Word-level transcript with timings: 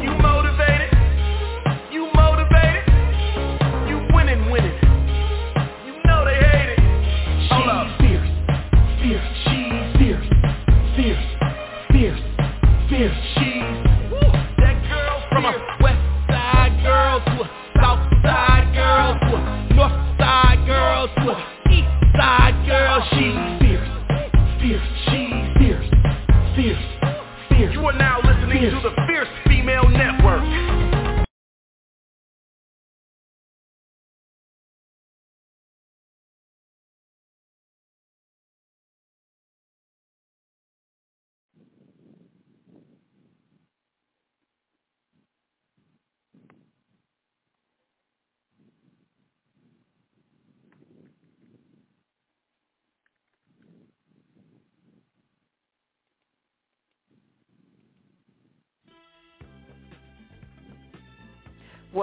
you 0.00 0.21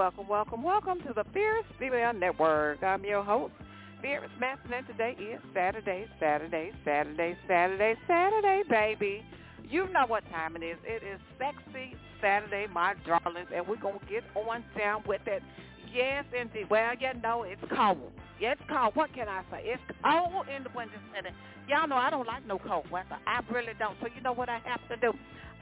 Welcome, 0.00 0.28
welcome, 0.28 0.62
welcome 0.62 0.98
to 1.02 1.12
the 1.12 1.24
Fierce 1.30 1.66
Female 1.78 2.14
Network. 2.14 2.82
I'm 2.82 3.04
your 3.04 3.22
host, 3.22 3.52
Fierce 4.00 4.30
Manson, 4.40 4.72
and 4.72 4.86
today 4.86 5.14
is 5.20 5.38
Saturday, 5.52 6.06
Saturday, 6.18 6.72
Saturday, 6.86 7.36
Saturday, 7.46 7.94
Saturday, 8.06 8.62
baby. 8.70 9.22
You 9.68 9.92
know 9.92 10.06
what 10.06 10.24
time 10.30 10.56
it 10.56 10.62
is. 10.62 10.78
It 10.84 11.02
is 11.02 11.20
Sexy 11.36 11.94
Saturday, 12.22 12.66
my 12.72 12.94
darlings, 13.06 13.48
and 13.54 13.68
we're 13.68 13.76
going 13.76 13.98
to 13.98 14.06
get 14.06 14.24
on 14.34 14.64
down 14.74 15.02
with 15.06 15.20
it. 15.26 15.42
Yes, 15.92 16.24
indeed. 16.32 16.70
Well, 16.70 16.94
you 16.98 17.20
know, 17.20 17.42
it's 17.42 17.60
cold. 17.76 18.10
Yeah, 18.40 18.52
it's 18.52 18.62
cold. 18.70 18.96
What 18.96 19.12
can 19.12 19.28
I 19.28 19.42
say? 19.50 19.64
It's 19.66 19.82
cold 20.02 20.46
in 20.48 20.62
the 20.62 20.70
Windy 20.74 20.94
City. 21.14 21.28
Y'all 21.68 21.86
know 21.86 21.96
I 21.96 22.08
don't 22.08 22.26
like 22.26 22.46
no 22.46 22.58
cold 22.58 22.90
weather. 22.90 23.18
I 23.26 23.40
really 23.52 23.74
don't. 23.78 23.98
So 24.00 24.08
you 24.16 24.22
know 24.22 24.32
what 24.32 24.48
I 24.48 24.60
have 24.64 24.80
to 24.88 24.96
do? 24.96 25.12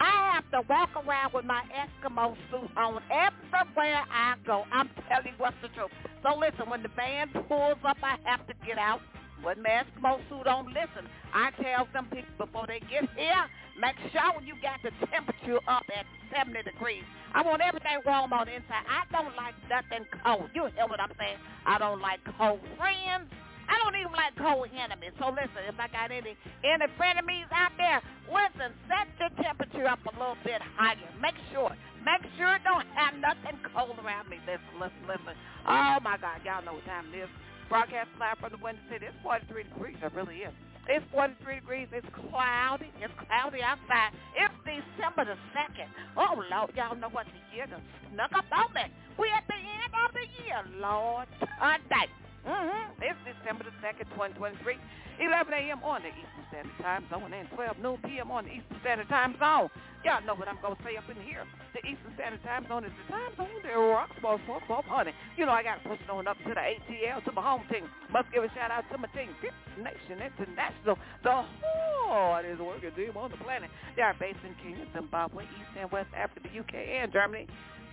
I 0.00 0.34
have 0.34 0.50
to 0.52 0.68
walk 0.68 0.90
around 0.96 1.32
with 1.32 1.44
my 1.44 1.62
Eskimo 1.74 2.36
suit 2.50 2.70
on 2.76 3.02
everywhere 3.10 4.04
I 4.10 4.34
go. 4.46 4.64
I'm 4.72 4.90
telling 5.08 5.26
you 5.26 5.38
what's 5.38 5.56
the 5.62 5.68
truth. 5.68 5.90
So 6.22 6.38
listen, 6.38 6.70
when 6.70 6.82
the 6.82 6.88
band 6.90 7.30
pulls 7.48 7.78
up, 7.84 7.98
I 8.02 8.16
have 8.24 8.46
to 8.46 8.54
get 8.66 8.78
out 8.78 9.00
with 9.44 9.58
my 9.58 9.82
Eskimo 9.82 10.18
suit 10.28 10.46
on. 10.46 10.66
Listen, 10.68 11.08
I 11.34 11.50
tell 11.62 11.88
some 11.92 12.06
people 12.06 12.30
before 12.38 12.66
they 12.66 12.80
get 12.80 13.08
here, 13.16 13.44
make 13.80 13.96
sure 14.12 14.42
you 14.44 14.54
got 14.62 14.82
the 14.82 14.90
temperature 15.06 15.58
up 15.68 15.84
at 15.94 16.06
70 16.34 16.62
degrees. 16.62 17.04
I 17.34 17.42
want 17.42 17.62
everything 17.62 17.98
warm 18.06 18.32
on 18.32 18.46
the 18.46 18.56
inside. 18.56 18.86
I 18.88 19.04
don't 19.12 19.34
like 19.36 19.54
nothing 19.68 20.06
cold. 20.24 20.50
You 20.54 20.66
hear 20.74 20.86
what 20.86 21.00
I'm 21.00 21.12
saying? 21.18 21.38
I 21.66 21.78
don't 21.78 22.00
like 22.00 22.20
cold 22.38 22.60
friends. 22.76 23.30
I 23.68 23.76
don't 23.84 23.96
even 23.96 24.12
like 24.12 24.34
cold 24.36 24.68
enemies. 24.72 25.12
So 25.20 25.30
listen, 25.30 25.62
if 25.68 25.76
I 25.78 25.88
got 25.88 26.10
any 26.10 26.34
any 26.64 26.86
frenemies 26.96 27.48
out 27.52 27.72
there, 27.76 28.00
listen, 28.28 28.72
set 28.88 29.06
the 29.20 29.28
temperature 29.42 29.86
up 29.86 30.00
a 30.08 30.12
little 30.16 30.40
bit 30.44 30.60
higher. 30.76 30.96
Make 31.20 31.36
sure. 31.52 31.72
Make 32.02 32.24
sure 32.40 32.56
it 32.56 32.64
don't 32.64 32.88
have 32.96 33.14
nothing 33.20 33.60
cold 33.74 34.00
around 34.00 34.28
me. 34.32 34.40
Listen, 34.48 34.74
listen, 34.80 35.02
listen. 35.04 35.34
Oh 35.68 36.00
my 36.00 36.16
God, 36.16 36.40
y'all 36.44 36.64
know 36.64 36.80
what 36.80 36.86
time 36.88 37.12
it 37.12 37.28
is. 37.28 37.30
Broadcast 37.68 38.08
live 38.16 38.40
from 38.40 38.56
the 38.56 38.60
Windy 38.64 38.80
City. 38.88 39.06
It's 39.12 39.20
43 39.22 39.68
degrees. 39.68 40.00
It 40.00 40.12
really 40.16 40.40
is. 40.48 40.54
It's 40.88 41.04
43 41.12 41.60
degrees. 41.60 41.88
It's 41.92 42.08
cloudy. 42.16 42.88
It's 43.04 43.12
cloudy 43.28 43.60
outside. 43.60 44.16
It's 44.32 44.56
December 44.64 45.28
the 45.28 45.36
2nd. 45.52 45.88
Oh, 46.16 46.40
Lord, 46.48 46.72
y'all 46.72 46.96
know 46.96 47.12
what 47.12 47.28
the 47.28 47.40
year 47.52 47.66
done 47.68 47.84
snuck 48.08 48.32
up 48.32 48.48
on 48.52 48.72
me. 48.72 48.88
We 49.18 49.28
at 49.28 49.44
the 49.46 49.54
end 49.54 49.92
of 49.92 50.16
the 50.16 50.26
year, 50.42 50.64
Lord. 50.80 51.28
Sunday. 51.60 52.08
Mm-hmm. 52.46 53.02
It's 53.02 53.18
December 53.26 53.64
the 53.64 53.74
2nd, 53.82 54.06
2023, 54.14 54.78
11 55.20 55.54
a.m. 55.54 55.82
on 55.82 56.02
the 56.02 56.10
Eastern 56.14 56.44
Standard 56.50 56.78
Time 56.82 57.04
Zone 57.10 57.32
and 57.32 57.48
12 57.50 57.78
noon 57.78 57.98
p.m. 58.06 58.30
on 58.30 58.44
the 58.46 58.52
Eastern 58.54 58.78
Standard 58.80 59.08
Time 59.08 59.34
Zone. 59.38 59.70
Y'all 60.06 60.22
know 60.22 60.34
what 60.38 60.46
I'm 60.46 60.58
going 60.62 60.76
to 60.76 60.82
say 60.86 60.94
up 60.94 61.06
in 61.10 61.18
here. 61.22 61.42
The 61.74 61.82
Eastern 61.82 62.14
Standard 62.14 62.42
Time 62.46 62.66
Zone 62.70 62.86
is 62.86 62.94
the 62.94 63.04
time 63.10 63.34
zone 63.34 63.50
that 63.62 63.74
rocks 63.74 64.14
for 64.22 64.38
football, 64.46 64.86
honey. 64.86 65.12
You 65.36 65.46
know, 65.46 65.52
I 65.52 65.62
got 65.62 65.82
to 65.82 65.88
push 65.88 65.98
it 65.98 66.10
on 66.10 66.26
up 66.26 66.38
to 66.46 66.54
the 66.54 66.62
ATL, 66.62 67.24
to 67.26 67.32
my 67.32 67.42
home 67.42 67.66
team. 67.70 67.90
Must 68.10 68.30
give 68.30 68.44
a 68.44 68.50
shout 68.54 68.70
out 68.70 68.86
to 68.90 68.98
my 68.98 69.10
team, 69.10 69.34
Fifth 69.42 69.58
Nation 69.76 70.22
International, 70.22 70.98
the 71.22 71.42
hardest 71.62 72.62
working 72.62 72.94
team 72.94 73.16
on 73.18 73.30
the 73.30 73.38
planet. 73.42 73.70
They 73.96 74.02
are 74.02 74.14
based 74.18 74.42
in 74.46 74.54
Kenya, 74.62 74.86
Zimbabwe, 74.94 75.44
East 75.44 75.74
and 75.78 75.90
West 75.90 76.10
Africa, 76.14 76.46
the 76.46 76.54
UK, 76.54 76.74
and 77.02 77.12
Germany. 77.12 77.46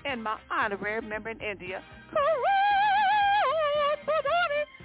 And 0.05 0.23
my 0.23 0.37
honorary 0.51 1.01
member 1.01 1.29
in 1.29 1.41
India, 1.41 1.81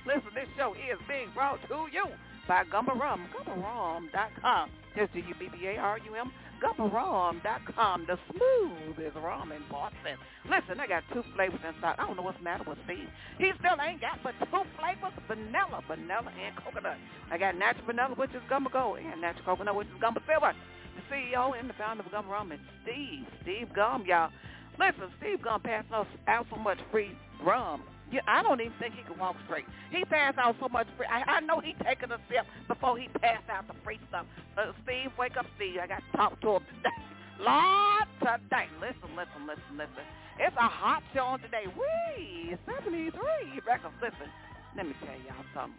Listen, 0.07 0.31
this 0.35 0.49
show 0.57 0.75
is 0.75 0.99
being 1.07 1.29
brought 1.35 1.61
to 1.69 1.87
you 1.93 2.05
by 2.49 2.65
Gubba 2.65 2.99
Rum, 2.99 3.29
GubbaRum.com. 3.31 4.71
That's 4.97 5.13
G-U-B-B-A-R-U-M, 5.13 6.33
GubbaRum.com, 6.61 8.07
the 8.07 8.19
smoothest 8.27 9.17
rum 9.17 9.53
in 9.53 9.63
Boston. 9.71 10.19
Listen, 10.51 10.81
I 10.81 10.87
got 10.89 11.05
two 11.13 11.23
flavors 11.37 11.61
inside. 11.63 11.95
I 11.99 12.07
don't 12.07 12.17
know 12.17 12.23
what's 12.23 12.39
the 12.39 12.45
matter 12.45 12.65
with 12.67 12.79
Steve. 12.87 13.07
He 13.39 13.53
still 13.61 13.79
ain't 13.81 14.01
got 14.01 14.19
but 14.25 14.35
two 14.41 14.65
flavors, 14.75 15.15
vanilla, 15.29 15.85
vanilla, 15.87 16.33
and 16.43 16.57
coconut. 16.57 16.99
I 17.31 17.39
got 17.39 17.57
natural 17.57 17.87
vanilla, 17.87 18.15
which 18.17 18.35
is 18.35 18.43
Gubba 18.51 18.73
Gold, 18.73 18.99
and 18.99 19.21
natural 19.21 19.45
coconut, 19.45 19.77
which 19.77 19.89
is 19.89 20.03
Gubba 20.03 20.19
Silver. 20.27 20.53
The 20.99 21.03
CEO 21.07 21.55
and 21.59 21.71
the 21.71 21.75
founder 21.75 22.03
of 22.03 22.11
Gubba 22.11 22.29
Rum 22.29 22.51
is 22.51 22.61
Steve, 22.83 23.27
Steve 23.43 23.69
Gum, 23.75 24.05
y'all. 24.07 24.31
Listen, 24.79 25.07
Steve 25.21 25.41
Gum 25.43 25.61
passing 25.61 25.95
us 25.95 26.09
out 26.27 26.47
so 26.51 26.57
much 26.57 26.79
free 26.91 27.13
rum 27.45 27.85
yeah, 28.13 28.21
I 28.27 28.43
don't 28.43 28.61
even 28.61 28.75
think 28.79 28.95
he 28.95 29.03
can 29.03 29.19
walk 29.19 29.37
straight. 29.47 29.65
He 29.91 30.05
passed 30.05 30.39
out 30.39 30.57
so 30.59 30.69
much 30.69 30.87
free. 30.97 31.07
I, 31.07 31.39
I 31.39 31.41
know 31.41 31.61
he 31.61 31.75
taking 31.85 32.11
a 32.11 32.19
sip 32.29 32.47
before 32.67 32.99
he 32.99 33.09
passed 33.23 33.49
out 33.49 33.69
the 33.69 33.75
free 33.85 34.01
stuff. 34.09 34.27
Uh, 34.59 34.73
Steve, 34.83 35.15
wake 35.19 35.37
up, 35.37 35.47
Steve. 35.57 35.79
I 35.83 35.87
got 35.87 36.03
to 36.03 36.17
talk 36.17 36.41
to 36.43 36.59
him 36.59 36.63
today. 36.77 36.99
Lord, 37.41 38.09
today. 38.19 38.67
Listen, 38.83 39.15
listen, 39.15 39.47
listen, 39.47 39.73
listen. 39.79 40.05
It's 40.43 40.57
a 40.57 40.69
hot 40.69 41.03
show 41.15 41.37
on 41.37 41.41
today. 41.41 41.71
We, 41.71 42.57
73 42.67 43.15
records. 43.67 43.95
Listen, 44.03 44.29
let 44.77 44.87
me 44.87 44.95
tell 45.07 45.17
y'all 45.23 45.47
something. 45.55 45.79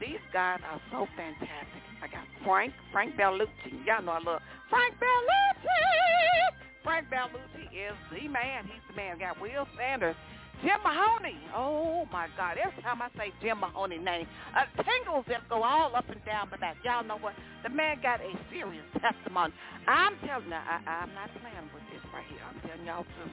These 0.00 0.22
guys 0.32 0.60
are 0.62 0.80
so 0.92 1.08
fantastic. 1.18 1.82
I 2.02 2.06
got 2.06 2.22
Frank, 2.46 2.72
Frank 2.92 3.16
Bellucci. 3.16 3.82
Y'all 3.82 4.02
know 4.02 4.12
I 4.12 4.22
love 4.22 4.42
Frank 4.70 4.94
Bellucci. 5.02 6.54
Frank 6.84 7.08
Bellucci 7.10 7.66
is 7.74 7.96
the 8.14 8.28
man. 8.28 8.64
He's 8.64 8.84
the 8.88 8.94
man. 8.94 9.18
got 9.18 9.40
Will 9.40 9.66
Sanders. 9.76 10.14
Jim 10.62 10.78
Mahoney. 10.82 11.38
Oh 11.54 12.06
my 12.10 12.26
God! 12.36 12.58
Every 12.58 12.82
time 12.82 13.00
I 13.00 13.08
say 13.16 13.32
Jim 13.42 13.60
Mahoney 13.60 13.98
name, 13.98 14.26
uh, 14.56 14.66
tingles 14.82 15.24
just 15.28 15.48
go 15.48 15.62
all 15.62 15.94
up 15.94 16.08
and 16.10 16.24
down 16.24 16.50
my 16.50 16.56
back. 16.56 16.76
Y'all 16.84 17.04
know 17.04 17.18
what? 17.18 17.34
The 17.62 17.70
man 17.70 17.98
got 18.02 18.20
a 18.20 18.32
serious 18.50 18.84
testimony. 18.98 19.54
I'm 19.86 20.18
telling 20.26 20.48
you, 20.48 20.58
I, 20.58 20.82
I'm 20.86 21.14
not 21.14 21.30
playing 21.38 21.70
with 21.70 21.86
this 21.94 22.02
right 22.12 22.26
here. 22.26 22.42
I'm 22.42 22.58
telling 22.66 22.86
y'all 22.86 23.04
too. 23.04 23.30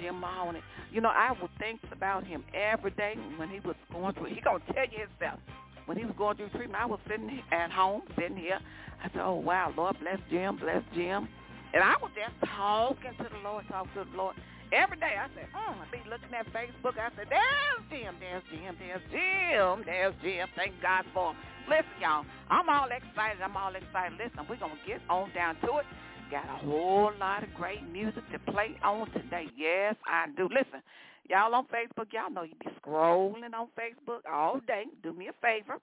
Jim 0.00 0.18
Mahoney. 0.20 0.60
You 0.92 1.00
know, 1.00 1.10
I 1.10 1.32
would 1.40 1.50
think 1.58 1.80
about 1.92 2.26
him 2.26 2.44
every 2.54 2.90
day 2.92 3.14
when 3.36 3.48
he 3.50 3.60
was 3.60 3.76
going 3.92 4.14
through. 4.14 4.34
He 4.34 4.40
gonna 4.40 4.62
tell 4.72 4.86
you 4.86 5.06
himself 5.06 5.40
when 5.86 5.98
he 5.98 6.04
was 6.04 6.14
going 6.16 6.36
through 6.36 6.50
treatment. 6.50 6.80
I 6.80 6.86
was 6.86 7.00
sitting 7.08 7.42
at 7.52 7.70
home, 7.70 8.02
sitting 8.16 8.36
here. 8.36 8.60
I 9.02 9.08
said, 9.10 9.22
"Oh 9.22 9.34
wow, 9.34 9.72
Lord 9.76 9.96
bless 10.00 10.18
Jim, 10.30 10.56
bless 10.56 10.82
Jim," 10.94 11.28
and 11.74 11.82
I 11.82 11.94
was 12.00 12.10
just 12.14 12.34
talking 12.52 13.12
to 13.18 13.24
the 13.24 13.38
Lord, 13.42 13.64
talking 13.68 13.90
to 13.94 14.10
the 14.10 14.16
Lord. 14.16 14.36
Every 14.72 14.98
day 14.98 15.18
I 15.18 15.26
said, 15.34 15.50
oh, 15.50 15.74
I 15.74 15.84
be 15.90 15.98
looking 16.08 16.30
at 16.30 16.46
Facebook. 16.54 16.94
I 16.94 17.10
said, 17.18 17.26
there's 17.26 17.82
Jim, 17.90 18.14
there's 18.22 18.42
Jim, 18.54 18.78
there's 18.78 19.02
Jim, 19.10 19.82
there's 19.84 20.14
Jim. 20.22 20.46
Thank 20.54 20.78
God 20.80 21.04
for 21.12 21.34
him. 21.34 21.36
Listen, 21.66 21.98
y'all, 22.00 22.24
I'm 22.50 22.68
all 22.70 22.86
excited. 22.86 23.42
I'm 23.42 23.56
all 23.56 23.74
excited. 23.74 24.14
Listen, 24.14 24.46
we're 24.48 24.62
going 24.62 24.78
to 24.78 24.86
get 24.86 25.02
on 25.10 25.30
down 25.34 25.56
to 25.66 25.82
it. 25.82 25.86
Got 26.30 26.46
a 26.46 26.62
whole 26.62 27.10
lot 27.18 27.42
of 27.42 27.52
great 27.54 27.82
music 27.90 28.22
to 28.30 28.38
play 28.52 28.78
on 28.84 29.10
today. 29.10 29.50
Yes, 29.58 29.96
I 30.06 30.26
do. 30.36 30.44
Listen, 30.44 30.82
y'all 31.28 31.52
on 31.54 31.66
Facebook, 31.66 32.12
y'all 32.14 32.30
know 32.30 32.42
you 32.46 32.54
be 32.62 32.70
scrolling 32.78 33.50
on 33.52 33.66
Facebook 33.74 34.22
all 34.30 34.60
day. 34.66 34.84
Do 35.02 35.12
me 35.12 35.28
a 35.28 35.34
favor. 35.42 35.80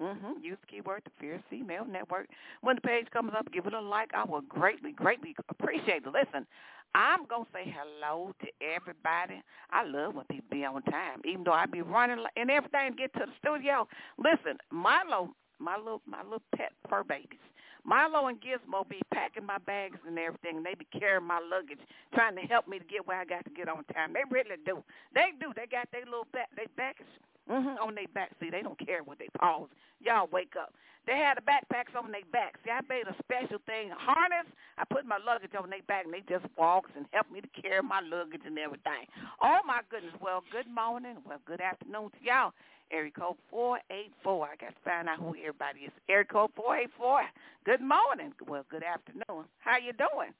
Mm-hmm. 0.00 0.42
Use 0.42 0.58
keyword 0.70 1.02
the 1.04 1.10
Fierce 1.18 1.42
Female 1.48 1.86
Network. 1.86 2.28
When 2.60 2.76
the 2.76 2.82
page 2.82 3.06
comes 3.12 3.32
up, 3.36 3.50
give 3.52 3.66
it 3.66 3.72
a 3.72 3.80
like. 3.80 4.10
I 4.14 4.24
will 4.24 4.42
greatly, 4.42 4.92
greatly 4.92 5.34
appreciate 5.48 6.02
it. 6.04 6.12
Listen, 6.12 6.46
I'm 6.94 7.24
to 7.44 7.50
say 7.52 7.64
hello 7.64 8.34
to 8.40 8.48
everybody. 8.60 9.42
I 9.70 9.84
love 9.84 10.14
when 10.14 10.26
people 10.26 10.48
be 10.50 10.64
on 10.64 10.82
time, 10.82 11.20
even 11.24 11.44
though 11.44 11.52
I 11.52 11.66
be 11.66 11.82
running 11.82 12.24
and 12.36 12.50
everything 12.50 12.94
get 12.96 13.12
to 13.14 13.20
the 13.26 13.32
studio. 13.38 13.88
Listen, 14.18 14.58
little, 14.70 15.34
my 15.58 15.76
little, 15.76 16.02
my 16.06 16.22
little 16.22 16.42
pet 16.54 16.72
fur 16.90 17.04
babies, 17.04 17.40
Milo 17.84 18.26
and 18.26 18.40
Gizmo 18.40 18.86
be 18.88 19.00
packing 19.14 19.46
my 19.46 19.58
bags 19.58 19.98
and 20.06 20.18
everything, 20.18 20.58
and 20.58 20.66
they 20.66 20.74
be 20.74 20.86
carrying 20.98 21.24
my 21.24 21.40
luggage, 21.40 21.78
trying 22.14 22.34
to 22.34 22.42
help 22.42 22.66
me 22.66 22.78
to 22.78 22.84
get 22.84 23.06
where 23.06 23.20
I 23.20 23.24
got 23.24 23.44
to 23.44 23.50
get 23.50 23.68
on 23.68 23.84
time. 23.94 24.12
They 24.12 24.26
really 24.28 24.56
do. 24.66 24.82
They 25.14 25.30
do. 25.40 25.52
They 25.54 25.66
got 25.70 25.88
their 25.92 26.04
little 26.04 26.26
back, 26.32 26.50
they 26.56 26.66
baggage 26.76 27.06
mm-hmm, 27.50 27.82
on 27.82 27.94
their 27.94 28.08
back. 28.14 28.30
See, 28.40 28.50
they 28.50 28.62
don't 28.62 28.78
care 28.78 29.02
what 29.02 29.18
they 29.18 29.28
pause. 29.38 29.68
Y'all 30.00 30.28
wake 30.30 30.54
up. 30.60 30.72
They 31.06 31.16
had 31.16 31.38
the 31.38 31.42
backpacks 31.42 31.94
on 31.96 32.10
their 32.10 32.26
back. 32.32 32.58
See, 32.64 32.70
I 32.70 32.80
made 32.88 33.06
a 33.06 33.14
special 33.22 33.58
thing, 33.64 33.92
a 33.92 33.94
harness. 33.94 34.50
I 34.76 34.82
put 34.90 35.06
my 35.06 35.18
luggage 35.24 35.54
on 35.54 35.70
their 35.70 35.82
back, 35.86 36.04
and 36.04 36.12
they 36.12 36.24
just 36.28 36.44
walks 36.58 36.90
and 36.96 37.06
help 37.12 37.30
me 37.30 37.40
to 37.40 37.62
carry 37.62 37.80
my 37.82 38.00
luggage 38.00 38.42
and 38.44 38.58
everything. 38.58 39.06
Oh 39.40 39.60
my 39.64 39.80
goodness. 39.88 40.14
Well, 40.20 40.42
good 40.50 40.66
morning. 40.66 41.16
Well, 41.24 41.38
good 41.46 41.60
afternoon 41.60 42.10
to 42.10 42.20
y'all. 42.22 42.52
Area 42.90 43.10
code 43.10 43.36
four 43.50 43.78
eight 43.90 44.12
four. 44.22 44.46
I 44.46 44.56
got 44.56 44.74
to 44.74 44.82
find 44.84 45.08
out 45.08 45.18
who 45.18 45.34
everybody 45.38 45.80
is. 45.86 45.92
Area 46.08 46.24
code 46.24 46.50
four 46.54 46.76
eight 46.76 46.90
four. 46.96 47.22
Good 47.64 47.80
morning. 47.80 48.32
Well, 48.46 48.64
good 48.70 48.84
afternoon. 48.84 49.44
How 49.58 49.78
you 49.78 49.92
doing? 49.92 50.32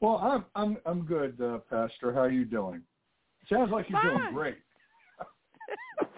Well, 0.00 0.16
I'm 0.16 0.44
I'm 0.54 0.76
I'm 0.84 1.02
good, 1.02 1.40
uh, 1.40 1.58
Pastor. 1.70 2.12
How 2.12 2.24
you 2.24 2.44
doing? 2.44 2.82
Sounds 3.50 3.70
like 3.70 3.88
you're 3.88 4.00
Fine. 4.00 4.18
doing 4.18 4.34
great. 4.34 4.58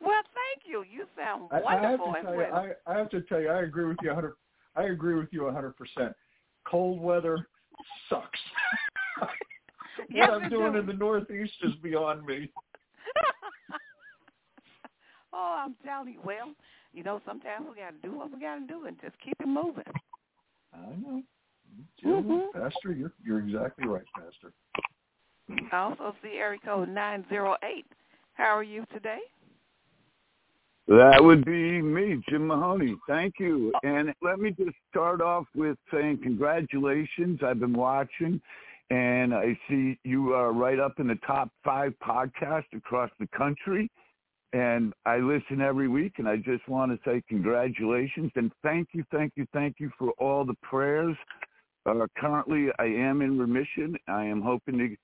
well, 0.00 0.22
thank 0.22 0.66
you. 0.66 0.84
You 0.90 1.06
sound 1.16 1.48
I, 1.50 1.76
I 1.76 1.90
have 1.90 1.98
to 1.98 2.12
tell 2.22 2.34
you. 2.34 2.42
I, 2.42 2.72
I 2.86 2.98
have 2.98 3.10
to 3.10 3.20
tell 3.22 3.40
you, 3.40 3.48
I 3.48 3.62
agree 3.62 3.86
with 3.86 3.98
you 4.02 4.08
100. 4.08 4.34
I 4.76 4.84
agree 4.84 5.14
with 5.14 5.28
you 5.32 5.44
100 5.44 5.76
percent. 5.76 6.12
Cold 6.66 7.00
weather 7.00 7.48
sucks. 8.08 8.40
Yes, 10.10 10.28
what 10.28 10.42
I'm 10.42 10.48
doing 10.50 10.72
do. 10.72 10.78
in 10.80 10.86
the 10.86 10.92
Northeast 10.92 11.54
is 11.62 11.74
beyond 11.82 12.26
me. 12.26 12.50
oh, 15.32 15.64
I'm 15.64 15.74
telling 15.84 16.14
you. 16.14 16.20
Well, 16.24 16.52
you 16.92 17.02
know, 17.02 17.20
sometimes 17.26 17.66
we 17.68 17.76
got 17.80 17.90
to 17.90 18.08
do 18.08 18.16
what 18.16 18.32
we 18.32 18.40
got 18.40 18.56
to 18.56 18.66
do 18.66 18.86
and 18.86 19.00
just 19.00 19.14
keep 19.24 19.34
it 19.40 19.46
moving. 19.46 19.84
I 20.72 20.96
know. 21.00 21.22
Jill, 22.00 22.22
Mhm. 22.22 22.52
Pastor, 22.52 22.92
you're 22.92 23.12
you're 23.24 23.38
exactly 23.38 23.86
right, 23.86 24.04
Pastor. 24.16 24.52
I 25.50 25.76
also 25.76 26.14
see 26.22 26.38
area 26.38 26.58
code 26.64 26.88
908. 26.88 27.84
How 28.34 28.56
are 28.56 28.62
you 28.62 28.84
today? 28.92 29.18
That 30.86 31.22
would 31.22 31.44
be 31.44 31.80
me, 31.80 32.22
Jim 32.28 32.46
Mahoney. 32.46 32.96
Thank 33.08 33.34
you. 33.38 33.72
And 33.82 34.12
let 34.20 34.38
me 34.38 34.50
just 34.50 34.76
start 34.90 35.22
off 35.22 35.46
with 35.54 35.78
saying 35.92 36.20
congratulations. 36.22 37.40
I've 37.42 37.60
been 37.60 37.72
watching, 37.72 38.40
and 38.90 39.34
I 39.34 39.58
see 39.68 39.98
you 40.04 40.34
are 40.34 40.52
right 40.52 40.78
up 40.78 41.00
in 41.00 41.06
the 41.06 41.18
top 41.26 41.48
five 41.64 41.94
podcasts 42.06 42.72
across 42.76 43.10
the 43.18 43.26
country. 43.28 43.90
And 44.52 44.92
I 45.06 45.16
listen 45.16 45.60
every 45.60 45.88
week, 45.88 46.14
and 46.18 46.28
I 46.28 46.36
just 46.36 46.68
want 46.68 46.92
to 46.92 46.98
say 47.10 47.22
congratulations 47.28 48.30
and 48.36 48.52
thank 48.62 48.88
you, 48.92 49.04
thank 49.10 49.32
you, 49.36 49.46
thank 49.52 49.76
you 49.80 49.90
for 49.98 50.10
all 50.18 50.44
the 50.44 50.54
prayers. 50.62 51.16
Uh, 51.86 52.06
currently, 52.16 52.68
I 52.78 52.84
am 52.84 53.20
in 53.20 53.38
remission. 53.38 53.96
I 54.06 54.24
am 54.24 54.40
hoping 54.42 54.78
to 54.78 54.96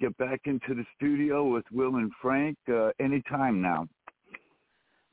get 0.00 0.16
back 0.18 0.40
into 0.44 0.74
the 0.74 0.84
studio 0.96 1.44
with 1.44 1.64
Will 1.72 1.96
and 1.96 2.10
Frank 2.20 2.56
uh, 2.72 2.90
anytime 3.00 3.60
now. 3.60 3.88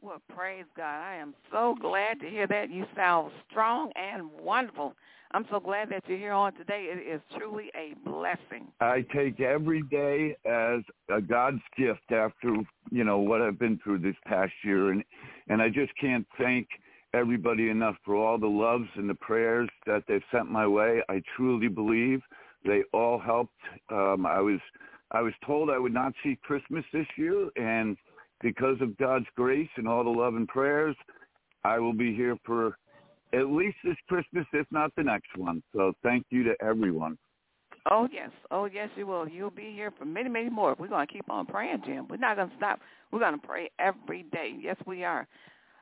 Well, 0.01 0.21
praise 0.35 0.65
God. 0.77 1.01
I 1.01 1.15
am 1.15 1.33
so 1.51 1.75
glad 1.81 2.19
to 2.19 2.29
hear 2.29 2.45
that. 2.47 2.69
You 2.69 2.85
sound 2.95 3.31
strong 3.49 3.91
and 3.95 4.29
wonderful. 4.39 4.93
I'm 5.31 5.45
so 5.49 5.59
glad 5.59 5.89
that 5.89 6.03
you're 6.07 6.19
here 6.19 6.31
on 6.31 6.53
today. 6.53 6.89
It 6.91 7.15
is 7.15 7.21
truly 7.35 7.71
a 7.75 7.95
blessing. 8.07 8.67
I 8.79 9.03
take 9.13 9.41
every 9.41 9.81
day 9.89 10.37
as 10.45 10.81
a 11.09 11.19
God's 11.19 11.61
gift 11.75 12.11
after 12.11 12.55
you 12.91 13.03
know 13.03 13.17
what 13.17 13.41
I've 13.41 13.57
been 13.57 13.79
through 13.83 13.99
this 13.99 14.15
past 14.27 14.53
year, 14.63 14.91
and 14.91 15.03
and 15.47 15.61
I 15.61 15.69
just 15.69 15.91
can't 15.99 16.27
thank 16.37 16.67
everybody 17.15 17.69
enough 17.69 17.95
for 18.05 18.15
all 18.15 18.37
the 18.37 18.45
loves 18.45 18.87
and 18.95 19.09
the 19.09 19.15
prayers 19.15 19.69
that 19.87 20.03
they've 20.07 20.21
sent 20.31 20.51
my 20.51 20.67
way. 20.67 21.01
I 21.09 21.21
truly 21.35 21.67
believe 21.67 22.21
they 22.65 22.83
all 22.93 23.19
helped. 23.19 23.53
Um, 23.89 24.25
I 24.25 24.39
was 24.39 24.59
I 25.11 25.21
was 25.21 25.33
told 25.45 25.69
I 25.69 25.77
would 25.77 25.93
not 25.93 26.13
see 26.23 26.37
Christmas 26.41 26.83
this 26.91 27.07
year, 27.17 27.49
and 27.55 27.95
because 28.41 28.77
of 28.81 28.97
God's 28.97 29.27
grace 29.35 29.69
and 29.77 29.87
all 29.87 30.03
the 30.03 30.09
love 30.09 30.35
and 30.35 30.47
prayers, 30.47 30.95
I 31.63 31.79
will 31.79 31.93
be 31.93 32.15
here 32.15 32.37
for 32.45 32.77
at 33.33 33.47
least 33.47 33.77
this 33.83 33.97
Christmas, 34.07 34.45
if 34.53 34.67
not 34.71 34.91
the 34.95 35.03
next 35.03 35.35
one. 35.37 35.61
So 35.73 35.93
thank 36.03 36.25
you 36.29 36.43
to 36.43 36.55
everyone. 36.61 37.17
Oh, 37.91 38.07
yes. 38.11 38.31
Oh, 38.49 38.65
yes, 38.65 38.89
you 38.95 39.05
will. 39.05 39.27
You'll 39.27 39.51
be 39.51 39.71
here 39.73 39.91
for 39.97 40.05
many, 40.05 40.27
many 40.27 40.49
more. 40.49 40.75
We're 40.77 40.87
going 40.87 41.05
to 41.05 41.13
keep 41.13 41.29
on 41.29 41.45
praying, 41.45 41.83
Jim. 41.85 42.07
We're 42.09 42.17
not 42.17 42.35
going 42.35 42.49
to 42.49 42.55
stop. 42.57 42.79
We're 43.11 43.19
going 43.19 43.39
to 43.39 43.47
pray 43.47 43.69
every 43.77 44.23
day. 44.31 44.55
Yes, 44.59 44.75
we 44.87 45.03
are. 45.03 45.27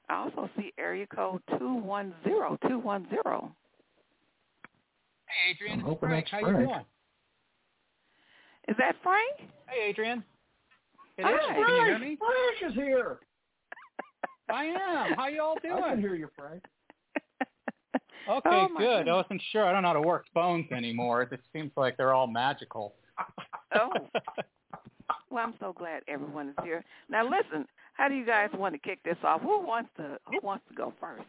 I 0.10 0.16
also 0.16 0.50
see 0.58 0.74
area 0.78 1.08
code 1.08 1.42
210. 1.58 2.70
210. 2.70 3.52
Hey, 5.34 5.52
Adrian. 5.52 5.74
I'm 5.74 5.80
It's 5.80 5.88
hoping 5.88 6.10
Frank. 6.10 6.26
that's 6.32 6.44
How 6.44 6.50
you 6.50 6.58
doing? 6.58 6.86
Is 8.68 8.76
that 8.78 8.96
Frank? 9.04 9.50
Hey, 9.68 9.90
Adrian. 9.90 10.24
It 11.18 11.24
Hi. 11.26 11.32
is. 11.32 11.66
Can 11.66 11.76
you 11.76 11.84
hear 11.86 12.00
me? 12.00 12.18
Frank 12.18 12.72
is 12.72 12.76
here. 12.76 13.20
I 14.50 14.66
am. 14.66 15.14
How 15.14 15.28
you 15.28 15.42
all 15.42 15.58
doing? 15.62 15.84
I 15.84 15.90
can 15.92 16.00
hear 16.02 16.16
you, 16.16 16.30
Frank. 16.38 16.64
Okay, 18.26 18.50
Oh, 18.50 18.70
my 18.70 18.80
good. 18.80 19.10
I 19.10 19.16
wasn't 19.16 19.42
sure. 19.52 19.66
I 19.66 19.74
don't 19.74 19.82
know 19.82 19.90
how 19.90 19.94
to 19.96 20.02
work 20.02 20.24
phones 20.34 20.72
anymore. 20.72 21.24
It 21.24 21.42
seems 21.52 21.72
like 21.76 21.98
they're 21.98 22.14
all 22.14 22.28
magical. 22.28 22.94
Oh. 23.76 24.08
Well, 25.32 25.44
I'm 25.44 25.56
so 25.60 25.74
glad 25.74 26.04
everyone 26.08 26.50
is 26.50 26.56
here. 26.64 26.86
Now, 27.10 27.24
listen. 27.24 27.66
How 27.94 28.08
do 28.08 28.14
you 28.14 28.26
guys 28.26 28.50
want 28.54 28.76
to 28.76 28.80
kick 28.80 29.00
this 29.04 29.18
off? 29.24 29.42
Who 29.42 29.66
wants 29.66 29.90
to 29.98 30.18
Who 30.28 30.40
wants 30.44 30.64
to 30.70 30.76
go 30.76 30.94
first? 31.02 31.24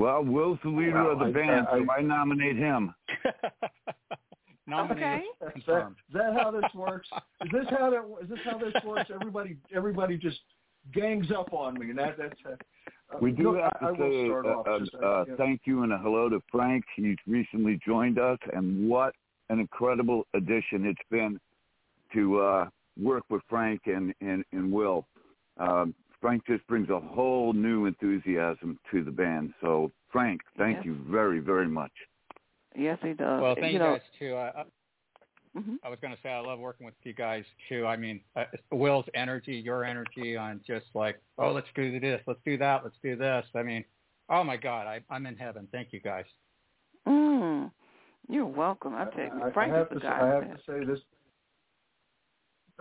Well, 0.00 0.24
Will's 0.24 0.58
the 0.64 0.70
leader 0.70 1.04
Well, 1.04 1.12
of 1.12 1.18
the 1.18 1.26
I- 1.26 1.32
band, 1.32 1.66
I- 1.68 1.78
so 1.80 1.92
I 1.92 2.00
nominate 2.00 2.56
him. 2.56 2.94
Nominated. 4.66 5.24
Okay. 5.42 5.58
Is 5.58 5.64
that, 5.66 5.92
that 6.14 6.32
how 6.34 6.50
this 6.50 6.64
works? 6.74 7.08
Is 7.44 7.50
this 7.52 7.66
how 7.70 7.90
that? 7.90 8.04
Is 8.22 8.28
this 8.30 8.38
how 8.44 8.56
this 8.56 8.72
works? 8.84 9.10
Everybody, 9.12 9.56
everybody 9.74 10.16
just 10.16 10.38
gangs 10.94 11.30
up 11.32 11.52
on 11.52 11.78
me, 11.78 11.90
and 11.90 11.98
that 11.98 12.16
that's. 12.16 12.38
Uh, 12.46 13.18
We 13.20 13.32
do 13.32 13.52
look, 13.52 13.60
have 13.62 13.72
I, 13.80 13.86
I 13.88 13.96
to 13.96 13.98
say 13.98 14.26
start 14.28 14.46
a, 14.46 14.78
just, 14.78 14.94
uh, 14.94 15.24
yeah. 15.28 15.34
thank 15.36 15.62
you 15.64 15.82
and 15.82 15.92
a 15.92 15.98
hello 15.98 16.28
to 16.28 16.40
Frank. 16.52 16.84
He's 16.96 17.16
recently 17.26 17.78
joined 17.84 18.18
us, 18.18 18.38
and 18.54 18.88
what 18.88 19.12
an 19.48 19.58
incredible 19.58 20.26
addition 20.34 20.86
it's 20.86 21.00
been 21.10 21.38
to 22.14 22.40
uh, 22.40 22.68
work 23.02 23.24
with 23.28 23.42
Frank 23.50 23.80
and, 23.86 24.14
and, 24.20 24.44
and 24.52 24.70
Will. 24.72 25.04
Um, 25.58 25.94
Frank 26.20 26.46
just 26.46 26.66
brings 26.66 26.90
a 26.90 27.00
whole 27.00 27.52
new 27.52 27.86
enthusiasm 27.86 28.78
to 28.90 29.02
the 29.02 29.10
band. 29.10 29.52
So, 29.60 29.90
Frank, 30.10 30.40
thank 30.58 30.76
Yes. 30.78 30.84
you 30.86 30.94
very, 31.08 31.40
very 31.40 31.68
much. 31.68 31.92
Yes, 32.76 32.98
he 33.02 33.14
does. 33.14 33.40
well, 33.42 33.54
thank 33.54 33.72
you, 33.72 33.78
know, 33.78 33.92
guys 33.94 34.02
too. 34.18 34.34
I, 34.34 34.48
I, 34.60 34.64
mhm. 35.58 35.76
I 35.82 35.88
was 35.88 35.98
going 36.00 36.14
to 36.14 36.20
say 36.22 36.28
I 36.30 36.38
love 36.40 36.58
working 36.60 36.84
with 36.86 36.94
you 37.02 37.12
guys 37.12 37.44
too. 37.68 37.86
I 37.86 37.96
mean, 37.96 38.20
uh, 38.36 38.44
Will's 38.70 39.06
energy, 39.14 39.54
your 39.56 39.84
energy 39.84 40.36
on 40.36 40.60
just 40.66 40.86
like, 40.94 41.20
oh, 41.38 41.52
let's 41.52 41.66
do 41.74 41.98
this, 41.98 42.20
let's 42.26 42.40
do 42.44 42.56
that, 42.58 42.84
let's 42.84 42.96
do 43.02 43.16
this. 43.16 43.44
I 43.54 43.62
mean, 43.62 43.84
oh 44.28 44.44
my 44.44 44.56
God, 44.56 44.86
I, 44.86 45.00
I'm 45.10 45.26
in 45.26 45.36
heaven. 45.36 45.66
Thank 45.72 45.92
you 45.92 46.00
guys. 46.00 46.26
Mm. 47.08 47.70
You're 48.28 48.46
welcome. 48.46 48.94
I 48.94 49.06
tell 49.06 49.24
you, 49.24 49.42
I, 49.42 49.48
I 49.48 49.52
Frank 49.52 49.72
have 49.72 49.86
is 49.86 49.88
to. 49.88 49.94
the 49.94 50.00
say- 50.00 50.06
guy. 50.06 50.20
I 50.20 50.34
have 50.34 50.42
to 50.56 50.62
say 50.66 50.84
this. 50.84 51.00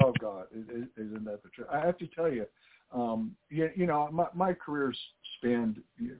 Oh 0.03 0.13
God, 0.19 0.45
is, 0.55 0.65
is- 0.69 0.89
isn't 0.97 1.25
that 1.25 1.41
the 1.41 1.49
truth? 1.49 1.67
I 1.71 1.79
have 1.85 1.97
to 1.97 2.07
tell 2.07 2.31
you, 2.31 2.45
um, 2.91 3.35
you, 3.49 3.69
you 3.75 3.85
know, 3.85 4.09
my 4.11 4.27
my 4.33 4.53
career's 4.53 4.97
spanned 5.37 5.81
you 5.97 6.09
know, 6.09 6.15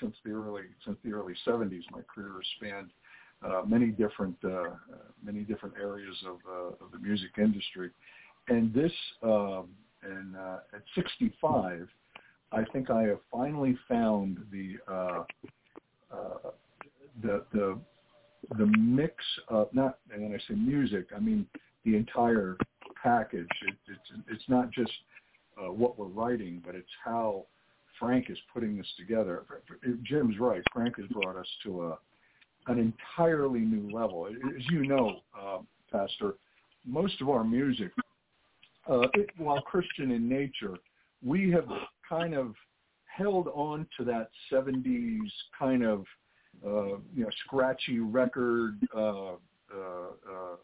since 0.00 0.14
the 0.24 0.30
early 0.30 0.62
since 0.84 0.98
the 1.04 1.12
early 1.12 1.34
'70s. 1.46 1.82
My 1.90 2.00
career 2.02 2.32
spanned 2.56 2.90
uh, 3.44 3.62
many 3.66 3.86
different 3.88 4.36
uh, 4.44 4.48
uh, 4.50 4.74
many 5.22 5.40
different 5.40 5.74
areas 5.80 6.16
of 6.26 6.36
uh, 6.48 6.84
of 6.84 6.92
the 6.92 6.98
music 6.98 7.30
industry, 7.38 7.90
and 8.48 8.72
this 8.72 8.92
um, 9.22 9.68
and 10.02 10.36
uh, 10.36 10.58
at 10.74 10.82
65, 10.94 11.88
I 12.50 12.64
think 12.72 12.90
I 12.90 13.02
have 13.04 13.20
finally 13.30 13.78
found 13.88 14.38
the 14.50 14.76
uh, 14.92 15.24
uh, 16.12 16.50
the 17.22 17.44
the 17.52 17.78
the 18.58 18.66
mix 18.78 19.14
of 19.48 19.68
not 19.72 19.98
and 20.12 20.22
when 20.22 20.34
I 20.34 20.38
say 20.48 20.54
music, 20.54 21.08
I 21.14 21.20
mean 21.20 21.46
the 21.84 21.96
entire 21.96 22.56
package. 23.02 23.48
It, 23.68 23.74
it's 23.88 24.24
it's 24.28 24.48
not 24.48 24.70
just 24.70 24.92
uh, 25.58 25.72
what 25.72 25.98
we're 25.98 26.06
writing, 26.06 26.62
but 26.64 26.74
it's 26.74 26.88
how 27.04 27.46
Frank 27.98 28.30
is 28.30 28.38
putting 28.52 28.76
this 28.76 28.86
together. 28.98 29.44
Jim's 30.02 30.38
right. 30.38 30.62
Frank 30.72 30.96
has 30.98 31.06
brought 31.08 31.36
us 31.36 31.46
to 31.64 31.86
a 31.86 31.98
an 32.68 32.78
entirely 32.78 33.60
new 33.60 33.90
level. 33.92 34.26
As 34.26 34.64
you 34.70 34.86
know, 34.86 35.20
uh, 35.38 35.58
Pastor, 35.90 36.34
most 36.86 37.20
of 37.20 37.28
our 37.28 37.42
music, 37.42 37.90
uh, 38.88 39.08
it, 39.14 39.30
while 39.36 39.60
Christian 39.62 40.12
in 40.12 40.28
nature, 40.28 40.76
we 41.24 41.50
have 41.50 41.66
kind 42.08 42.34
of 42.34 42.54
held 43.06 43.48
on 43.48 43.86
to 43.96 44.04
that 44.04 44.30
70s 44.50 45.18
kind 45.58 45.84
of 45.84 46.04
uh, 46.64 46.98
you 47.14 47.24
know 47.24 47.28
scratchy 47.44 47.98
record 47.98 48.76
uh, 48.94 49.32
uh, 49.32 49.34
uh, 49.74 50.56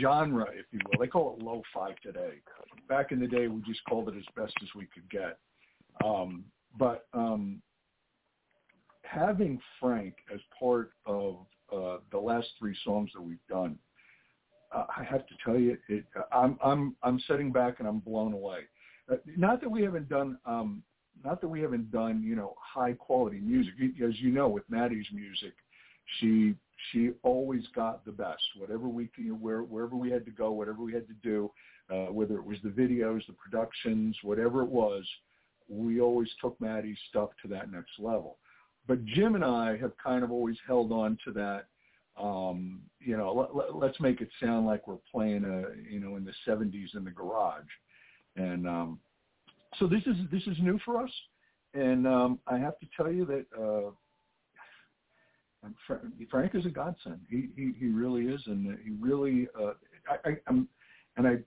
genre, 0.00 0.46
if 0.52 0.66
you 0.70 0.80
will. 0.86 0.98
They 1.00 1.08
call 1.08 1.36
it 1.36 1.42
lo-fi 1.42 1.94
today. 2.02 2.34
Back 2.88 3.12
in 3.12 3.20
the 3.20 3.26
day, 3.26 3.48
we 3.48 3.60
just 3.62 3.84
called 3.88 4.08
it 4.08 4.14
as 4.16 4.24
best 4.36 4.54
as 4.62 4.68
we 4.74 4.86
could 4.86 5.08
get. 5.10 5.38
Um, 6.04 6.44
but 6.78 7.06
um, 7.12 7.60
having 9.02 9.60
Frank 9.80 10.14
as 10.32 10.40
part 10.58 10.92
of 11.06 11.38
uh, 11.72 11.98
the 12.10 12.18
last 12.18 12.48
three 12.58 12.76
songs 12.84 13.10
that 13.14 13.22
we've 13.22 13.46
done, 13.48 13.78
uh, 14.74 14.86
I 14.96 15.04
have 15.04 15.26
to 15.26 15.34
tell 15.44 15.58
you, 15.58 15.76
it, 15.88 16.04
I'm 16.32 16.58
I'm 16.64 16.96
I'm 17.02 17.20
sitting 17.28 17.52
back 17.52 17.78
and 17.78 17.86
I'm 17.86 17.98
blown 17.98 18.32
away. 18.32 18.60
Uh, 19.10 19.16
not 19.36 19.60
that 19.60 19.68
we 19.68 19.82
haven't 19.82 20.08
done 20.08 20.38
um, 20.46 20.82
not 21.24 21.40
that 21.40 21.48
we 21.48 21.60
haven't 21.60 21.90
done 21.90 22.22
you 22.22 22.34
know 22.34 22.54
high 22.58 22.94
quality 22.94 23.38
music. 23.38 23.74
As 24.02 24.18
you 24.20 24.30
know, 24.30 24.48
with 24.48 24.64
Maddie's 24.70 25.06
music, 25.12 25.52
she 26.18 26.54
she 26.90 27.10
always 27.22 27.62
got 27.74 28.04
the 28.04 28.12
best. 28.12 28.42
Whatever 28.56 28.88
we 28.88 29.08
you 29.16 29.30
know, 29.30 29.34
where 29.34 29.62
wherever 29.62 29.96
we 29.96 30.10
had 30.10 30.24
to 30.24 30.30
go, 30.30 30.50
whatever 30.52 30.82
we 30.82 30.92
had 30.92 31.06
to 31.08 31.14
do, 31.22 31.50
uh, 31.90 32.12
whether 32.12 32.36
it 32.36 32.44
was 32.44 32.58
the 32.62 32.70
videos, 32.70 33.26
the 33.26 33.34
productions, 33.34 34.16
whatever 34.22 34.62
it 34.62 34.68
was, 34.68 35.04
we 35.68 36.00
always 36.00 36.28
took 36.40 36.60
Maddie's 36.60 36.98
stuff 37.08 37.30
to 37.42 37.48
that 37.48 37.70
next 37.70 37.92
level. 37.98 38.38
But 38.86 39.04
Jim 39.04 39.34
and 39.34 39.44
I 39.44 39.76
have 39.78 39.92
kind 40.02 40.24
of 40.24 40.32
always 40.32 40.56
held 40.66 40.92
on 40.92 41.18
to 41.24 41.32
that. 41.32 41.66
Um, 42.20 42.82
you 43.00 43.16
know, 43.16 43.32
let, 43.32 43.56
let, 43.56 43.76
let's 43.76 44.00
make 44.00 44.20
it 44.20 44.28
sound 44.42 44.66
like 44.66 44.86
we're 44.86 44.96
playing 45.10 45.44
a 45.44 45.90
you 45.90 46.00
know 46.00 46.16
in 46.16 46.24
the 46.24 46.34
70s 46.46 46.94
in 46.94 47.04
the 47.04 47.10
garage, 47.10 47.62
and 48.36 48.68
um, 48.68 48.98
so 49.78 49.86
this 49.86 50.02
is 50.06 50.16
this 50.30 50.42
is 50.46 50.56
new 50.60 50.78
for 50.84 51.02
us. 51.02 51.10
And 51.74 52.06
um, 52.06 52.38
I 52.46 52.58
have 52.58 52.78
to 52.80 52.86
tell 52.94 53.10
you 53.10 53.24
that 53.26 53.46
uh, 53.58 53.90
Frank 56.30 56.54
is 56.54 56.66
a 56.66 56.70
godsend. 56.70 57.20
He 57.28 57.48
he, 57.56 57.72
he 57.78 57.86
really 57.86 58.26
is, 58.26 58.40
and 58.46 58.78
he 58.84 58.90
really. 58.98 59.48
Uh, 59.58 59.72
I, 60.08 60.30
I, 60.30 60.36
I'm, 60.48 60.68
and 61.16 61.26
I 61.26 61.38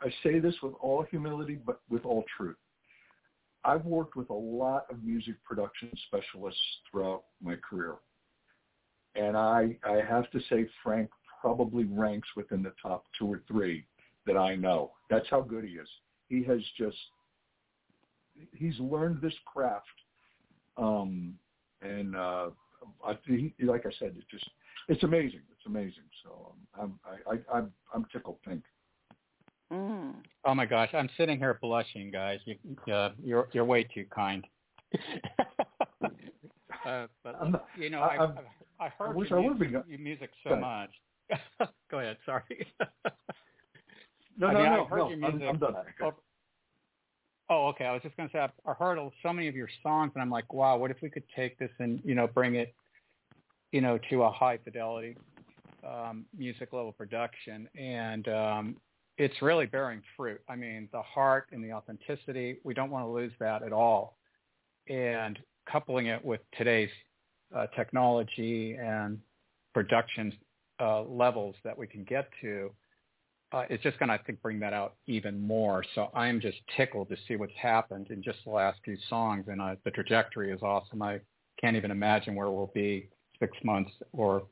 I 0.00 0.12
say 0.22 0.38
this 0.38 0.54
with 0.62 0.74
all 0.80 1.04
humility, 1.10 1.58
but 1.64 1.80
with 1.90 2.04
all 2.04 2.24
truth. 2.36 2.56
I've 3.64 3.84
worked 3.84 4.16
with 4.16 4.30
a 4.30 4.34
lot 4.34 4.86
of 4.90 5.04
music 5.04 5.36
production 5.44 5.90
specialists 6.06 6.60
throughout 6.90 7.24
my 7.42 7.56
career, 7.56 7.96
and 9.14 9.36
I 9.36 9.76
I 9.84 10.00
have 10.08 10.30
to 10.30 10.40
say 10.48 10.68
Frank 10.82 11.10
probably 11.40 11.84
ranks 11.84 12.28
within 12.36 12.62
the 12.62 12.72
top 12.80 13.04
two 13.18 13.26
or 13.26 13.42
three 13.48 13.84
that 14.26 14.36
I 14.36 14.54
know. 14.54 14.92
That's 15.10 15.28
how 15.28 15.42
good 15.42 15.64
he 15.64 15.72
is. 15.72 15.88
He 16.28 16.42
has 16.44 16.60
just 16.78 16.96
he's 18.52 18.78
learned 18.78 19.20
this 19.20 19.34
craft, 19.44 19.86
um, 20.76 21.34
and 21.82 22.16
uh, 22.16 22.50
I, 23.04 23.18
he, 23.26 23.54
like 23.60 23.86
I 23.86 23.90
said, 23.98 24.14
it's 24.16 24.26
just 24.30 24.48
it's 24.88 25.02
amazing. 25.02 25.40
It's 25.50 25.66
amazing. 25.66 26.04
So 26.24 26.54
um, 26.80 26.98
I'm 27.04 27.16
I, 27.30 27.34
I, 27.34 27.58
I'm 27.58 27.72
I'm 27.94 28.06
tickled 28.12 28.38
pink. 28.42 28.62
Mm. 29.72 30.14
Oh 30.44 30.54
my 30.54 30.66
gosh, 30.66 30.90
I'm 30.92 31.08
sitting 31.16 31.38
here 31.38 31.58
blushing, 31.60 32.10
guys. 32.10 32.40
You, 32.44 32.92
uh, 32.92 33.10
you're 33.22 33.48
you're 33.52 33.64
way 33.64 33.84
too 33.84 34.04
kind. 34.14 34.46
uh, 36.86 37.06
but 37.24 37.50
not, 37.50 37.66
you 37.78 37.88
know, 37.88 38.02
I, 38.02 38.24
I, 38.24 38.86
I 38.86 38.88
heard 38.88 39.10
I 39.10 39.14
wish 39.14 39.30
your, 39.30 39.40
music, 39.40 39.70
your 39.88 39.98
music 39.98 40.30
so 40.46 40.56
much. 40.56 40.90
Go 41.90 42.00
ahead. 42.00 42.18
Sorry. 42.26 42.66
no, 44.36 44.48
I 44.48 44.52
no, 44.52 44.58
mean, 44.58 44.72
no, 44.72 44.84
I 44.84 44.88
heard 44.88 44.98
no. 44.98 45.08
Your 45.08 45.18
music, 45.18 45.42
I'm, 45.42 45.48
I'm 45.48 45.58
done. 45.58 45.74
Oh, 46.02 46.14
oh, 47.52 47.68
okay. 47.68 47.84
I 47.84 47.92
was 47.92 48.02
just 48.02 48.16
going 48.16 48.28
to 48.28 48.32
say 48.32 48.38
I've 48.40 48.76
heard 48.76 48.98
so 49.22 49.32
many 49.32 49.48
of 49.48 49.54
your 49.54 49.68
songs, 49.82 50.12
and 50.14 50.22
I'm 50.22 50.30
like, 50.30 50.52
wow, 50.52 50.76
what 50.76 50.90
if 50.90 50.96
we 51.02 51.10
could 51.10 51.24
take 51.36 51.58
this 51.58 51.70
and 51.78 52.00
you 52.04 52.14
know 52.14 52.26
bring 52.26 52.54
it, 52.54 52.74
you 53.72 53.80
know, 53.80 53.98
to 54.10 54.22
a 54.22 54.30
high 54.30 54.58
fidelity 54.58 55.16
um, 55.86 56.24
music 56.36 56.72
level 56.72 56.92
production, 56.92 57.68
and 57.78 58.28
um, 58.28 58.76
it's 59.18 59.42
really 59.42 59.66
bearing 59.66 60.02
fruit. 60.16 60.40
I 60.48 60.56
mean, 60.56 60.88
the 60.92 61.02
heart 61.02 61.48
and 61.52 61.62
the 61.62 61.72
authenticity, 61.72 62.58
we 62.64 62.74
don't 62.74 62.90
want 62.90 63.04
to 63.04 63.10
lose 63.10 63.32
that 63.40 63.62
at 63.62 63.72
all. 63.72 64.16
And 64.88 65.38
coupling 65.70 66.06
it 66.06 66.24
with 66.24 66.40
today's 66.56 66.90
uh, 67.54 67.66
technology 67.76 68.76
and 68.80 69.18
production 69.74 70.32
uh, 70.80 71.02
levels 71.02 71.54
that 71.64 71.76
we 71.76 71.86
can 71.86 72.04
get 72.04 72.28
to, 72.40 72.70
uh, 73.52 73.64
it's 73.68 73.82
just 73.82 73.98
going 73.98 74.08
to, 74.08 74.14
I 74.14 74.18
think, 74.18 74.40
bring 74.40 74.58
that 74.60 74.72
out 74.72 74.94
even 75.06 75.40
more. 75.40 75.84
So 75.94 76.10
I'm 76.14 76.40
just 76.40 76.58
tickled 76.76 77.08
to 77.10 77.16
see 77.28 77.36
what's 77.36 77.52
happened 77.60 78.08
in 78.10 78.22
just 78.22 78.38
the 78.44 78.50
last 78.50 78.78
few 78.84 78.96
songs, 79.08 79.44
and 79.48 79.60
uh, 79.60 79.76
the 79.84 79.90
trajectory 79.90 80.52
is 80.52 80.62
awesome. 80.62 81.02
I 81.02 81.20
can't 81.60 81.76
even 81.76 81.90
imagine 81.90 82.34
where 82.34 82.50
we'll 82.50 82.72
be 82.74 83.08
six 83.38 83.56
months 83.64 83.90
or, 84.12 84.44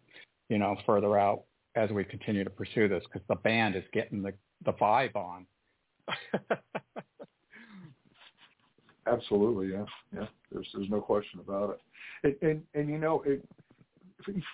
you 0.49 0.59
know, 0.59 0.77
further 0.85 1.19
out 1.19 1.45
as 1.77 1.91
we 1.91 2.05
continue 2.05 2.45
to 2.45 2.51
pursue 2.51 2.89
this 2.89 3.03
because 3.05 3.27
the 3.29 3.37
band 3.37 3.77
is 3.77 3.85
getting 3.93 4.23
the 4.23 4.33
the 4.65 4.73
vibe 4.75 5.17
on. 5.17 5.47
Absolutely, 9.07 9.73
yeah, 9.73 9.85
yeah. 10.15 10.27
There's 10.53 10.69
there's 10.75 10.91
no 10.91 11.01
question 11.01 11.41
about 11.41 11.71
it. 11.71 12.37
And 12.43 12.51
and, 12.51 12.63
and 12.75 12.89
you 12.91 12.99
know, 12.99 13.23
it, 13.25 13.43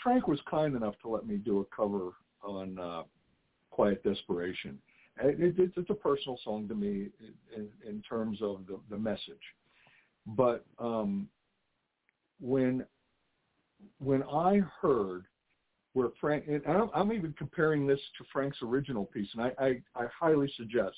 Frank 0.02 0.28
was 0.28 0.38
kind 0.48 0.76
enough 0.76 0.94
to 1.02 1.08
let 1.08 1.26
me 1.26 1.36
do 1.36 1.60
a 1.60 1.64
cover 1.76 2.12
on 2.44 2.78
uh, 2.78 3.02
"Quiet 3.76 4.02
Desperation." 4.02 4.78
It, 5.23 5.59
it, 5.59 5.73
it's 5.76 5.90
a 5.90 5.95
personal 5.95 6.38
song 6.42 6.66
to 6.68 6.75
me 6.75 7.09
in, 7.54 7.68
in 7.87 8.02
terms 8.02 8.38
of 8.42 8.66
the, 8.66 8.78
the 8.90 8.99
message. 8.99 9.47
But 10.26 10.64
um, 10.78 11.28
when 12.40 12.87
when 13.99 14.23
I 14.23 14.62
heard 14.80 15.26
where 15.92 16.09
Frank, 16.21 16.45
and 16.49 16.62
I'm, 16.66 16.90
I'm 16.95 17.12
even 17.12 17.35
comparing 17.37 17.87
this 17.87 18.00
to 18.18 18.25
Frank's 18.33 18.59
original 18.62 19.04
piece, 19.06 19.28
and 19.35 19.42
I, 19.42 19.52
I, 19.59 19.68
I 19.95 20.06
highly 20.18 20.50
suggest 20.56 20.97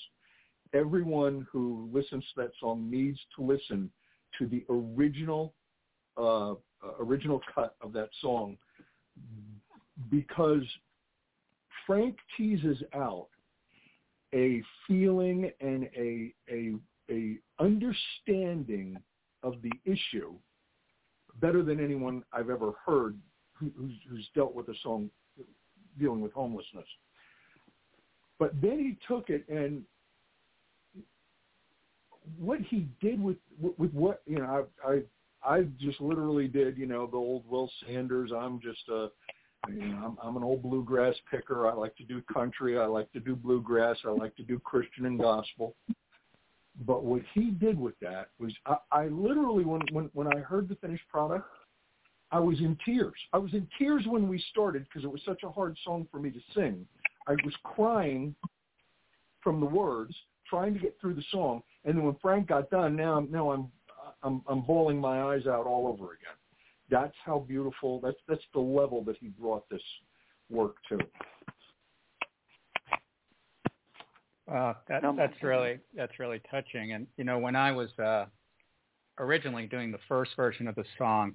everyone 0.72 1.46
who 1.50 1.88
listens 1.92 2.24
to 2.34 2.42
that 2.42 2.50
song 2.60 2.88
needs 2.88 3.18
to 3.36 3.42
listen 3.42 3.90
to 4.38 4.46
the 4.46 4.64
original 4.68 5.54
uh, 6.16 6.54
original 7.00 7.40
cut 7.54 7.76
of 7.80 7.92
that 7.92 8.08
song 8.20 8.56
because 10.10 10.62
Frank 11.88 12.18
teases 12.36 12.82
out 12.94 13.28
a 14.34 14.62
feeling 14.86 15.50
and 15.60 15.88
a 15.96 16.34
a 16.50 16.74
a 17.10 17.38
understanding 17.58 18.98
of 19.42 19.54
the 19.62 19.72
issue 19.90 20.34
better 21.40 21.62
than 21.62 21.82
anyone 21.82 22.22
I've 22.30 22.50
ever 22.50 22.72
heard 22.84 23.16
who's, 23.54 23.94
who's 24.08 24.28
dealt 24.34 24.54
with 24.54 24.68
a 24.68 24.74
song 24.82 25.08
dealing 25.98 26.20
with 26.20 26.32
homelessness. 26.32 26.84
But 28.38 28.52
then 28.60 28.78
he 28.78 28.98
took 29.12 29.30
it 29.30 29.48
and 29.48 29.82
what 32.38 32.60
he 32.60 32.86
did 33.00 33.22
with 33.22 33.38
with 33.78 33.94
what 33.94 34.20
you 34.26 34.38
know 34.38 34.66
I 34.84 34.90
I 34.90 35.02
I 35.42 35.62
just 35.80 36.02
literally 36.02 36.48
did 36.48 36.76
you 36.76 36.84
know 36.84 37.06
the 37.06 37.16
old 37.16 37.48
Will 37.48 37.70
Sanders 37.86 38.30
I'm 38.36 38.60
just 38.60 38.86
a 38.90 39.08
you 39.74 39.88
know 39.88 39.96
I'm, 40.04 40.18
I'm 40.22 40.36
an 40.36 40.42
old 40.42 40.62
bluegrass 40.62 41.14
picker 41.30 41.68
I 41.68 41.74
like 41.74 41.96
to 41.96 42.04
do 42.04 42.22
country 42.32 42.78
I 42.78 42.86
like 42.86 43.10
to 43.12 43.20
do 43.20 43.36
bluegrass 43.36 43.96
I 44.04 44.10
like 44.10 44.34
to 44.36 44.42
do 44.42 44.58
Christian 44.58 45.06
and 45.06 45.18
gospel 45.18 45.74
but 46.86 47.04
what 47.04 47.22
he 47.34 47.50
did 47.50 47.78
with 47.78 47.98
that 48.00 48.28
was 48.38 48.52
I, 48.66 48.76
I 48.92 49.06
literally 49.08 49.64
when 49.64 49.82
when 49.92 50.10
when 50.12 50.26
I 50.28 50.40
heard 50.40 50.68
the 50.68 50.76
finished 50.76 51.08
product 51.10 51.44
I 52.30 52.38
was 52.38 52.58
in 52.60 52.76
tears. 52.84 53.14
I 53.32 53.38
was 53.38 53.54
in 53.54 53.66
tears 53.78 54.04
when 54.06 54.28
we 54.28 54.42
started 54.50 54.84
because 54.84 55.04
it 55.04 55.10
was 55.10 55.22
such 55.24 55.42
a 55.44 55.50
hard 55.50 55.76
song 55.84 56.06
for 56.10 56.20
me 56.20 56.30
to 56.30 56.40
sing. 56.54 56.86
I 57.26 57.32
was 57.44 57.54
crying 57.62 58.34
from 59.42 59.60
the 59.60 59.66
words, 59.66 60.14
trying 60.48 60.74
to 60.74 60.80
get 60.80 60.96
through 61.00 61.14
the 61.14 61.24
song, 61.30 61.62
and 61.84 61.96
then 61.96 62.04
when 62.04 62.16
Frank 62.20 62.48
got 62.48 62.70
done, 62.70 62.96
now 62.96 63.20
now 63.30 63.50
I'm 63.50 63.68
I'm 64.22 64.42
I'm 64.46 64.62
bawling 64.62 65.00
my 65.00 65.22
eyes 65.22 65.46
out 65.46 65.66
all 65.66 65.86
over 65.86 66.12
again. 66.12 66.37
That's 66.90 67.14
how 67.24 67.40
beautiful. 67.40 68.00
That's 68.00 68.16
that's 68.28 68.44
the 68.54 68.60
level 68.60 69.04
that 69.04 69.16
he 69.20 69.28
brought 69.28 69.68
this 69.68 69.82
work 70.50 70.76
to. 70.88 70.98
Uh, 74.50 74.72
that, 74.88 75.02
that's 75.16 75.42
really 75.42 75.78
that's 75.94 76.18
really 76.18 76.40
touching. 76.50 76.92
And 76.92 77.06
you 77.16 77.24
know, 77.24 77.38
when 77.38 77.54
I 77.54 77.72
was 77.72 77.90
uh, 77.98 78.26
originally 79.18 79.66
doing 79.66 79.92
the 79.92 79.98
first 80.08 80.30
version 80.36 80.66
of 80.66 80.74
the 80.74 80.84
song, 80.96 81.34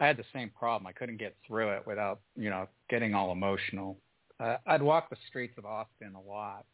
I 0.00 0.06
had 0.06 0.16
the 0.16 0.24
same 0.32 0.50
problem. 0.50 0.86
I 0.86 0.92
couldn't 0.92 1.18
get 1.18 1.36
through 1.46 1.70
it 1.70 1.86
without, 1.86 2.20
you 2.34 2.48
know, 2.50 2.66
getting 2.88 3.14
all 3.14 3.32
emotional. 3.32 3.98
Uh, 4.40 4.56
I'd 4.66 4.82
walk 4.82 5.10
the 5.10 5.16
streets 5.28 5.54
of 5.58 5.64
Austin 5.64 6.14
a 6.14 6.20
lot, 6.20 6.64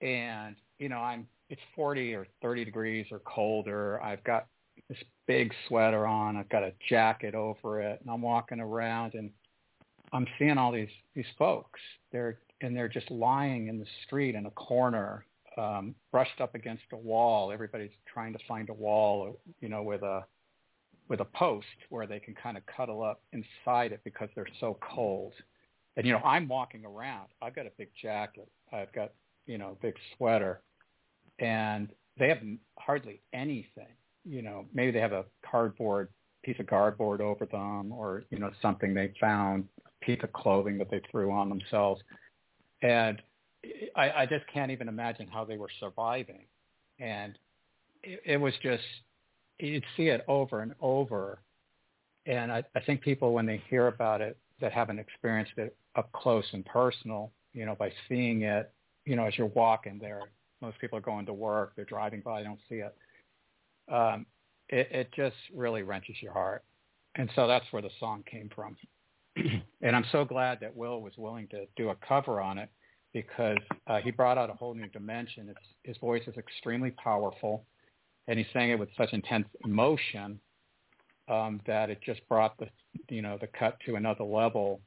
and 0.00 0.56
you 0.78 0.88
know, 0.88 0.98
I'm 0.98 1.26
it's 1.50 1.60
40 1.74 2.14
or 2.14 2.26
30 2.42 2.64
degrees 2.64 3.06
or 3.10 3.20
colder. 3.20 4.02
I've 4.02 4.22
got 4.24 4.46
this 4.88 4.98
big 5.28 5.52
sweater 5.68 6.06
on. 6.06 6.36
I've 6.36 6.48
got 6.48 6.64
a 6.64 6.72
jacket 6.88 7.36
over 7.36 7.80
it, 7.80 8.00
and 8.00 8.10
I'm 8.10 8.22
walking 8.22 8.58
around, 8.58 9.14
and 9.14 9.30
I'm 10.12 10.26
seeing 10.38 10.58
all 10.58 10.72
these 10.72 10.88
these 11.14 11.26
folks. 11.38 11.78
They're 12.10 12.40
and 12.60 12.76
they're 12.76 12.88
just 12.88 13.08
lying 13.12 13.68
in 13.68 13.78
the 13.78 13.86
street 14.04 14.34
in 14.34 14.46
a 14.46 14.50
corner, 14.50 15.24
um, 15.56 15.94
brushed 16.10 16.40
up 16.40 16.56
against 16.56 16.82
a 16.92 16.96
wall. 16.96 17.52
Everybody's 17.52 17.92
trying 18.12 18.32
to 18.32 18.38
find 18.48 18.68
a 18.70 18.74
wall, 18.74 19.38
you 19.60 19.68
know, 19.68 19.84
with 19.84 20.02
a 20.02 20.24
with 21.08 21.20
a 21.20 21.24
post 21.24 21.66
where 21.90 22.06
they 22.06 22.18
can 22.18 22.34
kind 22.34 22.56
of 22.56 22.64
cuddle 22.66 23.02
up 23.02 23.22
inside 23.32 23.92
it 23.92 24.00
because 24.04 24.28
they're 24.34 24.46
so 24.58 24.78
cold. 24.80 25.34
And 25.96 26.06
you 26.06 26.12
know, 26.12 26.20
I'm 26.20 26.48
walking 26.48 26.84
around. 26.84 27.28
I've 27.42 27.54
got 27.54 27.66
a 27.66 27.72
big 27.76 27.90
jacket. 28.00 28.48
I've 28.72 28.92
got 28.92 29.12
you 29.46 29.58
know 29.58 29.76
big 29.82 29.94
sweater, 30.16 30.62
and 31.38 31.90
they 32.18 32.28
have 32.28 32.38
hardly 32.78 33.20
anything. 33.32 33.97
You 34.24 34.42
know, 34.42 34.66
maybe 34.74 34.90
they 34.90 35.00
have 35.00 35.12
a 35.12 35.24
cardboard 35.48 36.08
piece 36.42 36.58
of 36.60 36.66
cardboard 36.66 37.20
over 37.20 37.46
them, 37.46 37.92
or 37.92 38.24
you 38.30 38.38
know, 38.38 38.50
something 38.62 38.94
they 38.94 39.12
found, 39.20 39.68
a 39.86 40.04
piece 40.04 40.20
of 40.22 40.32
clothing 40.32 40.78
that 40.78 40.90
they 40.90 41.00
threw 41.10 41.30
on 41.30 41.48
themselves, 41.48 42.00
and 42.82 43.20
I, 43.96 44.10
I 44.10 44.26
just 44.26 44.44
can't 44.52 44.70
even 44.70 44.88
imagine 44.88 45.26
how 45.26 45.44
they 45.44 45.56
were 45.56 45.70
surviving, 45.80 46.46
and 46.98 47.38
it, 48.02 48.20
it 48.24 48.36
was 48.36 48.54
just 48.62 48.82
you'd 49.58 49.84
see 49.96 50.08
it 50.08 50.24
over 50.28 50.60
and 50.60 50.74
over, 50.80 51.40
and 52.26 52.52
I, 52.52 52.62
I 52.74 52.80
think 52.80 53.00
people 53.00 53.32
when 53.32 53.46
they 53.46 53.62
hear 53.68 53.88
about 53.88 54.20
it 54.20 54.36
that 54.60 54.72
haven't 54.72 54.98
experienced 54.98 55.52
it 55.56 55.76
up 55.96 56.10
close 56.12 56.44
and 56.52 56.64
personal, 56.64 57.32
you 57.52 57.66
know, 57.66 57.74
by 57.74 57.92
seeing 58.08 58.42
it, 58.42 58.72
you 59.04 59.16
know, 59.16 59.24
as 59.24 59.36
you're 59.36 59.48
walking 59.48 59.98
there, 59.98 60.22
most 60.60 60.78
people 60.80 60.98
are 60.98 61.02
going 61.02 61.26
to 61.26 61.32
work, 61.32 61.72
they're 61.76 61.84
driving 61.84 62.20
by, 62.20 62.40
they 62.40 62.46
don't 62.46 62.60
see 62.68 62.76
it. 62.76 62.94
Um, 63.90 64.26
it, 64.68 64.88
it 64.90 65.08
just 65.14 65.36
really 65.54 65.82
wrenches 65.82 66.16
your 66.20 66.32
heart. 66.32 66.64
And 67.16 67.30
so 67.34 67.46
that's 67.46 67.64
where 67.70 67.82
the 67.82 67.90
song 67.98 68.22
came 68.30 68.50
from. 68.54 68.76
and 69.82 69.96
I'm 69.96 70.04
so 70.12 70.24
glad 70.24 70.58
that 70.60 70.76
Will 70.76 71.00
was 71.00 71.14
willing 71.16 71.48
to 71.48 71.66
do 71.76 71.90
a 71.90 71.96
cover 72.06 72.40
on 72.40 72.58
it 72.58 72.68
because 73.12 73.58
uh, 73.86 73.98
he 73.98 74.10
brought 74.10 74.38
out 74.38 74.50
a 74.50 74.54
whole 74.54 74.74
new 74.74 74.88
dimension. 74.88 75.48
It's, 75.48 75.66
his 75.84 75.96
voice 75.98 76.22
is 76.26 76.36
extremely 76.36 76.90
powerful, 76.92 77.64
and 78.26 78.38
he's 78.38 78.48
saying 78.52 78.70
it 78.70 78.78
with 78.78 78.90
such 78.96 79.12
intense 79.12 79.46
emotion 79.64 80.38
um, 81.28 81.60
that 81.66 81.90
it 81.90 82.00
just 82.04 82.26
brought 82.28 82.56
the 82.58 82.68
you 83.08 83.22
know 83.22 83.38
the 83.40 83.46
cut 83.46 83.78
to 83.86 83.96
another 83.96 84.24
level 84.24 84.80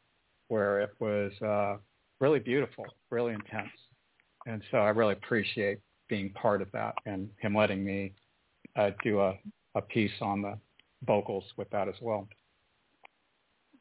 where 0.47 0.81
it 0.81 0.91
was 0.99 1.31
uh, 1.41 1.77
really 2.19 2.39
beautiful, 2.39 2.85
really 3.09 3.33
intense, 3.33 3.71
and 4.45 4.61
so 4.71 4.77
I 4.77 4.89
really 4.89 5.13
appreciate 5.13 5.79
being 6.07 6.29
part 6.31 6.61
of 6.61 6.71
that 6.73 6.93
and 7.05 7.29
him 7.39 7.55
letting 7.55 7.83
me 7.83 8.13
uh, 8.75 8.91
do 9.03 9.19
a, 9.19 9.37
a 9.75 9.81
piece 9.81 10.11
on 10.21 10.41
the 10.41 10.57
vocals 11.05 11.43
with 11.57 11.69
that 11.71 11.87
as 11.87 11.95
well. 12.01 12.27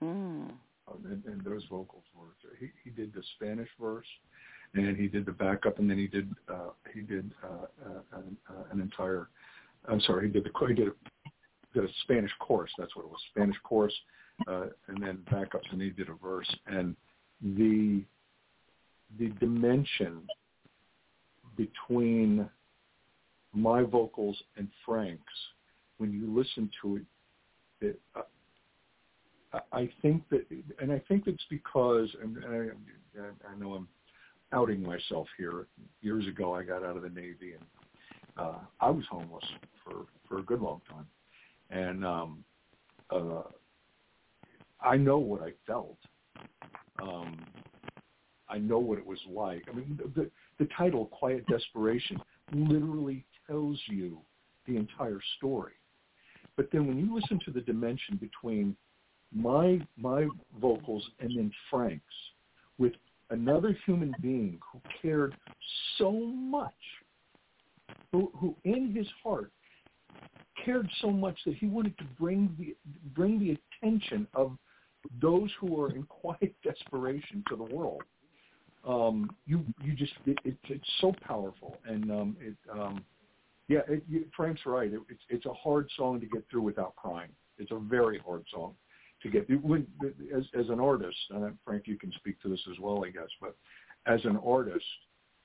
Mm. 0.03 0.51
And, 1.05 1.25
and 1.25 1.45
those 1.45 1.63
vocals 1.71 2.03
were 2.15 2.35
he, 2.59 2.69
he 2.83 2.91
did 2.91 3.13
the 3.15 3.23
Spanish 3.37 3.69
verse, 3.81 4.07
and 4.75 4.97
he 4.97 5.07
did 5.07 5.25
the 5.25 5.33
backup, 5.33 5.79
and 5.79 5.89
then 5.89 5.99
he 5.99 6.09
did 6.09 6.29
uh, 6.49 6.71
he 6.93 7.01
did 7.01 7.31
uh, 7.45 7.67
uh, 7.87 8.19
an, 8.19 8.37
uh, 8.49 8.65
an 8.73 8.81
entire. 8.81 9.29
I'm 9.89 10.01
sorry, 10.01 10.27
he 10.27 10.33
did 10.33 10.45
the 10.45 10.67
he 10.67 10.75
did 10.75 10.89
a, 10.89 10.93
did 11.75 11.85
a 11.85 11.93
Spanish 12.03 12.33
chorus. 12.41 12.73
That's 12.77 12.97
what 12.97 13.05
it 13.05 13.09
was, 13.09 13.21
Spanish 13.31 13.57
chorus, 13.63 13.95
uh, 14.49 14.67
and 14.89 15.01
then 15.01 15.19
backups, 15.31 15.71
and 15.71 15.81
he 15.81 15.91
did 15.91 16.09
a 16.09 16.15
verse, 16.15 16.53
and 16.67 16.97
the 17.41 18.03
the 19.19 19.29
dimension 19.39 20.23
between 21.57 22.49
my 23.53 23.83
vocals 23.83 24.41
and 24.57 24.69
Frank's, 24.85 25.23
when 25.99 26.13
you 26.13 26.33
listen 26.37 26.71
to 26.83 26.97
it, 26.97 27.03
it 27.81 28.01
uh, 28.15 28.23
I 29.73 29.89
think 30.01 30.23
that, 30.31 30.47
and 30.81 30.93
I 30.93 31.03
think 31.09 31.27
it's 31.27 31.43
because, 31.51 32.09
and 32.23 32.39
I, 32.47 33.51
I 33.51 33.59
know 33.59 33.75
I'm 33.75 33.89
outing 34.53 34.83
myself 34.83 35.27
here. 35.37 35.67
Years 36.03 36.27
ago, 36.29 36.55
I 36.55 36.63
got 36.63 36.85
out 36.85 36.97
of 36.97 37.03
the 37.03 37.09
Navy, 37.09 37.55
and 37.55 37.65
uh, 38.37 38.59
I 38.81 38.91
was 38.91 39.05
homeless 39.11 39.45
for 39.85 40.07
for 40.29 40.39
a 40.39 40.43
good 40.43 40.61
long 40.61 40.81
time, 40.89 41.07
and 41.71 42.05
um, 42.05 42.45
uh, 43.11 43.43
I 44.81 44.97
know 44.97 45.19
what 45.19 45.43
I 45.43 45.53
felt. 45.67 45.99
Um, 47.03 47.45
I 48.49 48.59
know 48.59 48.79
what 48.79 48.99
it 48.99 49.07
was 49.07 49.21
like. 49.29 49.63
I 49.71 49.75
mean, 49.75 49.99
the, 50.15 50.31
the 50.59 50.69
title, 50.77 51.07
Quiet 51.07 51.47
Desperation, 51.47 52.21
literally 52.53 53.25
tells 53.51 53.79
you 53.89 54.19
the 54.67 54.77
entire 54.77 55.21
story. 55.39 55.73
But 56.57 56.69
then 56.73 56.87
when 56.87 56.99
you 56.99 57.15
listen 57.15 57.39
to 57.45 57.51
the 57.51 57.61
dimension 57.61 58.17
between 58.21 58.77
my 59.33 59.81
my 59.97 60.27
vocals 60.61 61.09
and 61.21 61.31
then 61.37 61.53
Frank's 61.71 62.03
with 62.79 62.93
another 63.31 63.77
human 63.87 64.13
being 64.21 64.59
who 64.73 64.81
cared 65.01 65.37
so 65.99 66.11
much, 66.13 66.73
who, 68.11 68.31
who 68.37 68.57
in 68.65 68.93
his 68.95 69.07
heart 69.23 69.53
cared 70.65 70.89
so 71.01 71.11
much 71.11 71.39
that 71.47 71.55
he 71.57 71.67
wanted 71.67 71.97
to 71.99 72.05
bring 72.19 72.55
the 72.59 72.77
bring 73.15 73.39
the 73.39 73.57
attention 73.83 74.27
of 74.35 74.57
those 75.21 75.51
who 75.61 75.81
are 75.81 75.93
in 75.93 76.03
quiet 76.09 76.55
desperation 76.65 77.45
to 77.49 77.57
the 77.57 77.75
world. 77.75 78.03
Um, 78.87 79.31
you 79.47 79.65
you 79.83 79.95
just 79.95 80.13
it, 80.27 80.39
it, 80.45 80.57
it's 80.65 80.91
so 81.01 81.13
powerful, 81.27 81.77
and 81.87 82.11
um, 82.11 82.37
it 82.41 82.57
um, 82.73 83.05
yeah, 83.71 83.83
it, 83.89 84.03
you, 84.09 84.25
Frank's 84.37 84.63
right. 84.67 84.93
It, 84.93 85.01
it's 85.09 85.23
it's 85.29 85.47
a 85.47 85.55
hard 85.55 85.89
song 85.97 86.19
to 86.21 86.27
get 86.27 86.45
through 86.51 86.63
without 86.63 86.97
crying. 86.97 87.29
It's 87.57 87.71
a 87.71 87.79
very 87.79 88.19
hard 88.19 88.45
song 88.53 88.75
to 89.23 89.29
get 89.29 89.47
when, 89.63 89.87
as 90.37 90.43
as 90.59 90.69
an 90.71 90.81
artist. 90.81 91.17
And 91.31 91.57
Frank, 91.65 91.85
you 91.87 91.97
can 91.97 92.11
speak 92.17 92.43
to 92.43 92.49
this 92.49 92.61
as 92.69 92.81
well, 92.81 93.05
I 93.05 93.11
guess. 93.11 93.29
But 93.41 93.55
as 94.07 94.25
an 94.25 94.41
artist, 94.45 94.85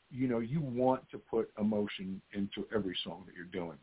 you 0.09 0.27
know, 0.27 0.39
you 0.39 0.59
want 0.59 1.07
to 1.11 1.19
put 1.19 1.51
emotion 1.59 2.19
into 2.33 2.65
every 2.75 2.97
song 3.03 3.25
that 3.27 3.35
you're 3.35 3.45
doing. 3.45 3.77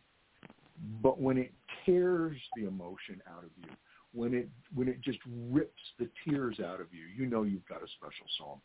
But 1.00 1.20
when 1.20 1.38
it 1.38 1.52
tears 1.86 2.36
the 2.56 2.66
emotion 2.66 3.22
out 3.30 3.44
of 3.44 3.50
you, 3.56 3.68
when 4.12 4.34
it 4.34 4.48
when 4.74 4.88
it 4.88 5.00
just 5.02 5.20
rips 5.52 5.82
the 6.00 6.08
tears 6.24 6.58
out 6.58 6.80
of 6.80 6.88
you, 6.90 7.04
you 7.16 7.30
know 7.30 7.44
you've 7.44 7.68
got 7.68 7.80
a 7.80 7.86
special 7.96 8.26
song. 8.38 8.60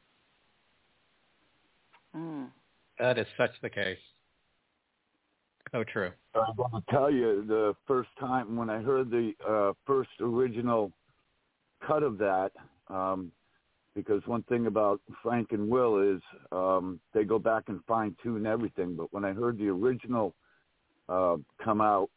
Mm. 2.15 2.47
That 2.97 3.19
is 3.19 3.27
such 3.37 3.51
the 3.61 3.69
case. 3.69 3.99
So 5.71 5.83
true. 5.83 6.11
To 6.33 6.81
tell 6.89 7.11
you 7.11 7.43
the 7.47 7.75
first 7.87 8.09
time 8.19 8.55
when 8.55 8.69
I 8.69 8.81
heard 8.81 9.09
the 9.09 9.33
uh, 9.47 9.73
first 9.85 10.09
original 10.19 10.91
cut 11.85 12.03
of 12.03 12.17
that, 12.19 12.51
um, 12.87 13.31
because 13.95 14.21
one 14.27 14.43
thing 14.43 14.67
about 14.67 15.01
Frank 15.23 15.47
and 15.51 15.67
Will 15.67 15.99
is 16.15 16.21
um, 16.51 16.99
they 17.13 17.23
go 17.23 17.39
back 17.39 17.63
and 17.67 17.79
fine 17.87 18.15
tune 18.23 18.45
everything. 18.45 18.95
But 18.95 19.11
when 19.11 19.25
I 19.25 19.33
heard 19.33 19.57
the 19.57 19.67
original 19.69 20.35
uh, 21.09 21.37
come 21.63 21.81
out, 21.81 22.09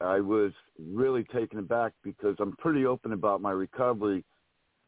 I 0.00 0.20
was 0.20 0.52
really 0.78 1.24
taken 1.24 1.58
aback 1.58 1.92
because 2.02 2.36
I'm 2.38 2.56
pretty 2.56 2.86
open 2.86 3.12
about 3.12 3.42
my 3.42 3.50
recovery, 3.50 4.24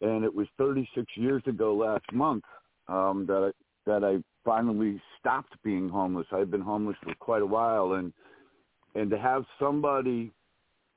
and 0.00 0.24
it 0.24 0.32
was 0.34 0.46
36 0.58 1.04
years 1.16 1.42
ago 1.46 1.74
last 1.74 2.10
month 2.12 2.44
um, 2.88 3.26
that 3.26 3.52
I, 3.52 3.90
that 3.90 4.04
I 4.04 4.22
finally 4.44 5.00
stopped 5.18 5.54
being 5.62 5.88
homeless. 5.88 6.26
I've 6.32 6.50
been 6.50 6.60
homeless 6.60 6.96
for 7.02 7.14
quite 7.14 7.42
a 7.42 7.46
while, 7.46 7.94
and 7.94 8.12
and 8.94 9.10
to 9.10 9.18
have 9.18 9.44
somebody 9.58 10.32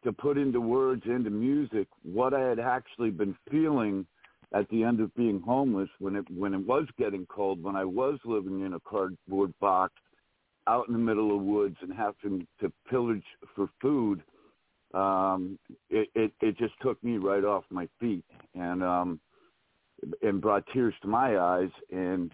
to 0.03 0.11
put 0.11 0.37
into 0.37 0.61
words, 0.61 1.03
into 1.05 1.29
music, 1.29 1.87
what 2.03 2.33
I 2.33 2.41
had 2.41 2.59
actually 2.59 3.09
been 3.09 3.35
feeling 3.49 4.05
at 4.53 4.69
the 4.69 4.83
end 4.83 4.99
of 4.99 5.13
being 5.15 5.41
homeless 5.41 5.89
when 5.99 6.15
it 6.15 6.25
when 6.29 6.53
it 6.53 6.65
was 6.65 6.85
getting 6.97 7.25
cold, 7.25 7.61
when 7.63 7.75
I 7.75 7.85
was 7.85 8.19
living 8.23 8.61
in 8.61 8.73
a 8.73 8.79
cardboard 8.79 9.53
box 9.59 9.93
out 10.67 10.87
in 10.87 10.93
the 10.93 10.99
middle 10.99 11.35
of 11.35 11.41
woods 11.41 11.77
and 11.81 11.93
having 11.93 12.47
to 12.59 12.71
pillage 12.89 13.23
for 13.55 13.69
food, 13.81 14.23
um, 14.93 15.59
it, 15.89 16.09
it, 16.15 16.31
it 16.41 16.57
just 16.57 16.73
took 16.81 17.03
me 17.03 17.17
right 17.17 17.43
off 17.43 17.63
my 17.69 17.87
feet 17.99 18.25
and 18.53 18.83
um, 18.83 19.19
and 20.21 20.41
brought 20.41 20.63
tears 20.73 20.93
to 21.01 21.07
my 21.07 21.37
eyes 21.37 21.69
and 21.91 22.31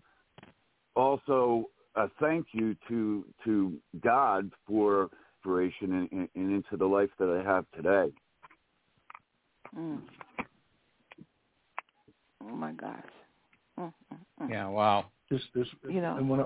also 0.95 1.69
a 1.95 2.07
thank 2.19 2.47
you 2.53 2.75
to 2.87 3.25
to 3.43 3.77
God 4.01 4.51
for 4.67 5.09
inspiration 5.37 6.07
and, 6.11 6.29
and 6.35 6.51
into 6.51 6.77
the 6.77 6.85
life 6.85 7.09
that 7.19 7.29
I 7.29 7.43
have 7.43 7.65
today. 7.75 8.13
Mm. 9.77 10.01
Oh 12.43 12.55
my 12.55 12.71
gosh. 12.73 12.99
Mm, 13.79 13.93
mm, 14.13 14.17
mm. 14.41 14.49
yeah. 14.49 14.67
Wow. 14.67 15.05
This 15.29 15.41
this 15.55 15.67
you 15.89 16.01
know 16.01 16.17
and 16.17 16.29
when 16.29 16.41
I, 16.41 16.45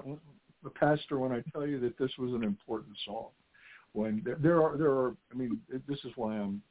the 0.64 0.70
pastor 0.70 1.20
when 1.20 1.32
I 1.32 1.44
tell 1.52 1.66
you 1.66 1.80
that 1.82 1.98
this 1.98 2.12
was 2.18 2.34
an 2.34 2.44
important 2.44 2.96
song 3.06 3.30
when 3.94 4.22
there, 4.26 4.38
there 4.40 4.64
are 4.64 4.78
there 4.78 4.92
are 4.92 5.16
I 5.32 5.36
mean 5.36 5.60
this 5.88 6.00
is 6.06 6.12
why 6.16 6.38
I'm 6.38 6.62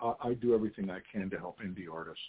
I, 0.00 0.12
I 0.22 0.34
do 0.34 0.54
everything 0.54 0.90
I 0.90 1.00
can 1.12 1.30
to 1.30 1.38
help 1.38 1.60
indie 1.60 1.92
artists. 1.92 2.20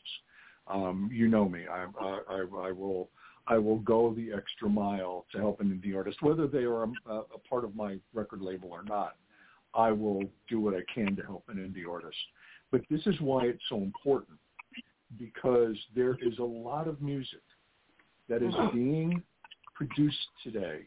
Um, 0.67 1.09
you 1.11 1.27
know 1.27 1.49
me. 1.49 1.65
I, 1.69 1.85
I 1.99 2.45
I 2.67 2.71
will 2.71 3.09
I 3.51 3.57
will 3.57 3.79
go 3.79 4.13
the 4.13 4.31
extra 4.31 4.69
mile 4.69 5.25
to 5.33 5.37
help 5.37 5.59
an 5.59 5.69
indie 5.77 5.93
artist, 5.93 6.21
whether 6.21 6.47
they 6.47 6.63
are 6.63 6.83
a, 6.83 6.87
a 7.09 7.37
part 7.49 7.65
of 7.65 7.75
my 7.75 7.97
record 8.13 8.41
label 8.41 8.69
or 8.71 8.81
not. 8.83 9.17
I 9.73 9.91
will 9.91 10.23
do 10.49 10.61
what 10.61 10.73
I 10.73 10.83
can 10.93 11.17
to 11.17 11.21
help 11.21 11.43
an 11.49 11.57
indie 11.57 11.89
artist. 11.89 12.17
But 12.71 12.81
this 12.89 13.01
is 13.05 13.19
why 13.19 13.47
it's 13.47 13.61
so 13.67 13.75
important 13.75 14.39
because 15.19 15.75
there 15.93 16.17
is 16.21 16.39
a 16.39 16.43
lot 16.43 16.87
of 16.87 17.01
music 17.01 17.41
that 18.29 18.41
is 18.41 18.53
being 18.73 19.21
produced 19.75 20.27
today 20.41 20.83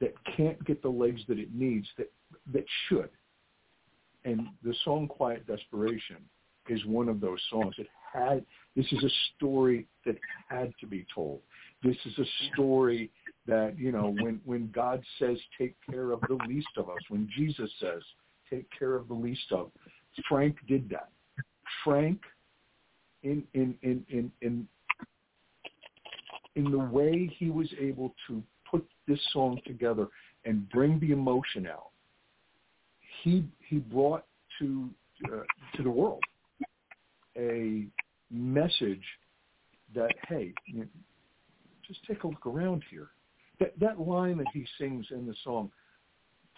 that 0.00 0.14
can't 0.36 0.62
get 0.64 0.82
the 0.82 0.88
legs 0.88 1.20
that 1.28 1.38
it 1.38 1.54
needs 1.54 1.86
that 1.98 2.10
that 2.52 2.64
should. 2.88 3.10
And 4.24 4.48
the 4.64 4.74
song 4.84 5.06
Quiet 5.06 5.46
Desperation 5.46 6.16
is 6.68 6.84
one 6.84 7.08
of 7.08 7.20
those 7.20 7.40
songs. 7.48 7.76
It 7.78 7.86
had 8.12 8.44
this 8.76 8.86
is 8.92 9.04
a 9.04 9.10
story 9.36 9.86
that 10.06 10.16
had 10.48 10.72
to 10.80 10.86
be 10.86 11.06
told. 11.14 11.40
This 11.82 11.96
is 12.06 12.18
a 12.18 12.52
story 12.52 13.10
that 13.46 13.78
you 13.78 13.92
know 13.92 14.14
when 14.20 14.40
when 14.44 14.70
God 14.72 15.02
says 15.18 15.38
take 15.58 15.74
care 15.90 16.12
of 16.12 16.20
the 16.28 16.38
least 16.48 16.68
of 16.76 16.88
us, 16.88 17.00
when 17.08 17.28
Jesus 17.36 17.70
says 17.80 18.02
take 18.50 18.66
care 18.76 18.94
of 18.94 19.08
the 19.08 19.14
least 19.14 19.50
of. 19.50 19.70
Frank 20.28 20.56
did 20.68 20.88
that. 20.90 21.08
Frank, 21.84 22.20
in 23.22 23.44
in 23.54 23.74
in 23.82 24.04
in 24.08 24.32
in 24.42 24.68
in 26.54 26.70
the 26.70 26.78
way 26.78 27.30
he 27.38 27.50
was 27.50 27.68
able 27.80 28.14
to 28.28 28.42
put 28.70 28.86
this 29.08 29.20
song 29.32 29.58
together 29.66 30.06
and 30.44 30.68
bring 30.70 31.00
the 31.00 31.12
emotion 31.12 31.66
out, 31.66 31.90
he 33.22 33.44
he 33.68 33.78
brought 33.78 34.24
to 34.58 34.88
uh, 35.26 35.42
to 35.76 35.82
the 35.82 35.90
world 35.90 36.22
a 37.36 37.86
message 38.32 39.04
that 39.94 40.10
hey, 40.28 40.52
you 40.66 40.80
know, 40.80 40.86
just 41.86 42.00
take 42.06 42.24
a 42.24 42.26
look 42.26 42.46
around 42.46 42.82
here. 42.90 43.08
That 43.60 43.78
that 43.78 44.00
line 44.00 44.38
that 44.38 44.46
he 44.52 44.66
sings 44.78 45.06
in 45.10 45.26
the 45.26 45.34
song, 45.44 45.70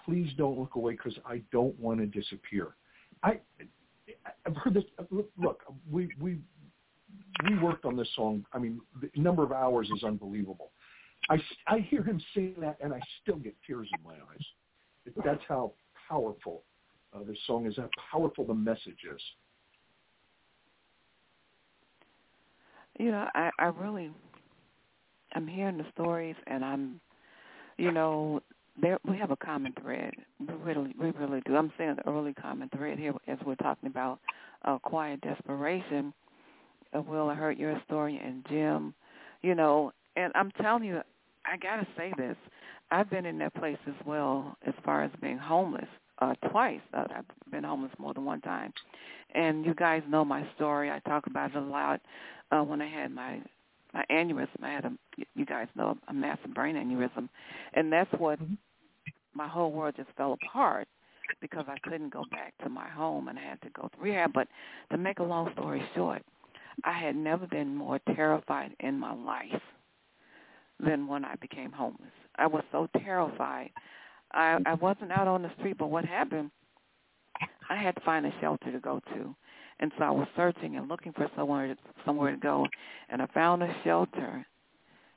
please 0.04 0.30
don't 0.36 0.58
look 0.58 0.76
away 0.76 0.92
because 0.92 1.18
I 1.26 1.42
don't 1.52 1.78
want 1.78 2.00
to 2.00 2.06
disappear. 2.06 2.76
I 3.22 3.40
I've 4.46 4.56
heard 4.56 4.74
this. 4.74 4.84
Look, 5.10 5.62
we 5.90 6.08
we 6.20 6.38
we 7.48 7.58
worked 7.58 7.84
on 7.84 7.96
this 7.96 8.08
song. 8.14 8.44
I 8.52 8.58
mean, 8.58 8.80
the 9.00 9.10
number 9.20 9.42
of 9.42 9.52
hours 9.52 9.88
is 9.94 10.04
unbelievable. 10.04 10.70
I 11.30 11.38
I 11.66 11.78
hear 11.80 12.02
him 12.02 12.20
sing 12.34 12.54
that, 12.60 12.76
and 12.82 12.92
I 12.92 13.00
still 13.22 13.36
get 13.36 13.54
tears 13.66 13.88
in 13.96 14.02
my 14.04 14.14
eyes. 14.14 15.14
That's 15.24 15.42
how 15.48 15.72
powerful 16.08 16.62
uh, 17.14 17.20
this 17.26 17.38
song 17.46 17.66
is. 17.66 17.76
How 17.76 17.88
powerful 18.10 18.46
the 18.46 18.54
message 18.54 18.98
is. 19.14 19.20
You 22.98 23.10
know, 23.10 23.26
I 23.34 23.50
I 23.58 23.66
really 23.66 24.10
I'm 25.34 25.46
hearing 25.46 25.78
the 25.78 25.86
stories, 25.92 26.36
and 26.46 26.64
I'm, 26.64 27.00
you 27.76 27.90
know, 27.90 28.40
there 28.80 28.98
we 29.08 29.16
have 29.18 29.30
a 29.30 29.36
common 29.36 29.72
thread. 29.80 30.12
We 30.40 30.54
really, 30.54 30.94
we 30.98 31.10
really 31.10 31.40
do. 31.46 31.56
I'm 31.56 31.72
saying 31.76 31.96
the 31.96 32.08
early 32.10 32.34
common 32.34 32.68
thread 32.70 32.98
here 32.98 33.12
as 33.28 33.38
we're 33.44 33.54
talking 33.56 33.88
about 33.88 34.20
uh, 34.64 34.78
quiet 34.78 35.20
desperation. 35.20 36.12
Uh, 36.96 37.02
Will, 37.02 37.28
I 37.28 37.34
heard 37.34 37.58
your 37.58 37.80
story, 37.86 38.20
and 38.24 38.44
Jim, 38.48 38.94
you 39.42 39.54
know, 39.54 39.92
and 40.16 40.32
I'm 40.34 40.50
telling 40.62 40.84
you, 40.84 41.00
I 41.44 41.56
gotta 41.56 41.86
say 41.96 42.12
this. 42.16 42.36
I've 42.90 43.10
been 43.10 43.26
in 43.26 43.38
that 43.38 43.54
place 43.54 43.78
as 43.88 43.94
well, 44.06 44.56
as 44.66 44.74
far 44.84 45.02
as 45.02 45.10
being 45.20 45.38
homeless 45.38 45.88
uh, 46.18 46.34
twice. 46.50 46.80
Uh, 46.92 47.04
I've 47.14 47.50
been 47.50 47.64
homeless 47.64 47.92
more 47.98 48.14
than 48.14 48.24
one 48.24 48.40
time, 48.40 48.72
and 49.34 49.64
you 49.64 49.74
guys 49.74 50.02
know 50.08 50.24
my 50.24 50.46
story. 50.56 50.90
I 50.90 51.00
talk 51.00 51.26
about 51.26 51.50
it 51.50 51.56
a 51.56 51.60
lot 51.60 52.00
uh, 52.50 52.62
when 52.62 52.80
I 52.80 52.88
had 52.88 53.12
my 53.12 53.40
my 53.92 54.04
aneurysm. 54.10 54.62
I 54.62 54.70
had 54.70 54.84
a, 54.84 54.92
you 55.34 55.44
guys 55.44 55.68
know, 55.76 55.96
a 56.08 56.12
massive 56.12 56.54
brain 56.54 56.76
aneurysm, 56.76 57.28
and 57.74 57.92
that's 57.92 58.10
what 58.18 58.40
mm-hmm. 58.40 58.54
my 59.34 59.48
whole 59.48 59.72
world 59.72 59.94
just 59.96 60.10
fell 60.16 60.36
apart 60.42 60.88
because 61.40 61.64
I 61.68 61.76
couldn't 61.88 62.12
go 62.12 62.24
back 62.30 62.54
to 62.62 62.68
my 62.68 62.88
home 62.88 63.28
and 63.28 63.38
I 63.38 63.42
had 63.42 63.60
to 63.62 63.70
go 63.70 63.88
to 63.88 64.00
rehab. 64.00 64.32
But 64.32 64.48
to 64.92 64.98
make 64.98 65.18
a 65.18 65.22
long 65.22 65.50
story 65.52 65.82
short, 65.94 66.22
I 66.84 66.98
had 66.98 67.16
never 67.16 67.46
been 67.46 67.74
more 67.74 67.98
terrified 68.14 68.72
in 68.80 68.98
my 68.98 69.14
life 69.14 69.62
than 70.84 71.06
when 71.06 71.24
I 71.24 71.36
became 71.36 71.72
homeless. 71.72 72.10
I 72.36 72.46
was 72.46 72.64
so 72.72 72.88
terrified. 72.98 73.70
I 74.34 74.58
I 74.66 74.74
wasn't 74.74 75.12
out 75.12 75.28
on 75.28 75.42
the 75.42 75.50
street, 75.58 75.78
but 75.78 75.90
what 75.90 76.04
happened? 76.04 76.50
I 77.70 77.76
had 77.76 77.94
to 77.94 78.00
find 78.02 78.26
a 78.26 78.32
shelter 78.40 78.70
to 78.72 78.78
go 78.78 79.00
to. 79.14 79.34
And 79.80 79.90
so 79.98 80.04
I 80.04 80.10
was 80.10 80.28
searching 80.36 80.76
and 80.76 80.88
looking 80.88 81.12
for 81.12 81.28
somewhere 81.36 81.74
somewhere 82.04 82.30
to 82.30 82.36
go, 82.36 82.66
and 83.08 83.22
I 83.22 83.26
found 83.26 83.62
a 83.62 83.74
shelter. 83.84 84.46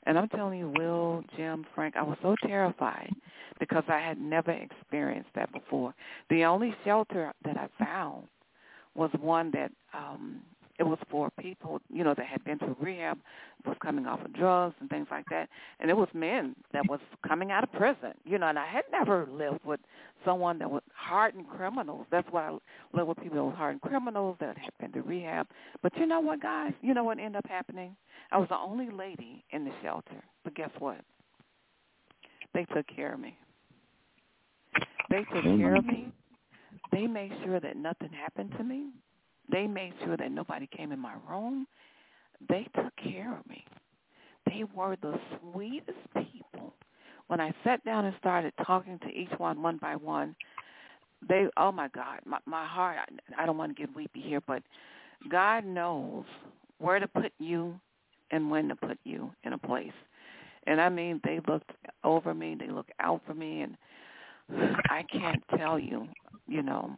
And 0.04 0.18
I'm 0.18 0.30
telling 0.30 0.58
you, 0.60 0.74
Will, 0.78 1.24
Jim, 1.36 1.66
Frank, 1.76 1.96
I 1.98 2.02
was 2.02 2.18
so 2.22 2.36
terrified 2.48 3.12
because 3.60 3.84
I 3.90 4.00
had 4.00 4.20
never 4.20 4.52
experienced 4.52 5.30
that 5.36 5.52
before. 5.52 5.94
The 6.30 6.46
only 6.46 6.74
shelter 6.86 7.34
that 7.44 7.58
I 7.58 7.68
found 7.84 8.28
was 8.96 9.12
one 9.20 9.52
that 9.52 9.72
um 9.94 10.42
it 10.80 10.84
was 10.84 11.00
for 11.10 11.30
people, 11.40 11.80
you 11.92 12.04
know, 12.04 12.14
that 12.16 12.26
had 12.26 12.44
been 12.44 12.60
to 12.60 12.76
rehab, 12.80 13.18
was 13.66 13.76
coming 13.82 14.06
off 14.06 14.24
of 14.24 14.34
drugs 14.34 14.76
and 14.80 14.90
things 14.90 15.08
like 15.10 15.26
that. 15.30 15.50
And 15.80 15.90
it 15.90 15.98
was 15.98 16.08
men 16.14 16.56
that 16.72 16.88
was 16.88 17.00
coming 17.28 17.52
out 17.52 17.64
of 17.64 17.72
prison, 17.74 18.14
you 18.26 18.38
know, 18.38 18.48
and 18.48 18.60
I 18.60 18.68
had 18.68 18.84
never 18.92 19.28
lived 19.32 19.66
with 19.66 19.80
someone 20.24 20.60
that 20.60 20.70
was 20.70 20.84
hardened 20.94 21.48
criminals. 21.50 22.06
That's 22.12 22.28
why 22.32 22.50
I 22.50 22.58
lived 22.94 23.10
with 23.10 23.18
people 23.18 23.38
that 23.38 23.44
were 23.44 23.52
hardened 23.52 23.82
criminals 23.82 24.38
that 24.40 24.58
had 24.58 24.72
been 24.80 24.92
to 24.94 25.02
rehab. 25.08 25.48
But 25.82 25.98
you 25.98 26.06
know 26.06 26.20
what, 26.20 26.42
guys? 26.42 26.74
You 26.82 26.94
know 26.94 27.04
what 27.04 27.18
ended 27.18 27.38
up 27.38 27.48
happening? 27.48 27.96
I 28.32 28.38
was 28.38 28.50
the 28.50 28.58
only 28.58 28.90
lady 28.92 29.44
in 29.52 29.66
the 29.66 29.72
shelter. 29.82 30.24
But 30.44 30.56
guess 30.56 30.72
what? 30.80 31.02
They 32.54 32.66
took 32.74 32.86
care 32.88 33.14
of 33.14 33.20
me. 33.20 33.38
They 35.10 35.26
took 35.34 35.44
care 35.44 35.76
of 35.76 35.86
me. 35.86 36.12
They 36.92 37.08
made 37.08 37.32
sure 37.44 37.60
that 37.60 37.78
nothing 37.78 38.10
happened 38.12 38.54
to 38.58 38.64
me. 38.64 38.90
They 39.52 39.68
made 39.68 39.94
sure 40.04 40.18
that 40.18 40.32
nobody 40.32 40.68
came 40.76 40.92
in 40.92 41.00
my 41.00 41.14
room. 41.30 41.68
They 42.50 42.68
took 42.76 42.96
care 42.98 43.38
of 43.38 43.48
me. 43.48 43.64
They 44.46 44.64
were 44.76 44.96
the 45.02 45.20
sweetest 45.40 45.98
people. 46.16 46.74
When 47.28 47.42
I 47.42 47.54
sat 47.64 47.84
down 47.84 48.06
and 48.06 48.16
started 48.20 48.54
talking 48.66 49.00
to 49.00 49.10
each 49.10 49.32
one 49.38 49.62
one 49.62 49.78
by 49.78 49.96
one, 49.96 50.36
they 51.28 51.48
oh 51.58 51.72
my 51.72 51.90
God, 51.90 52.20
my 52.26 52.38
my 52.46 52.66
heart 52.66 52.98
I, 53.00 53.44
I 53.44 53.46
don't 53.46 53.58
want 53.58 53.76
to 53.76 53.82
get 53.82 53.96
weepy 53.96 54.22
here, 54.22 54.42
but 54.46 54.64
God 55.30 55.66
knows 55.66 56.26
where 56.80 57.00
to 57.00 57.08
put 57.08 57.34
you 57.40 57.80
and 58.32 58.50
when 58.50 58.70
to 58.70 58.76
put 58.76 58.98
you 59.04 59.32
in 59.44 59.54
a 59.54 59.58
place. 59.58 59.92
And 60.68 60.80
I 60.80 60.90
mean 60.90 61.20
they 61.24 61.40
looked 61.48 61.72
over 62.04 62.34
me, 62.34 62.56
they 62.58 62.70
looked 62.70 62.94
out 63.00 63.22
for 63.26 63.34
me 63.34 63.62
and 63.62 63.78
I 64.90 65.04
can't 65.12 65.44
tell 65.58 65.78
you, 65.78 66.08
you 66.48 66.62
know, 66.62 66.98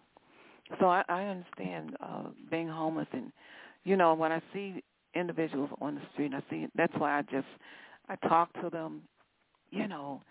so 0.79 0.87
I, 0.87 1.03
I 1.09 1.23
understand 1.25 1.97
uh, 2.01 2.23
being 2.51 2.67
homeless, 2.67 3.07
and 3.13 3.31
you 3.83 3.95
know 3.97 4.13
when 4.13 4.31
I 4.31 4.41
see 4.53 4.83
individuals 5.15 5.69
on 5.81 5.95
the 5.95 6.01
street, 6.13 6.33
I 6.33 6.43
see 6.49 6.67
that's 6.75 6.93
why 6.97 7.17
I 7.17 7.21
just 7.23 7.47
I 8.09 8.15
talk 8.27 8.53
to 8.61 8.69
them. 8.69 9.01
You 9.71 9.87
know, 9.87 10.21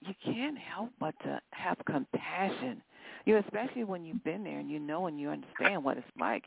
you 0.00 0.14
can't 0.24 0.58
help 0.58 0.90
but 1.00 1.14
to 1.24 1.40
have 1.50 1.76
compassion. 1.86 2.82
You 3.24 3.34
know, 3.34 3.40
especially 3.46 3.84
when 3.84 4.04
you've 4.04 4.24
been 4.24 4.44
there 4.44 4.58
and 4.58 4.70
you 4.70 4.78
know 4.78 5.06
and 5.06 5.18
you 5.20 5.28
understand 5.30 5.84
what 5.84 5.96
it's 5.96 6.06
like. 6.18 6.44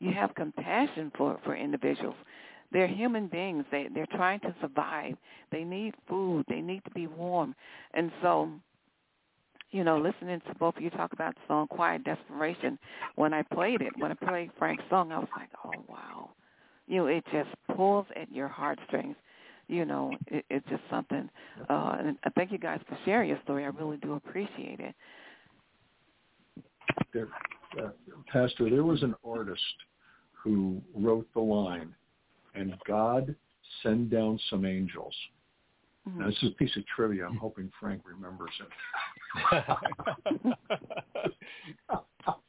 You 0.00 0.12
have 0.12 0.34
compassion 0.34 1.12
for 1.16 1.38
for 1.44 1.56
individuals. 1.56 2.16
They're 2.70 2.86
human 2.86 3.28
beings. 3.28 3.64
They 3.70 3.88
they're 3.92 4.06
trying 4.06 4.40
to 4.40 4.54
survive. 4.60 5.14
They 5.50 5.64
need 5.64 5.94
food. 6.08 6.44
They 6.48 6.60
need 6.60 6.84
to 6.84 6.90
be 6.90 7.06
warm, 7.06 7.54
and 7.94 8.12
so 8.22 8.50
you 9.70 9.84
know, 9.84 9.98
listening 9.98 10.40
to 10.48 10.54
both 10.58 10.76
of 10.76 10.82
you 10.82 10.90
talk 10.90 11.12
about 11.12 11.34
the 11.34 11.40
song 11.46 11.66
Quiet 11.68 12.04
Desperation, 12.04 12.78
when 13.16 13.34
I 13.34 13.42
played 13.42 13.82
it, 13.82 13.92
when 13.98 14.10
I 14.10 14.14
played 14.14 14.50
Frank's 14.58 14.84
song, 14.88 15.12
I 15.12 15.18
was 15.18 15.28
like, 15.36 15.50
oh, 15.64 15.84
wow. 15.88 16.30
You 16.86 16.98
know, 16.98 17.06
it 17.06 17.24
just 17.32 17.50
pulls 17.76 18.06
at 18.16 18.32
your 18.32 18.48
heartstrings. 18.48 19.16
You 19.66 19.84
know, 19.84 20.12
it, 20.28 20.46
it's 20.48 20.66
just 20.70 20.82
something. 20.88 21.28
Uh, 21.68 21.96
and 21.98 22.18
I 22.24 22.30
thank 22.30 22.50
you 22.50 22.58
guys 22.58 22.80
for 22.88 22.96
sharing 23.04 23.28
your 23.28 23.38
story. 23.44 23.64
I 23.64 23.68
really 23.68 23.98
do 23.98 24.14
appreciate 24.14 24.80
it. 24.80 24.94
There, 27.12 27.28
uh, 27.78 27.90
Pastor, 28.32 28.70
there 28.70 28.84
was 28.84 29.02
an 29.02 29.14
artist 29.22 29.60
who 30.32 30.80
wrote 30.94 31.28
the 31.34 31.40
line, 31.40 31.94
and 32.54 32.74
God 32.86 33.34
send 33.82 34.10
down 34.10 34.40
some 34.48 34.64
angels. 34.64 35.14
Mm-hmm. 36.08 36.20
Now, 36.20 36.26
this 36.26 36.36
is 36.42 36.50
a 36.50 36.54
piece 36.54 36.74
of 36.76 36.84
trivia. 36.86 37.26
I'm 37.26 37.36
hoping 37.36 37.70
Frank 37.78 38.02
remembers 38.04 38.50
it. 38.60 39.64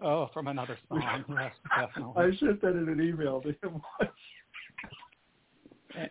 oh, 0.01 0.29
from 0.33 0.47
another 0.47 0.77
song. 0.87 1.25
Yes, 1.29 1.51
definitely. 1.77 2.23
I 2.23 2.29
sent 2.39 2.61
that 2.61 2.69
in 2.69 2.87
an 2.89 3.01
email 3.01 3.41
to 3.41 3.49
him 3.49 3.81
once. 3.99 4.11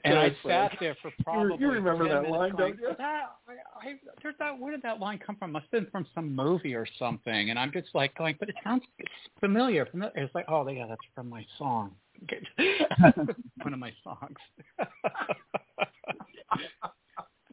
And 0.05 0.19
I 0.19 0.37
sat 0.47 0.73
there 0.81 0.97
for 1.01 1.11
probably. 1.23 1.57
You, 1.59 1.71
remember 1.71 2.09
that 2.09 2.29
line, 2.29 2.51
going, 2.51 2.77
don't 2.77 2.81
you? 2.81 2.89
That, 2.99 3.37
I, 3.49 3.89
I, 3.89 3.95
there's 4.23 4.35
that. 4.39 4.59
Where 4.59 4.73
did 4.73 4.83
that 4.83 4.99
line 4.99 5.19
come 5.25 5.37
from? 5.37 5.53
Must 5.53 5.67
have 5.73 5.83
been 5.83 5.91
from 5.91 6.07
some 6.15 6.35
movie 6.35 6.75
or 6.75 6.87
something. 6.99 7.51
And 7.51 7.59
I'm 7.59 7.73
just 7.73 7.89
like 7.95 8.15
going, 8.19 8.35
but 8.39 8.49
it 8.49 8.57
sounds 8.65 8.83
familiar. 9.41 9.87
familiar. 9.87 10.13
It's 10.17 10.35
like, 10.35 10.47
oh 10.49 10.69
yeah, 10.69 10.87
that's 10.89 11.01
from 11.15 11.31
my 11.31 11.47
song. 11.57 11.93
One 13.63 13.73
of 13.73 13.79
my 13.79 13.93
songs 14.03 14.37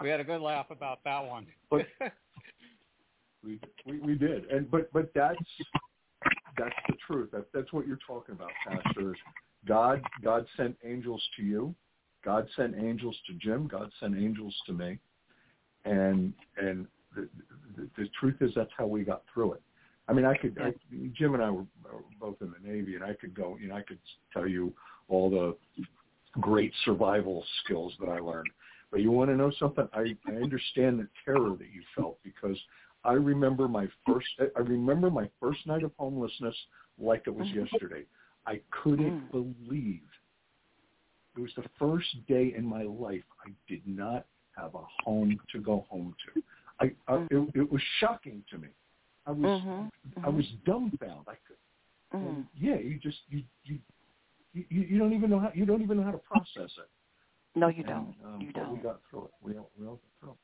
we 0.01 0.09
had 0.09 0.19
a 0.19 0.23
good 0.23 0.41
laugh 0.41 0.67
about 0.71 0.99
that 1.03 1.25
one. 1.25 1.47
but 1.69 1.85
we, 3.43 3.59
we 3.85 3.99
we 3.99 4.15
did, 4.15 4.45
and 4.45 4.69
but 4.69 4.91
but 4.93 5.11
that's 5.13 5.37
that's 6.57 6.75
the 6.87 6.95
truth. 7.07 7.31
That 7.31 7.45
that's 7.53 7.71
what 7.71 7.87
you're 7.87 7.99
talking 8.07 8.35
about, 8.35 8.51
Pastor. 8.67 9.15
God 9.67 10.01
God 10.23 10.45
sent 10.57 10.75
angels 10.83 11.23
to 11.37 11.43
you. 11.43 11.75
God 12.23 12.47
sent 12.55 12.75
angels 12.75 13.15
to 13.27 13.33
Jim. 13.33 13.67
God 13.67 13.91
sent 13.99 14.17
angels 14.17 14.55
to 14.65 14.73
me, 14.73 14.99
and 15.85 16.33
and 16.57 16.87
the, 17.15 17.29
the, 17.77 17.89
the 17.97 18.09
truth 18.19 18.35
is 18.41 18.51
that's 18.55 18.71
how 18.77 18.87
we 18.87 19.03
got 19.03 19.23
through 19.33 19.53
it. 19.53 19.61
I 20.07 20.13
mean, 20.13 20.25
I 20.25 20.35
could. 20.35 20.57
I, 20.61 20.73
Jim 21.13 21.33
and 21.33 21.43
I 21.43 21.49
were 21.49 21.65
both 22.19 22.35
in 22.41 22.51
the 22.51 22.67
Navy, 22.67 22.95
and 22.95 23.03
I 23.03 23.13
could 23.13 23.33
go. 23.33 23.57
You 23.59 23.69
know, 23.69 23.75
I 23.75 23.81
could 23.81 23.99
tell 24.33 24.47
you 24.47 24.73
all 25.07 25.29
the 25.29 25.55
great 26.39 26.73
survival 26.83 27.43
skills 27.63 27.93
that 27.99 28.09
I 28.09 28.19
learned. 28.19 28.49
But 28.95 29.01
you 29.01 29.11
want 29.11 29.29
to 29.29 29.35
know 29.35 29.51
something? 29.59 29.89
I, 29.93 30.15
I 30.25 30.35
understand 30.35 30.99
the 30.99 31.07
terror 31.25 31.49
that 31.49 31.67
you 31.73 31.83
felt 31.97 32.17
because 32.23 32.55
I 33.03 33.11
remember 33.11 33.67
my 33.67 33.89
first. 34.07 34.27
I 34.39 34.61
remember 34.61 35.09
my 35.09 35.29
first 35.37 35.67
night 35.67 35.83
of 35.83 35.91
homelessness 35.99 36.55
like 36.97 37.23
it 37.27 37.35
was 37.35 37.45
mm-hmm. 37.49 37.65
yesterday. 37.65 38.03
I 38.47 38.61
couldn't 38.71 39.19
mm. 39.19 39.31
believe 39.31 39.99
it 41.35 41.41
was 41.41 41.51
the 41.57 41.65
first 41.77 42.07
day 42.29 42.53
in 42.57 42.65
my 42.65 42.83
life 42.83 43.23
I 43.45 43.51
did 43.67 43.81
not 43.85 44.27
have 44.55 44.75
a 44.75 44.83
home 45.03 45.41
to 45.51 45.59
go 45.59 45.85
home 45.89 46.15
to. 46.33 46.41
I, 46.79 46.85
I 47.11 47.17
mm-hmm. 47.17 47.49
it, 47.49 47.63
it 47.63 47.69
was 47.69 47.81
shocking 47.99 48.43
to 48.49 48.57
me. 48.57 48.69
I 49.27 49.31
was 49.31 49.61
mm-hmm. 49.61 50.25
I 50.25 50.29
was 50.29 50.45
dumbfounded. 50.65 51.27
I 51.27 51.35
could, 51.45 52.17
mm-hmm. 52.17 52.41
yeah, 52.57 52.77
you 52.77 52.97
just 53.03 53.17
you, 53.27 53.43
you 53.65 53.77
you 54.53 54.63
you 54.69 54.97
don't 54.97 55.11
even 55.11 55.29
know 55.29 55.39
how 55.41 55.51
you 55.53 55.65
don't 55.65 55.81
even 55.81 55.97
know 55.97 56.03
how 56.03 56.11
to 56.11 56.19
process 56.19 56.71
it. 56.77 56.89
No, 57.55 57.69
you 57.69 57.83
and, 57.83 57.87
don't. 57.87 58.15
Um, 58.25 58.41
you 58.41 58.51
don't. 58.51 58.73
We 58.73 58.83
got 58.83 58.99
through 59.09 59.25
it. 59.25 59.31
We 59.41 59.57
all 59.57 59.71
we 59.79 59.87
all 59.87 59.99
got 59.99 60.01
through 60.19 60.31
it. 60.31 60.37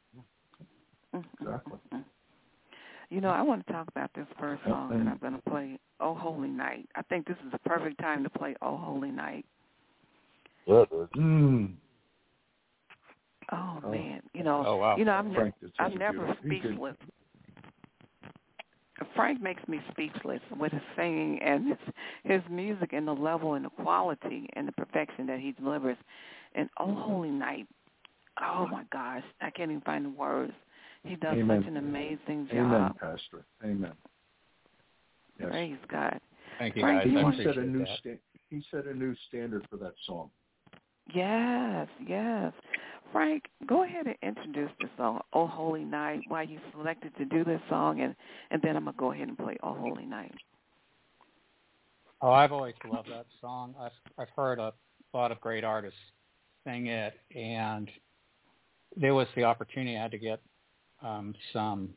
Yeah. 1.14 1.20
Mm-hmm. 1.20 1.44
Exactly. 1.44 1.74
Mm-hmm. 1.94 2.02
You 3.10 3.20
know, 3.20 3.30
I 3.30 3.42
want 3.42 3.68
to 3.68 3.74
talk 3.74 3.90
about 3.90 4.10
this 4.16 4.28
first 4.40 4.64
song 4.66 4.90
that 4.92 5.12
I'm 5.12 5.18
going 5.18 5.34
to 5.34 5.50
play, 5.50 5.78
"Oh 6.00 6.16
Holy 6.16 6.48
Night." 6.48 6.88
I 6.96 7.02
think 7.04 7.28
this 7.28 7.36
is 7.46 7.52
the 7.52 7.60
perfect 7.60 8.00
time 8.00 8.24
to 8.24 8.30
play 8.30 8.56
"Oh 8.62 8.78
Holy 8.78 9.12
Night." 9.12 9.46
Mm. 10.68 11.74
Oh, 13.52 13.80
oh 13.84 13.92
man, 13.92 14.22
you 14.34 14.44
know, 14.44 14.64
oh, 14.66 14.76
wow. 14.78 14.96
you 14.96 15.04
know, 15.04 15.12
I'm 15.12 15.34
Frank, 15.34 15.56
I'm 15.80 15.98
never 15.98 16.38
speechless. 16.46 16.96
Frank 19.16 19.42
makes 19.42 19.68
me 19.68 19.82
speechless 19.92 20.40
with 20.58 20.72
his 20.72 20.82
singing 20.96 21.40
and 21.42 21.68
his 21.68 21.78
his 22.24 22.42
music 22.50 22.94
and 22.94 23.08
the 23.08 23.14
level 23.14 23.56
and 23.56 23.66
the 23.66 23.70
quality 23.70 24.48
and 24.54 24.68
the 24.68 24.72
perfection 24.74 25.26
that 25.28 25.40
he 25.40 25.52
delivers. 25.54 25.98
And 26.56 26.70
Oh 26.80 26.94
Holy 26.94 27.30
Night, 27.30 27.68
oh 28.42 28.68
my 28.68 28.84
gosh, 28.92 29.24
I 29.42 29.50
can't 29.50 29.72
even 29.72 29.82
find 29.82 30.06
the 30.06 30.10
words. 30.10 30.54
He 31.04 31.16
does 31.16 31.38
Amen. 31.38 31.62
such 31.62 31.68
an 31.68 31.78
amazing 31.78 32.48
job. 32.48 32.58
Amen, 32.58 32.94
Pastor. 33.00 33.46
Amen. 33.64 33.94
Yes. 35.40 35.50
Praise 35.50 35.78
God. 35.90 36.20
Thank 36.60 36.76
you, 36.76 36.82
Frank, 36.84 37.12
guys. 37.12 37.36
He 37.38 37.44
set 37.44 37.58
a 37.58 37.64
new 37.64 37.86
sta- 37.98 38.20
he 38.50 38.64
set 38.70 38.86
a 38.86 38.94
new 38.94 39.16
standard 39.28 39.66
for 39.70 39.78
that 39.78 39.94
song. 40.06 40.30
Yes, 41.14 41.88
yes. 42.06 42.54
Frank, 43.12 43.44
go 43.66 43.84
ahead 43.84 44.06
and 44.06 44.16
introduce 44.22 44.72
the 44.80 44.90
song 44.98 45.22
"Oh 45.34 45.48
Holy 45.48 45.84
Night." 45.84 46.22
Why 46.28 46.44
you 46.44 46.60
selected 46.72 47.16
to 47.18 47.26
do 47.26 47.44
this 47.44 47.62
song, 47.70 48.02
and 48.02 48.16
and 48.52 48.62
then 48.62 48.78
I'm 48.78 48.86
gonna 48.86 48.98
go 48.98 49.12
ahead 49.12 49.28
and 49.28 49.38
play 49.38 49.58
"Oh 49.64 49.74
Holy 49.74 50.06
Night." 50.06 50.34
Oh, 52.22 52.32
I've 52.32 52.52
always 52.52 52.76
loved 52.88 53.10
that 53.10 53.26
song. 53.42 53.74
I've 53.80 53.92
I've 54.20 54.30
heard 54.36 54.60
a 54.60 54.74
lot 55.14 55.32
of 55.32 55.42
great 55.42 55.64
artists 55.64 56.00
sing 56.66 56.88
it, 56.88 57.14
and 57.36 57.90
there 58.96 59.14
was 59.14 59.28
the 59.36 59.44
opportunity 59.44 59.98
I 59.98 60.02
had 60.02 60.12
to 60.12 60.18
get 60.18 60.42
um, 61.02 61.34
some 61.54 61.90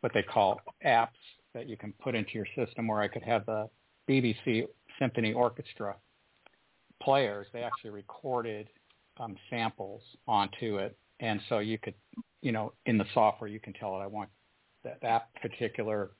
what 0.00 0.12
they 0.14 0.22
call 0.22 0.60
apps 0.84 1.08
that 1.54 1.68
you 1.68 1.76
can 1.76 1.92
put 2.02 2.14
into 2.14 2.32
your 2.34 2.46
system, 2.54 2.86
where 2.86 3.00
I 3.00 3.08
could 3.08 3.22
have 3.22 3.46
the 3.46 3.68
BBC 4.08 4.66
Symphony 4.98 5.32
Orchestra 5.32 5.96
players. 7.02 7.46
They 7.52 7.62
actually 7.62 7.90
recorded 7.90 8.68
um, 9.18 9.36
samples 9.50 10.02
onto 10.28 10.78
it, 10.78 10.96
and 11.20 11.40
so 11.48 11.58
you 11.58 11.78
could, 11.78 11.94
you 12.42 12.52
know, 12.52 12.72
in 12.86 12.98
the 12.98 13.06
software 13.14 13.48
you 13.48 13.60
can 13.60 13.72
tell 13.72 13.96
it 13.96 14.02
I 14.02 14.06
want 14.06 14.28
that 14.84 14.98
that 15.02 15.28
particular 15.40 16.10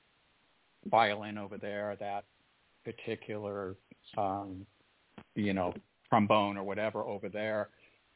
violin 0.89 1.37
over 1.37 1.57
there, 1.57 1.95
that 1.99 2.25
particular, 2.83 3.75
um, 4.17 4.65
you 5.35 5.53
know, 5.53 5.73
trombone 6.09 6.57
or 6.57 6.63
whatever 6.63 7.01
over 7.01 7.29
there, 7.29 7.69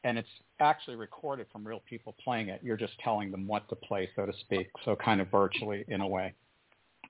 and 0.04 0.18
it's 0.18 0.28
actually 0.60 0.96
recorded 0.96 1.46
from 1.52 1.66
real 1.66 1.82
people 1.88 2.14
playing 2.22 2.48
it. 2.48 2.60
You're 2.62 2.76
just 2.76 2.98
telling 3.04 3.30
them 3.30 3.46
what 3.46 3.68
to 3.68 3.76
play, 3.76 4.08
so 4.16 4.26
to 4.26 4.32
speak, 4.40 4.68
so 4.84 4.96
kind 4.96 5.20
of 5.20 5.30
virtually 5.30 5.84
in 5.88 6.00
a 6.00 6.08
way. 6.08 6.34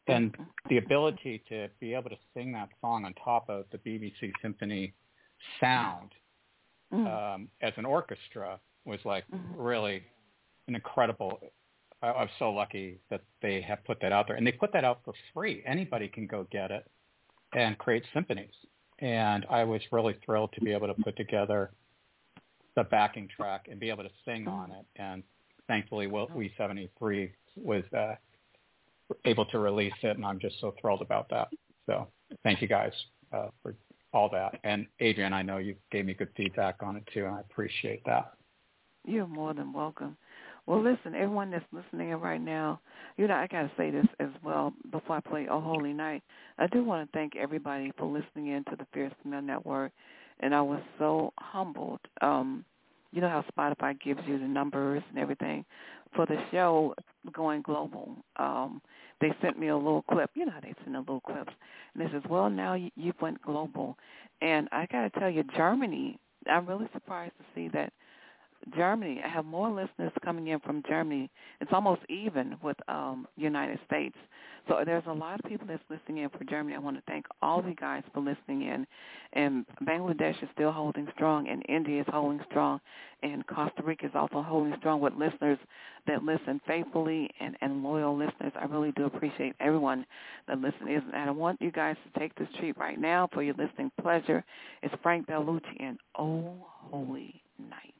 And 0.09 0.37
the 0.69 0.79
ability 0.79 1.43
to 1.49 1.69
be 1.81 1.95
able 1.95 2.11
to 2.11 2.17
sing 2.35 2.53
that 2.53 2.71
song 2.81 3.05
on 3.05 3.15
top 3.25 3.49
of 3.49 3.67
the 3.71 3.79
BBC 3.79 4.33
Symphony 4.43 4.95
sound 5.61 6.11
mm. 6.93 7.35
um, 7.35 7.49
as 7.61 7.73
an 7.77 7.85
orchestra 7.85 8.59
was 8.85 8.99
like 9.05 9.25
mm-hmm. 9.33 9.61
really 9.61 10.03
an 10.67 10.75
incredible. 10.75 11.41
I, 12.03 12.09
I'm 12.09 12.29
so 12.39 12.51
lucky 12.51 12.99
that 13.11 13.23
they 13.43 13.61
have 13.63 13.85
put 13.85 14.01
that 14.03 14.13
out 14.13 14.27
there, 14.27 14.37
and 14.37 14.47
they 14.47 14.53
put 14.53 14.73
that 14.73 14.85
out 14.85 15.01
for 15.05 15.15
free. 15.33 15.63
Anybody 15.65 16.09
can 16.09 16.27
go 16.27 16.47
get 16.51 16.71
it 16.71 16.85
and 17.55 17.79
create 17.79 18.03
symphonies. 18.13 18.55
And 19.03 19.45
I 19.51 19.65
was 19.65 19.83
really 19.91 20.17
thrilled 20.25 20.53
to 20.55 20.61
be 20.61 20.73
able 20.73 20.87
to 20.87 20.95
put 21.03 21.17
together 21.17 21.73
the 22.77 22.85
backing 22.85 23.29
track 23.37 23.67
and 23.71 23.79
be 23.79 23.91
able 23.91 24.05
to 24.05 24.11
sing 24.25 24.47
on 24.49 24.71
it. 24.71 24.87
And 24.97 25.23
thankfully, 25.67 26.07
We 26.35 26.53
73 26.57 27.33
was 27.57 27.83
uh, 27.97 28.15
able 29.25 29.45
to 29.47 29.59
release 29.59 29.93
it, 30.03 30.17
and 30.17 30.25
I'm 30.25 30.39
just 30.39 30.61
so 30.61 30.75
thrilled 30.81 31.03
about 31.03 31.29
that. 31.31 31.49
So 31.87 32.07
thank 32.45 32.63
you 32.63 32.69
guys 32.69 32.93
uh, 33.33 33.49
for 33.63 33.75
all 34.13 34.29
that. 34.31 34.61
And 34.65 34.87
Adrian, 35.01 35.33
I 35.33 35.43
know 35.43 35.59
you 35.59 35.75
gave 35.91 36.07
me 36.07 36.15
good 36.15 36.31
feedback 36.37 36.77
on 36.81 36.97
it 36.97 37.05
too, 37.13 37.27
and 37.27 37.35
I 37.35 37.41
appreciate 37.41 38.05
that. 38.07 38.33
You're 39.05 39.27
more 39.27 39.53
than 39.53 39.73
welcome. 39.73 40.17
Well, 40.67 40.83
listen, 40.83 41.15
everyone 41.15 41.51
that's 41.51 41.65
listening 41.73 42.11
in 42.11 42.21
right 42.21 42.41
now, 42.41 42.81
you 43.17 43.27
know, 43.27 43.35
I 43.35 43.47
got 43.49 43.63
to 43.63 43.71
say 43.77 43.91
this 43.91 44.07
as 44.21 44.29
well 44.45 44.73
before 44.93 45.17
I 45.17 45.21
play 45.21 45.47
Oh 45.51 45.61
Holy 45.61 45.93
Night. 45.93 46.23
I 46.59 46.67
do 46.69 46.85
want 46.85 47.11
to 47.11 47.19
thank 47.19 47.35
everybody 47.37 47.93
for 47.99 48.07
listening 48.07 48.49
in 48.53 48.65
to 48.65 48.77
the 48.77 48.87
Fierce 48.95 49.13
Female 49.23 49.43
Network, 49.43 49.93
and 50.41 50.55
I 50.55 50.63
was 50.63 50.81
so 50.99 51.33
humbled. 51.39 52.01
Um, 52.21 52.65
you 53.11 53.21
know 53.21 53.29
how 53.29 53.45
Spotify 53.57 54.01
gives 54.01 54.21
you 54.27 54.39
the 54.39 54.47
numbers 54.47 55.03
and 55.11 55.19
everything 55.19 55.65
for 56.15 56.27
the 56.27 56.37
show 56.51 56.95
going 57.33 57.63
global. 57.63 58.17
Um, 58.37 58.81
they 59.21 59.33
sent 59.43 59.59
me 59.59 59.69
a 59.69 59.77
little 59.77 60.03
clip. 60.03 60.31
You 60.35 60.47
know 60.47 60.53
how 60.53 60.61
they 60.61 60.75
send 60.85 60.97
a 60.97 61.01
little 61.01 61.21
clips, 61.21 61.53
and 61.95 62.07
they 62.07 62.11
says, 62.13 62.23
"Well, 62.31 62.49
now 62.49 62.75
you, 62.75 62.91
you 62.97 63.13
went 63.21 63.43
global," 63.43 63.99
and 64.41 64.69
I 64.71 64.87
got 64.87 65.13
to 65.13 65.21
tell 65.21 65.29
you, 65.31 65.43
Germany. 65.57 66.19
I'm 66.51 66.67
really 66.67 66.89
surprised 66.93 67.35
to 67.39 67.45
see 67.55 67.69
that 67.69 67.93
Germany. 68.77 69.21
I 69.25 69.29
have 69.29 69.45
more 69.45 69.71
listeners 69.71 70.13
coming 70.25 70.49
in 70.49 70.61
from 70.61 70.83
Germany. 70.89 71.31
It's 71.61 71.73
almost 71.73 72.03
even 72.09 72.57
with 72.63 72.77
um 72.89 73.27
United 73.37 73.79
States. 73.87 74.17
So 74.69 74.83
there's 74.85 75.03
a 75.09 75.13
lot 75.13 75.41
of 75.41 75.51
people 75.51 75.67
that's 75.67 75.83
listening 75.91 76.23
in 76.23 76.31
for 76.31 76.45
Germany. 76.45 76.77
I 76.77 76.79
want 76.79 76.97
to 76.97 77.03
thank 77.09 77.27
all 77.43 77.59
of 77.59 77.67
you 77.67 77.75
guys 77.75 78.03
for 78.15 78.21
listening 78.21 78.63
in. 78.63 78.87
And 79.33 79.67
Bangladesh 79.85 80.41
is 80.43 80.49
still 80.55 80.71
holding 80.71 81.09
strong, 81.15 81.49
and 81.49 81.65
India 81.69 82.01
is 82.01 82.07
holding 82.09 82.41
strong, 82.49 82.81
and 83.23 83.47
Costa 83.47 83.83
Rica 83.83 84.07
is 84.07 84.13
also 84.15 84.43
holding 84.43 84.75
strong 84.79 85.01
with 85.01 85.15
listeners 85.15 85.59
that 86.07 86.23
listen 86.23 86.61
faithfully 86.67 87.29
and, 87.41 87.57
and 87.61 87.83
loyal 87.83 88.17
listeners. 88.17 88.53
I 88.61 88.67
really 88.67 88.93
do 88.93 89.07
appreciate 89.07 89.55
everyone 89.61 90.05
that 90.49 90.61
listens. 90.61 91.03
And 91.13 91.29
I 91.29 91.31
want 91.31 91.61
you 91.61 91.73
guys 91.73 91.97
to 92.05 92.21
take 92.21 92.35
this 92.37 92.49
treat 92.59 92.77
right 92.79 93.01
now 93.01 93.29
for 93.33 93.43
your 93.43 93.55
listening 93.55 93.91
pleasure. 94.01 94.45
It's 94.83 94.95
Frank 95.03 95.27
Bellucci 95.27 95.77
and 95.81 95.99
Oh 96.17 96.67
Holy 96.69 97.43
Night. 97.59 97.95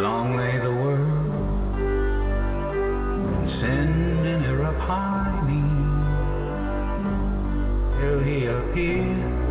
Long 0.00 0.36
lay 0.36 0.58
the 0.58 0.70
world 0.70 0.97
in 3.62 3.66
sin 3.66 4.26
and 4.26 4.44
error 4.44 4.74
pining 4.86 5.70
till 7.98 8.20
He 8.22 8.46
appeared 8.46 9.48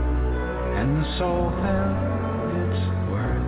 and 0.78 1.04
the 1.04 1.18
soul 1.18 1.52
felt 1.62 1.98
to 2.74 3.47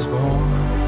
was 0.00 0.08
born. 0.08 0.79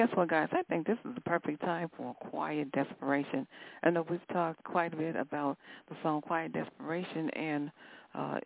Guess 0.00 0.16
what, 0.16 0.28
guys? 0.28 0.48
I 0.52 0.62
think 0.62 0.86
this 0.86 0.96
is 1.04 1.14
the 1.14 1.20
perfect 1.20 1.60
time 1.60 1.90
for 1.94 2.14
Quiet 2.14 2.72
Desperation. 2.72 3.46
I 3.82 3.90
know 3.90 4.06
we've 4.08 4.26
talked 4.32 4.64
quite 4.64 4.94
a 4.94 4.96
bit 4.96 5.14
about 5.14 5.58
the 5.90 5.96
song 6.02 6.22
Quiet 6.22 6.54
Desperation 6.54 7.28
and 7.30 7.70
uh, 8.14 8.38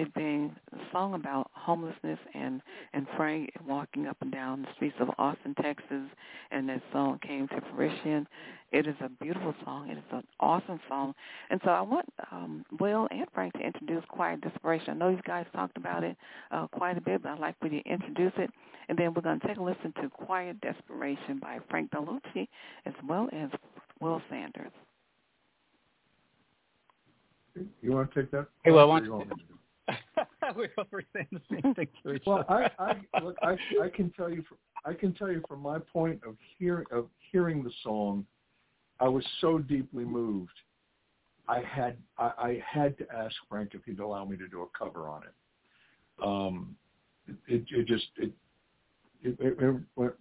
it 0.00 0.14
being 0.14 0.54
a 0.72 0.78
song 0.92 1.14
about 1.14 1.50
homelessness 1.52 2.18
and, 2.34 2.62
and 2.94 3.06
Frank 3.16 3.50
walking 3.66 4.06
up 4.06 4.16
and 4.20 4.32
down 4.32 4.62
the 4.62 4.68
streets 4.74 4.96
of 4.98 5.10
Austin, 5.18 5.54
Texas, 5.60 6.08
and 6.50 6.68
that 6.68 6.82
song 6.92 7.18
came 7.26 7.46
to 7.48 7.60
fruition. 7.74 8.26
It 8.72 8.86
is 8.86 8.94
a 9.04 9.08
beautiful 9.22 9.54
song. 9.64 9.90
It 9.90 9.98
is 9.98 10.04
an 10.12 10.22
awesome 10.38 10.80
song. 10.88 11.12
And 11.50 11.60
so 11.64 11.70
I 11.70 11.82
want 11.82 12.06
um, 12.32 12.64
Will 12.78 13.08
and 13.10 13.26
Frank 13.34 13.52
to 13.54 13.60
introduce 13.60 14.02
Quiet 14.08 14.40
Desperation. 14.40 14.90
I 14.90 14.94
know 14.94 15.08
you 15.10 15.20
guys 15.26 15.44
talked 15.52 15.76
about 15.76 16.02
it 16.02 16.16
uh, 16.50 16.66
quite 16.68 16.96
a 16.96 17.00
bit, 17.00 17.22
but 17.22 17.32
I'd 17.32 17.38
like 17.38 17.58
for 17.60 17.66
you 17.66 17.82
to 17.82 17.88
introduce 17.88 18.32
it. 18.38 18.50
And 18.88 18.98
then 18.98 19.12
we're 19.12 19.22
going 19.22 19.40
to 19.40 19.46
take 19.46 19.58
a 19.58 19.62
listen 19.62 19.92
to 20.02 20.08
Quiet 20.08 20.60
Desperation 20.60 21.38
by 21.40 21.58
Frank 21.68 21.90
Bellucci 21.90 22.48
as 22.86 22.94
well 23.06 23.28
as 23.32 23.50
Will 24.00 24.22
Sanders. 24.30 24.72
You 27.82 27.92
want 27.92 28.12
to 28.14 28.22
take 28.22 28.30
that? 28.30 28.46
Hey, 28.64 28.70
Will, 28.70 28.80
Or 28.80 28.86
why 28.86 29.00
want 29.00 29.28
me 29.28 29.34
to? 29.36 29.59
We 30.56 30.68
were 30.90 31.04
saying 31.14 31.28
the 31.32 31.40
same 31.50 31.74
thing 31.74 31.88
to 32.02 32.12
each 32.12 32.22
Well, 32.26 32.44
other. 32.48 32.70
I, 32.78 32.92
I 33.14 33.20
look, 33.22 33.36
I, 33.42 33.56
I 33.82 33.88
can 33.94 34.10
tell 34.10 34.30
you, 34.30 34.42
from, 34.48 34.58
I 34.84 34.94
can 34.94 35.14
tell 35.14 35.30
you 35.30 35.42
from 35.48 35.60
my 35.60 35.78
point 35.78 36.20
of 36.26 36.36
hearing 36.58 36.86
of 36.90 37.06
hearing 37.32 37.62
the 37.62 37.72
song, 37.82 38.24
I 38.98 39.08
was 39.08 39.24
so 39.40 39.58
deeply 39.58 40.04
moved. 40.04 40.52
I 41.48 41.60
had 41.60 41.96
I, 42.18 42.30
I 42.38 42.62
had 42.68 42.96
to 42.98 43.06
ask 43.14 43.34
Frank 43.48 43.70
if 43.74 43.84
he'd 43.84 44.00
allow 44.00 44.24
me 44.24 44.36
to 44.36 44.48
do 44.48 44.62
a 44.62 44.78
cover 44.78 45.08
on 45.08 45.22
it. 45.24 46.24
Um, 46.24 46.76
it, 47.48 47.64
it 47.70 47.86
just 47.86 48.06
it 48.16 48.32
it, 49.22 49.36
it, 49.40 49.56
it 49.60 49.76
went 49.96 50.14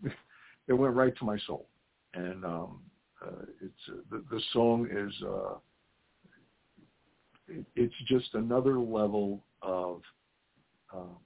it 0.67 0.73
went 0.73 0.95
right 0.95 1.15
to 1.17 1.25
my 1.25 1.38
soul, 1.45 1.67
and 2.13 2.43
um, 2.45 2.79
uh, 3.25 3.43
it's 3.62 3.73
uh, 3.89 3.95
the, 4.12 4.23
the 4.29 4.41
song 4.53 4.88
is 4.91 5.13
uh, 5.23 5.55
it, 7.47 7.65
it's 7.75 7.93
just 8.08 8.34
another 8.34 8.79
level 8.79 9.43
of 9.62 10.02
uh, 10.93 11.17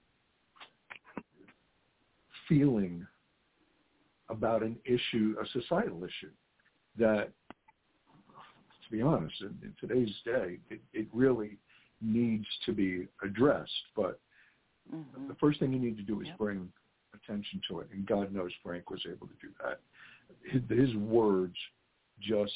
feeling 2.48 3.06
about 4.30 4.63
an 4.63 4.78
issue, 4.86 5.36
a 5.41 5.46
societal 5.48 6.04
issue 6.04 6.32
that, 6.98 7.30
to 8.86 8.91
be 8.91 9.02
honest, 9.02 9.36
in, 9.41 9.56
in 9.62 9.74
today's 9.80 10.13
day, 10.26 10.60
it, 10.69 10.82
it 10.93 11.08
really 11.13 11.58
needs 12.02 12.46
to 12.65 12.74
be 12.74 13.08
addressed. 13.24 13.72
But 13.96 14.19
Mm-hmm. 14.93 15.30
the 15.30 15.36
first 15.36 15.60
thing 15.60 15.72
you 15.72 15.80
need 15.80 15.96
to 15.98 16.04
do 16.04 16.19
is 16.22 16.28
Yep. 16.28 16.38
bring 16.38 16.72
attention 17.13 17.62
to 17.69 17.80
it, 17.80 17.88
and 17.93 18.06
God 18.06 18.34
knows 18.34 18.52
Frank 18.62 18.89
was 18.89 19.02
able 19.10 19.28
to 19.28 19.34
do 19.41 19.50
that. 19.63 19.80
His, 20.43 20.62
his 20.89 20.96
words 20.98 21.56
just 22.19 22.52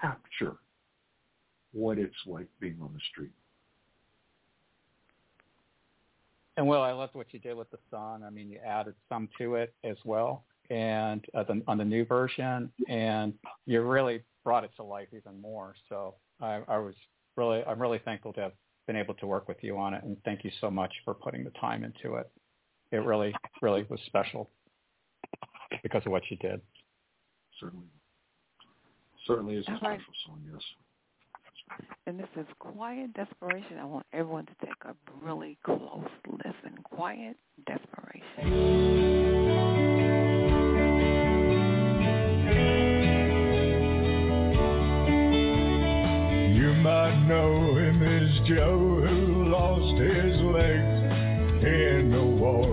capture 0.00 0.56
what 1.72 1.98
it's 1.98 2.14
like 2.26 2.46
being 2.60 2.78
on 2.82 2.92
the 2.92 3.00
street. 3.10 3.32
And 6.60 6.68
Will, 6.68 6.82
I 6.82 6.92
loved 6.92 7.14
what 7.14 7.32
you 7.32 7.38
did 7.38 7.56
with 7.56 7.70
the 7.70 7.78
song. 7.90 8.22
I 8.22 8.28
mean, 8.28 8.50
you 8.50 8.58
added 8.58 8.94
some 9.08 9.30
to 9.38 9.54
it 9.54 9.72
as 9.82 9.96
well, 10.04 10.44
and 10.68 11.24
uh, 11.32 11.42
the, 11.44 11.62
on 11.66 11.78
the 11.78 11.84
new 11.86 12.04
version, 12.04 12.70
and 12.86 13.32
you 13.64 13.80
really 13.80 14.22
brought 14.44 14.64
it 14.64 14.70
to 14.76 14.82
life 14.82 15.08
even 15.16 15.40
more. 15.40 15.74
So 15.88 16.16
I, 16.38 16.60
I 16.68 16.76
was 16.76 16.94
really, 17.34 17.64
I'm 17.64 17.80
really 17.80 17.98
thankful 18.04 18.34
to 18.34 18.42
have 18.42 18.52
been 18.86 18.96
able 18.96 19.14
to 19.14 19.26
work 19.26 19.48
with 19.48 19.56
you 19.62 19.78
on 19.78 19.94
it, 19.94 20.04
and 20.04 20.18
thank 20.26 20.44
you 20.44 20.50
so 20.60 20.70
much 20.70 20.92
for 21.02 21.14
putting 21.14 21.44
the 21.44 21.50
time 21.52 21.82
into 21.82 22.16
it. 22.16 22.30
It 22.92 22.98
really, 23.06 23.34
really 23.62 23.86
was 23.88 23.98
special 24.04 24.50
because 25.82 26.02
of 26.04 26.12
what 26.12 26.24
you 26.30 26.36
did. 26.36 26.60
Certainly, 27.58 27.86
certainly 29.26 29.54
is 29.54 29.64
a 29.66 29.70
All 29.70 29.76
special 29.78 29.92
right. 29.92 30.00
song. 30.26 30.42
Yes. 30.52 30.62
And 32.06 32.18
this 32.18 32.28
is 32.36 32.46
Quiet 32.58 33.14
Desperation. 33.14 33.78
I 33.80 33.84
want 33.84 34.06
everyone 34.12 34.46
to 34.46 34.66
take 34.66 34.74
a 34.84 34.94
really 35.22 35.58
close 35.64 36.08
listen. 36.26 36.78
Quiet 36.82 37.36
Desperation. 37.66 38.50
You 46.56 46.74
might 46.82 47.26
know 47.28 47.76
him 47.76 48.02
as 48.02 48.48
Joe 48.48 49.06
who 49.06 49.44
lost 49.48 50.00
his 50.00 50.40
legs 50.40 51.64
in 51.64 52.10
the 52.10 52.24
war. 52.24 52.66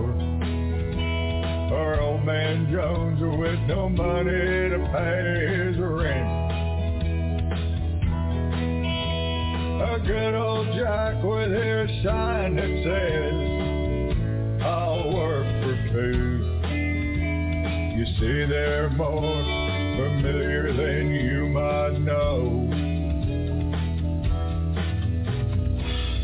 Or 1.72 2.00
old 2.00 2.24
man 2.24 2.70
Jones 2.72 3.20
with 3.20 3.60
no 3.68 3.88
money 3.88 4.70
to 4.70 4.90
pay 4.92 5.66
his 5.66 5.78
rent. 5.78 6.37
A 9.98 10.00
good 10.06 10.34
old 10.34 10.68
Jack 10.76 11.24
with 11.24 11.50
his 11.50 11.90
sign 12.04 12.54
that 12.54 12.70
says, 12.84 13.34
I'll 14.62 15.12
work 15.12 15.46
for 15.62 15.76
food. 15.92 16.42
You 17.98 18.04
see, 18.20 18.46
they're 18.48 18.90
more 18.90 19.42
familiar 19.96 20.72
than 20.72 21.10
you 21.10 21.48
might 21.48 21.98
know. 21.98 22.68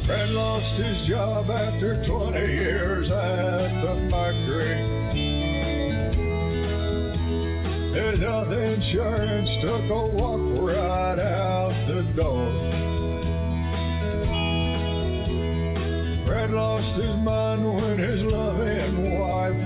Fred 0.06 0.28
lost 0.30 0.80
his 0.80 1.08
job 1.08 1.50
after 1.50 2.06
20 2.06 2.38
years 2.38 3.10
at 3.10 3.82
the 3.82 4.08
factory. 4.08 4.78
His 7.92 8.20
health 8.20 8.52
insurance 8.52 9.50
took 9.62 9.90
a 9.90 10.06
walk 10.14 10.62
right 10.62 11.18
out 11.18 11.74
the 11.88 12.02
door. 12.14 12.93
Fred 16.26 16.50
lost 16.50 17.00
his 17.00 17.16
mind 17.16 17.64
when 17.64 17.98
his 17.98 18.20
loving 18.22 19.18
wife 19.18 19.56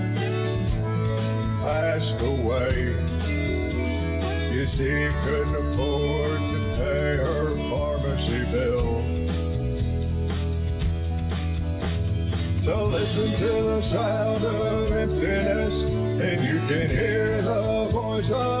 passed 1.63 2.21
away. 2.21 3.09
You 4.51 4.65
Christy 4.69 5.09
couldn't 5.25 5.55
afford 5.55 6.39
to 6.39 6.59
pay 6.77 7.09
her 7.17 7.55
pharmacy 7.69 8.41
bill. 8.51 8.91
So 12.65 12.85
listen 12.85 13.29
to 13.39 13.51
the 13.63 13.81
sound 13.91 14.43
of 14.45 14.91
emptiness, 14.91 15.73
and 16.23 16.45
you 16.45 16.59
can 16.67 16.89
hear 16.89 17.41
the 17.41 17.89
voice 17.91 18.31
of 18.31 18.58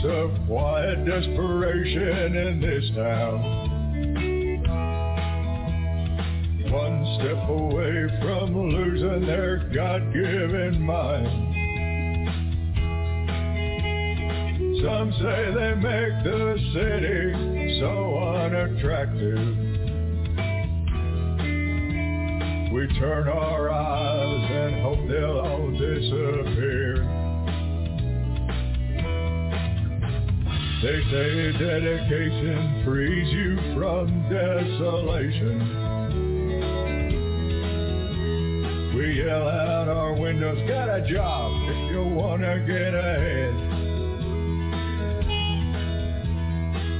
streets 0.00 0.14
of 0.14 0.30
quiet 0.46 1.04
desperation 1.04 2.36
in 2.36 2.60
this 2.60 2.90
town. 2.94 3.42
One 6.70 7.16
step 7.18 7.48
away 7.48 8.08
from 8.20 8.54
losing 8.70 9.26
their 9.26 9.58
God-given 9.74 10.80
mind. 10.80 11.48
Some 14.82 15.12
say 15.12 15.52
they 15.54 15.74
make 15.74 16.24
the 16.24 16.56
city 16.72 17.80
so 17.80 18.18
unattractive. 18.18 19.56
We 22.72 22.86
turn 23.00 23.28
our 23.28 23.70
eyes 23.70 24.50
and 24.50 24.82
hope 24.82 25.08
they'll 25.08 25.40
all 25.40 25.70
disappear. 25.72 26.59
Say 31.10 31.50
dedication 31.58 32.84
frees 32.84 33.32
you 33.32 33.56
from 33.74 34.06
desolation. 34.30 35.58
We 38.94 39.18
yell 39.18 39.48
out 39.48 39.88
our 39.88 40.14
windows, 40.14 40.58
get 40.68 40.88
a 40.88 41.00
job 41.12 41.50
if 41.68 41.90
you 41.90 42.04
wanna 42.14 42.60
get 42.64 42.94
ahead. 42.94 43.54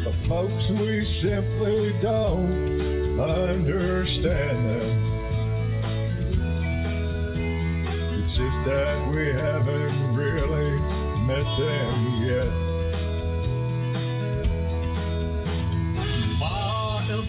But 0.04 0.14
folks, 0.28 0.70
we 0.70 1.06
simply 1.22 1.92
don't 2.02 3.20
understand 3.20 4.58
them. 4.66 4.90
It's 8.16 8.34
just 8.36 8.64
that 8.66 9.08
we 9.14 9.26
haven't 9.40 10.16
really 10.16 10.80
met 11.28 11.46
them 11.58 12.24
yet. 12.26 12.59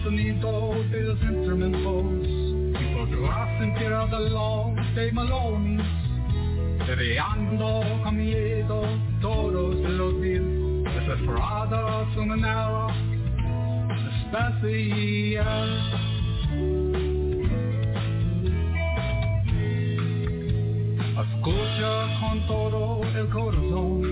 Sonido 0.02 0.74
de 0.90 1.02
los 1.02 1.22
instrumentos 1.22 2.04
y 2.80 2.94
podrás 2.94 3.58
sentir 3.58 3.92
el 3.92 4.10
dolor 4.10 4.94
de 4.94 5.12
Malonis 5.12 5.82
Reando 6.86 7.82
con 8.02 8.16
miedo 8.16 8.82
todos 9.20 9.76
los 9.76 10.20
días 10.20 10.42
Desesperados 10.94 12.16
una 12.16 12.36
nueva 12.36 12.94
especie 14.24 15.40
Escucha 21.22 22.20
con 22.20 22.46
todo 22.48 23.02
el 23.04 23.28
corazón. 23.28 24.02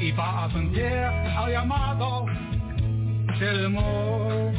Y 0.00 0.12
va 0.12 0.44
a 0.44 0.50
sentir 0.50 0.82
el 0.82 1.52
llamado 1.52 2.26
del 3.40 3.64
amor. 3.64 4.52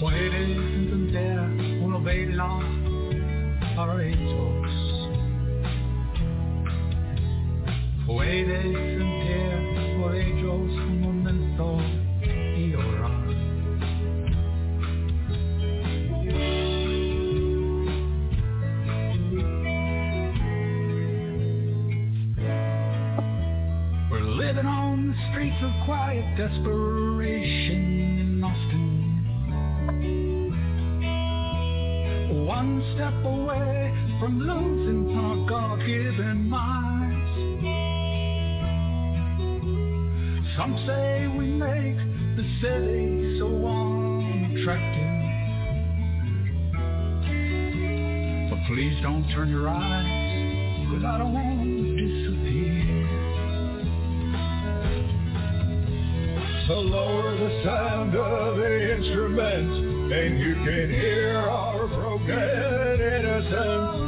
Puedes 0.00 0.34
entender 0.34 1.38
una 1.80 1.98
vela 1.98 2.58
para 3.76 4.04
ellos. 4.04 5.10
Puedes 8.06 8.62
sentir 8.62 9.53
por 9.53 9.53
desperation 26.36 27.82
in 28.20 28.42
Austin. 28.42 28.90
One 32.44 32.82
step 32.94 33.14
away 33.24 33.92
from 34.18 34.40
losing 34.40 35.16
our 35.16 35.36
God-given 35.48 36.48
minds. 36.50 37.30
Some 40.56 40.76
say 40.86 41.28
we 41.38 41.46
make 41.46 41.96
the 42.36 42.44
city 42.60 43.38
so 43.38 43.46
unattractive. 43.66 45.12
But 48.50 48.58
please 48.66 49.00
don't 49.02 49.24
turn 49.34 49.48
your 49.50 49.68
eyes, 49.68 50.88
cause 50.90 51.04
I 51.04 51.18
don't 51.18 51.32
want 51.32 51.53
So 56.66 56.80
lower 56.80 57.36
the 57.36 57.62
sound 57.62 58.16
of 58.16 58.56
the 58.56 58.96
instruments, 58.96 60.14
and 60.14 60.38
you 60.38 60.54
can 60.54 60.88
hear 60.88 61.36
our 61.36 61.86
broken 61.86 63.02
innocence 63.02 64.03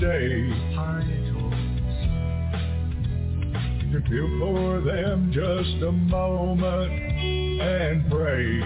today? 0.00 0.46
You 3.88 4.02
feel 4.08 4.28
for 4.38 4.80
them 4.80 5.30
just 5.32 5.82
a 5.82 5.92
moment 5.92 6.92
and 7.62 8.10
pray. 8.10 8.60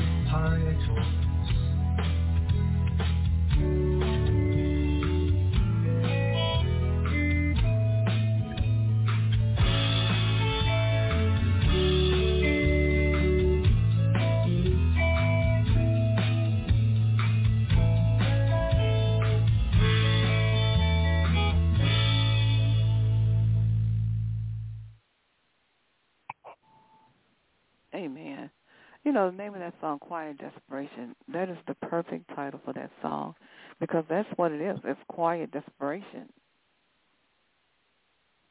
Know, 29.20 29.30
the 29.30 29.36
name 29.36 29.52
of 29.52 29.60
that 29.60 29.74
song, 29.82 29.98
Quiet 29.98 30.38
Desperation, 30.38 31.14
that 31.30 31.50
is 31.50 31.58
the 31.68 31.74
perfect 31.74 32.26
title 32.34 32.58
for 32.64 32.72
that 32.72 32.90
song 33.02 33.34
because 33.78 34.02
that's 34.08 34.28
what 34.36 34.50
it 34.50 34.62
is. 34.62 34.78
It's 34.82 34.98
quiet 35.08 35.50
desperation. 35.52 36.26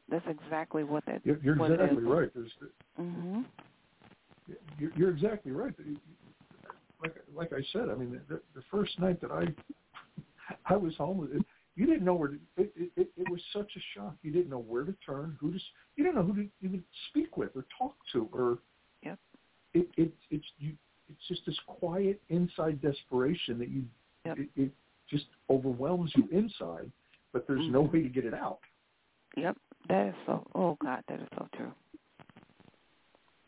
That's 0.09 0.25
exactly 0.27 0.83
what 0.83 1.03
that. 1.07 1.21
You're, 1.23 1.39
you're 1.41 1.57
what 1.57 1.71
exactly 1.71 2.03
right. 2.03 2.29
There's, 2.35 2.51
mm-hmm. 3.01 3.41
you're, 4.77 4.91
you're 4.95 5.09
exactly 5.09 5.51
right. 5.51 5.73
Like 7.01 7.15
like 7.35 7.51
I 7.51 7.63
said, 7.73 7.89
I 7.89 7.95
mean, 7.95 8.21
the, 8.29 8.39
the 8.53 8.61
first 8.69 8.99
night 8.99 9.19
that 9.21 9.31
I 9.31 9.45
I 10.71 10.75
was 10.75 10.95
home, 10.97 11.27
it, 11.33 11.43
you 11.75 11.87
didn't 11.87 12.05
know 12.05 12.13
where 12.13 12.27
to. 12.27 12.39
It, 12.57 12.73
it 12.95 13.07
it 13.17 13.29
was 13.31 13.41
such 13.53 13.71
a 13.75 13.79
shock. 13.97 14.13
You 14.21 14.31
didn't 14.31 14.51
know 14.51 14.59
where 14.59 14.83
to 14.83 14.93
turn, 15.03 15.35
who 15.41 15.51
to. 15.51 15.59
You 15.95 16.03
didn't 16.03 16.17
know 16.17 16.31
who 16.31 16.43
to 16.43 16.47
even 16.61 16.83
speak 17.09 17.37
with 17.37 17.55
or 17.55 17.65
talk 17.75 17.95
to, 18.13 18.29
or. 18.31 18.59
Yep. 19.73 19.85
It 19.97 20.01
it 20.01 20.13
it's 20.31 20.45
you. 20.57 20.73
It's 21.09 21.27
just 21.27 21.41
this 21.45 21.57
quiet 21.65 22.21
inside 22.29 22.81
desperation 22.81 23.57
that 23.59 23.69
you. 23.69 23.83
Yep. 24.25 24.37
It, 24.37 24.49
it 24.55 24.71
just 25.09 25.25
overwhelms 25.49 26.11
you 26.15 26.27
inside, 26.31 26.91
but 27.33 27.47
there's 27.47 27.61
mm-hmm. 27.61 27.73
no 27.73 27.81
way 27.81 28.03
to 28.03 28.09
get 28.09 28.25
it 28.25 28.33
out. 28.33 28.59
Yep. 29.37 29.57
That 29.87 30.07
is 30.09 30.15
so. 30.25 30.45
Oh 30.55 30.77
God, 30.81 31.03
that 31.07 31.19
is 31.19 31.27
so 31.37 31.47
true. 31.55 31.71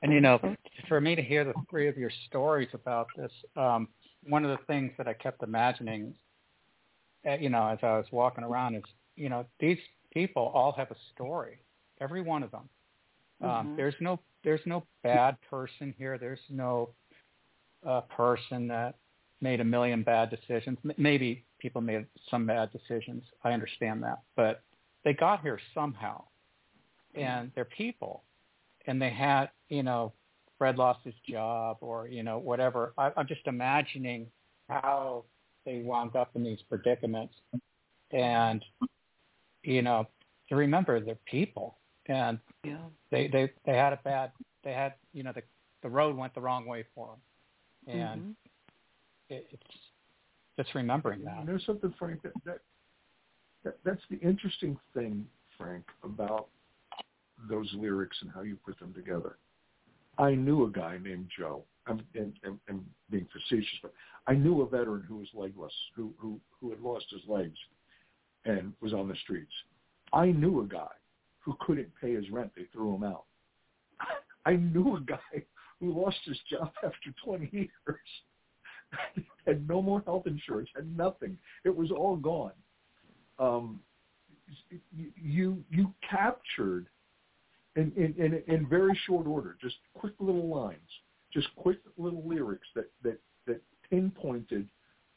And 0.02 0.12
you 0.12 0.22
know, 0.22 0.40
for 0.88 1.00
me 1.00 1.16
to 1.16 1.22
hear 1.22 1.44
the 1.44 1.54
three 1.70 1.88
of 1.88 1.98
your 1.98 2.12
stories 2.28 2.70
about 2.74 3.08
this, 3.16 3.32
um, 3.56 3.88
one 4.28 4.44
of 4.44 4.58
the 4.58 4.66
things 4.66 4.92
that 4.98 5.08
I 5.08 5.14
kept 5.14 5.44
imagining, 5.44 6.16
uh, 7.30 7.36
you 7.36 7.50
know, 7.50 7.68
as 7.68 7.78
I 7.84 7.98
was 7.98 8.06
walking 8.12 8.44
around, 8.44 8.76
is 8.76 8.84
you 9.16 9.30
know 9.30 9.46
these 9.60 9.78
people 10.14 10.52
all 10.56 10.72
have 10.74 10.90
a 10.92 10.96
story, 11.14 11.60
every 12.00 12.22
one 12.22 12.42
of 12.44 12.52
them. 12.52 12.68
Um, 13.42 13.50
mm-hmm. 13.50 13.76
There's 13.76 13.96
no 14.00 14.20
there's 14.44 14.62
no 14.66 14.84
bad 15.04 15.38
person 15.50 15.94
here. 15.98 16.18
There's 16.18 16.40
no 16.50 16.90
uh, 17.86 18.02
person 18.02 18.68
that 18.68 18.96
made 19.42 19.60
a 19.60 19.64
million 19.64 20.04
bad 20.04 20.30
decisions. 20.30 20.78
M- 20.86 20.94
maybe 20.98 21.44
people 21.60 21.82
made 21.82 22.06
some 22.30 22.46
bad 22.46 22.70
decisions. 22.72 23.24
I 23.44 23.52
understand 23.52 24.04
that, 24.04 24.20
but 24.36 24.64
they 25.04 25.14
got 25.14 25.42
here 25.42 25.60
somehow, 25.74 26.24
and 27.16 27.52
they're 27.56 27.66
people, 27.66 28.24
and 28.88 29.02
they 29.02 29.10
had, 29.10 29.50
you 29.70 29.84
know, 29.84 30.14
Fred 30.58 30.78
lost 30.78 31.00
his 31.04 31.16
job 31.28 31.78
or 31.82 32.08
you 32.08 32.24
know 32.24 32.38
whatever. 32.38 32.94
I, 32.98 33.12
I'm 33.18 33.28
just 33.28 33.48
imagining 33.48 34.28
how 34.70 35.26
they 35.66 35.80
wound 35.80 36.16
up 36.16 36.32
in 36.36 36.44
these 36.44 36.62
predicaments, 36.70 37.34
and 38.12 38.64
you 39.64 39.82
know, 39.82 40.08
to 40.50 40.56
remember 40.56 41.00
they're 41.00 41.18
people, 41.26 41.78
and 42.08 42.40
yeah. 42.64 42.78
they 43.12 43.28
they 43.28 43.52
they 43.66 43.74
had 43.74 43.94
a 43.94 44.00
bad, 44.04 44.32
they 44.64 44.74
had 44.74 44.94
you 45.14 45.24
know 45.24 45.32
the 45.34 45.44
the 45.84 45.90
road 45.90 46.16
went 46.16 46.34
the 46.34 46.42
wrong 46.42 46.66
way 46.66 46.86
for 46.94 47.10
them, 47.88 47.96
and 47.96 48.22
mm-hmm. 48.22 48.32
it, 49.30 49.48
it's 49.52 49.64
just 50.58 50.76
remembering 50.76 51.24
that. 51.24 51.40
You 51.46 51.54
know 51.54 51.60
something, 51.66 51.94
Frank? 51.98 52.22
That, 52.24 52.34
that 52.46 52.60
that, 53.64 53.78
that's 53.84 54.02
the 54.10 54.20
interesting 54.20 54.78
thing, 54.94 55.26
Frank, 55.58 55.84
about 56.04 56.48
those 57.50 57.72
lyrics 57.76 58.18
and 58.22 58.32
how 58.32 58.42
you 58.42 58.58
put 58.66 58.80
them 58.80 58.94
together. 58.94 59.38
I 60.18 60.36
knew 60.36 60.66
a 60.66 60.70
guy 60.70 60.98
named 61.02 61.30
Joe. 61.38 61.64
I'm, 61.88 62.02
and, 62.14 62.34
and, 62.44 62.60
and 62.68 62.86
being 63.10 63.28
facetious, 63.34 63.80
but 63.82 63.94
I 64.28 64.34
knew 64.34 64.62
a 64.62 64.70
veteran 64.70 65.04
who 65.08 65.18
was 65.18 65.28
legless, 65.34 65.74
who, 65.96 66.14
who, 66.20 66.40
who 66.60 66.70
had 66.70 66.80
lost 66.80 67.06
his 67.10 67.22
legs 67.28 67.58
and 68.46 68.74
was 68.82 68.94
on 68.94 69.08
the 69.08 69.16
streets. 69.24 69.52
I 70.14 70.28
knew 70.28 70.62
a 70.62 70.66
guy 70.66 70.92
who 71.42 71.56
couldn't 71.62 71.92
pay 72.00 72.14
his 72.14 72.30
rent. 72.30 72.52
They 72.56 72.68
threw 72.72 72.96
him 72.96 73.04
out. 73.04 73.26
I 74.46 74.54
knew 74.54 74.96
a 74.96 75.02
guy 75.02 75.44
who 75.80 76.00
lost 76.00 76.18
his 76.26 76.38
job 76.50 76.72
after 76.84 77.14
20 77.24 77.50
years, 77.52 79.26
had 79.46 79.68
no 79.68 79.82
more 79.82 80.02
health 80.06 80.28
insurance, 80.28 80.70
had 80.76 80.96
nothing. 80.98 81.38
It 81.64 81.76
was 81.76 81.92
all 81.92 82.16
gone 82.16 82.54
um, 83.42 83.80
you 84.92 85.64
you 85.70 85.94
captured 86.08 86.88
in, 87.76 87.92
in, 87.96 88.14
in, 88.24 88.44
in 88.54 88.68
very 88.68 88.98
short 89.08 89.26
order, 89.26 89.58
just 89.62 89.76
quick 89.94 90.14
little 90.20 90.48
lines, 90.48 90.80
just 91.34 91.48
quick 91.56 91.80
little 91.98 92.28
lyrics 92.28 92.68
that, 92.76 92.90
that, 93.02 93.18
that 93.48 93.62
pinpointed 93.90 94.68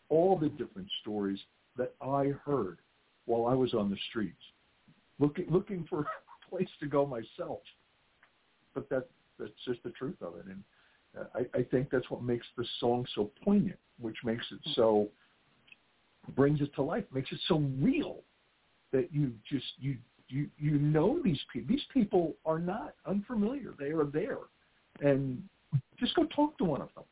all 0.08 0.38
the 0.38 0.48
different 0.50 0.88
stories 1.00 1.38
that 1.76 1.94
I 2.00 2.32
heard 2.44 2.78
while 3.26 3.46
I 3.46 3.54
was 3.54 3.74
on 3.74 3.90
the 3.90 3.96
streets, 4.08 4.40
looking 5.18 5.46
looking 5.50 5.86
for 5.88 6.00
a 6.00 6.50
place 6.50 6.68
to 6.80 6.86
go 6.86 7.06
myself. 7.06 7.60
But 8.74 8.88
that 8.90 9.08
that's 9.38 9.52
just 9.66 9.82
the 9.82 9.90
truth 9.90 10.16
of 10.20 10.36
it, 10.36 10.46
and 10.46 10.62
uh, 11.18 11.24
I, 11.34 11.58
I 11.58 11.62
think 11.62 11.90
that's 11.90 12.10
what 12.10 12.22
makes 12.22 12.46
the 12.56 12.64
song 12.80 13.06
so 13.14 13.30
poignant, 13.44 13.78
which 14.00 14.16
makes 14.24 14.44
it 14.50 14.58
so 14.74 15.08
brings 16.34 16.60
it 16.60 16.74
to 16.74 16.82
life, 16.82 17.04
makes 17.12 17.30
it 17.32 17.40
so 17.46 17.62
real 17.80 18.20
that 18.92 19.12
you 19.12 19.32
just 19.50 19.66
you 19.78 19.96
you 20.28 20.48
you 20.58 20.78
know 20.78 21.20
these 21.22 21.40
people. 21.52 21.68
These 21.68 21.84
people 21.92 22.34
are 22.44 22.58
not 22.58 22.94
unfamiliar. 23.06 23.74
They 23.78 23.90
are 23.90 24.04
there, 24.04 24.38
and 25.00 25.42
just 25.98 26.14
go 26.14 26.24
talk 26.34 26.56
to 26.58 26.64
one 26.64 26.80
of 26.80 26.88
them. 26.94 27.04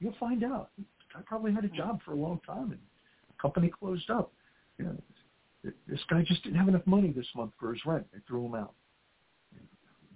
You'll 0.00 0.16
find 0.20 0.44
out. 0.44 0.70
I 1.14 1.20
probably 1.24 1.52
had 1.52 1.64
a 1.64 1.68
job 1.68 2.00
for 2.04 2.12
a 2.12 2.16
long 2.16 2.40
time, 2.46 2.72
and 2.72 2.80
company 3.40 3.70
closed 3.70 4.10
up. 4.10 4.32
You 4.78 4.86
know, 4.86 4.96
this 5.88 6.00
guy 6.08 6.22
just 6.26 6.42
didn't 6.42 6.58
have 6.58 6.68
enough 6.68 6.86
money 6.86 7.12
this 7.12 7.26
month 7.34 7.52
for 7.58 7.72
his 7.72 7.84
rent. 7.86 8.06
They 8.12 8.20
threw 8.26 8.46
him 8.46 8.54
out. 8.54 8.74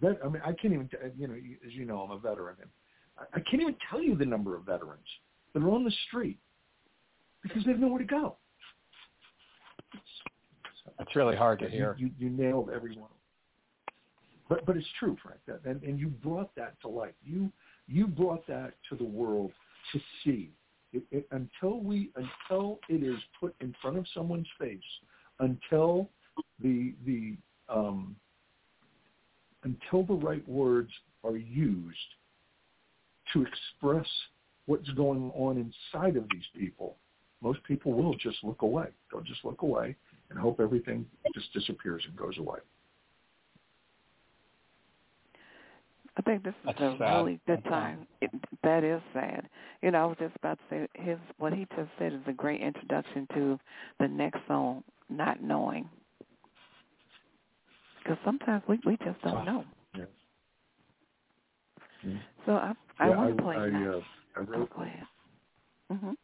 That, 0.03 0.19
I 0.25 0.29
mean, 0.29 0.43
I 0.45 0.53
can't 0.53 0.73
even. 0.73 0.89
Uh, 1.03 1.09
you 1.17 1.29
know, 1.29 1.35
as 1.35 1.73
you 1.73 1.85
know, 1.85 2.01
I'm 2.01 2.11
a 2.11 2.19
veteran, 2.19 2.57
and 2.61 2.71
I 3.35 3.41
can't 3.41 3.63
even 3.63 3.77
tell 3.91 4.03
you 4.03 4.15
the 4.17 4.25
number 4.25 4.57
of 4.57 4.65
veterans 4.65 5.07
that 5.53 5.63
are 5.63 5.71
on 5.71 5.85
the 5.85 5.93
street 6.09 6.39
because 7.43 7.65
they 7.65 7.73
have 7.73 7.81
nowhere 7.81 7.99
to 7.99 8.05
go. 8.05 8.37
It's 10.99 11.17
really 11.17 11.37
hard 11.37 11.59
to 11.61 11.69
hear. 11.69 11.97
You, 11.99 12.11
you, 12.19 12.29
you 12.29 12.31
nailed 12.31 12.71
every 12.71 12.97
one. 12.97 13.11
But 14.49 14.67
but 14.67 14.77
it's 14.77 14.87
true, 14.99 15.17
Frank. 15.23 15.41
That, 15.47 15.61
and 15.65 15.83
and 15.83 15.99
you 15.99 16.09
brought 16.09 16.55
that 16.57 16.81
to 16.83 16.89
light. 16.89 17.15
You 17.23 17.53
you 17.87 18.07
brought 18.07 18.47
that 18.49 18.75
to 18.89 18.97
the 18.97 19.05
world 19.05 19.53
to 19.93 20.01
see. 20.25 20.51
It, 20.93 21.05
it, 21.13 21.29
until 21.31 21.81
we 21.81 22.11
until 22.17 22.81
it 22.89 23.05
is 23.05 23.19
put 23.39 23.55
in 23.61 23.75
front 23.81 23.97
of 23.97 24.07
someone's 24.13 24.49
face, 24.59 24.81
until 25.41 26.09
the 26.63 26.95
the 27.05 27.37
um, 27.69 28.17
until 29.65 30.05
the 30.05 30.15
right 30.15 30.47
words 30.49 30.91
are 31.25 31.37
used 31.37 31.97
to 33.33 33.45
express 33.45 34.07
what's 34.67 34.89
going 34.91 35.31
on 35.35 35.57
inside 35.57 36.17
of 36.17 36.25
these 36.33 36.45
people, 36.57 36.97
most 37.43 37.63
people 37.65 37.93
will 37.93 38.15
just 38.15 38.39
look 38.43 38.63
away. 38.63 38.89
They'll 39.11 39.23
just 39.23 39.45
look 39.45 39.63
away 39.63 39.97
and 40.31 40.39
hope 40.39 40.61
everything 40.61 41.07
just 41.35 41.53
disappears 41.53 42.03
and 42.07 42.17
goes 42.17 42.39
away. 42.39 42.59
I 46.17 46.23
think 46.23 46.43
this 46.43 46.55
is 46.65 46.67
That's 46.67 46.81
a 46.81 46.97
sad. 46.99 47.17
really 47.17 47.41
good 47.47 47.65
time. 47.65 48.07
It, 48.21 48.31
that 48.63 48.85
is 48.85 49.01
sad. 49.15 49.49
You 49.83 49.91
know, 49.91 50.03
I 50.03 50.07
was 50.07 50.17
just 50.19 50.37
about 50.37 50.59
to 50.59 50.65
say 50.69 51.03
his 51.03 51.19
what 51.39 51.53
he 51.53 51.67
just 51.77 51.91
said 51.99 52.13
is 52.13 52.21
a 52.27 52.33
great 52.33 52.61
introduction 52.61 53.27
to 53.35 53.59
the 53.99 54.09
next 54.09 54.41
song, 54.47 54.83
"Not 55.11 55.43
Knowing," 55.43 55.89
because 57.99 58.19
sometimes 58.25 58.63
we 58.69 58.81
we 58.87 58.97
just 58.99 59.21
don't 59.23 59.45
know. 59.45 59.65
Yeah. 59.97 60.05
So 62.47 62.53
I 62.53 62.75
I 62.99 63.09
yeah, 63.09 63.17
want 63.17 63.37
to 63.37 63.43
play. 63.43 63.57
I, 63.57 63.69
now. 63.69 63.93
uh, 63.93 64.01
I 64.37 64.41
wrote. 64.41 64.71
Oh, 64.73 64.77
go 64.77 64.83
ahead. 64.83 65.07
Mhm. 65.93 66.15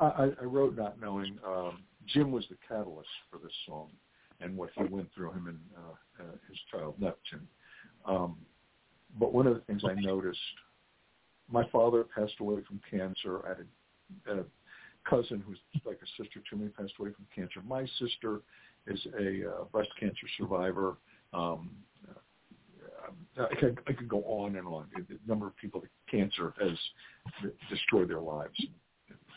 I, 0.00 0.30
I 0.40 0.44
wrote 0.44 0.76
not 0.76 1.00
knowing. 1.00 1.38
Um, 1.46 1.84
Jim 2.06 2.32
was 2.32 2.44
the 2.50 2.56
catalyst 2.66 3.08
for 3.30 3.38
this 3.38 3.52
song, 3.66 3.90
and 4.40 4.56
what 4.56 4.70
he 4.74 4.84
went 4.84 5.08
through 5.14 5.32
him 5.32 5.46
and 5.46 5.60
uh, 5.76 6.22
uh, 6.22 6.32
his 6.48 6.58
child 6.70 6.94
Neptune. 6.98 7.46
Um, 8.04 8.36
but 9.18 9.32
one 9.32 9.46
of 9.46 9.54
the 9.54 9.60
things 9.60 9.82
I 9.84 9.94
noticed, 9.94 10.40
my 11.50 11.68
father 11.70 12.04
passed 12.04 12.34
away 12.40 12.62
from 12.66 12.80
cancer. 12.90 13.44
I 13.44 13.48
had 13.50 13.66
a, 14.26 14.40
a 14.40 14.44
cousin 15.08 15.42
who's 15.46 15.58
like 15.84 15.98
a 16.02 16.22
sister 16.22 16.40
to 16.50 16.56
me 16.56 16.68
passed 16.68 16.92
away 16.98 17.10
from 17.12 17.26
cancer. 17.34 17.60
My 17.66 17.86
sister 17.98 18.40
is 18.86 19.00
a 19.18 19.48
uh, 19.48 19.64
breast 19.64 19.90
cancer 19.98 20.26
survivor. 20.38 20.96
Um, 21.32 21.70
uh, 23.38 23.46
I 23.50 23.54
could, 23.54 23.80
I 23.86 23.92
could 23.92 24.08
go 24.08 24.22
on 24.24 24.56
and 24.56 24.66
on. 24.66 24.86
The 24.96 25.18
number 25.26 25.46
of 25.46 25.56
people 25.56 25.80
that 25.80 25.90
cancer 26.10 26.54
has 26.60 26.76
destroyed 27.70 28.08
their 28.10 28.20
lives. 28.20 28.58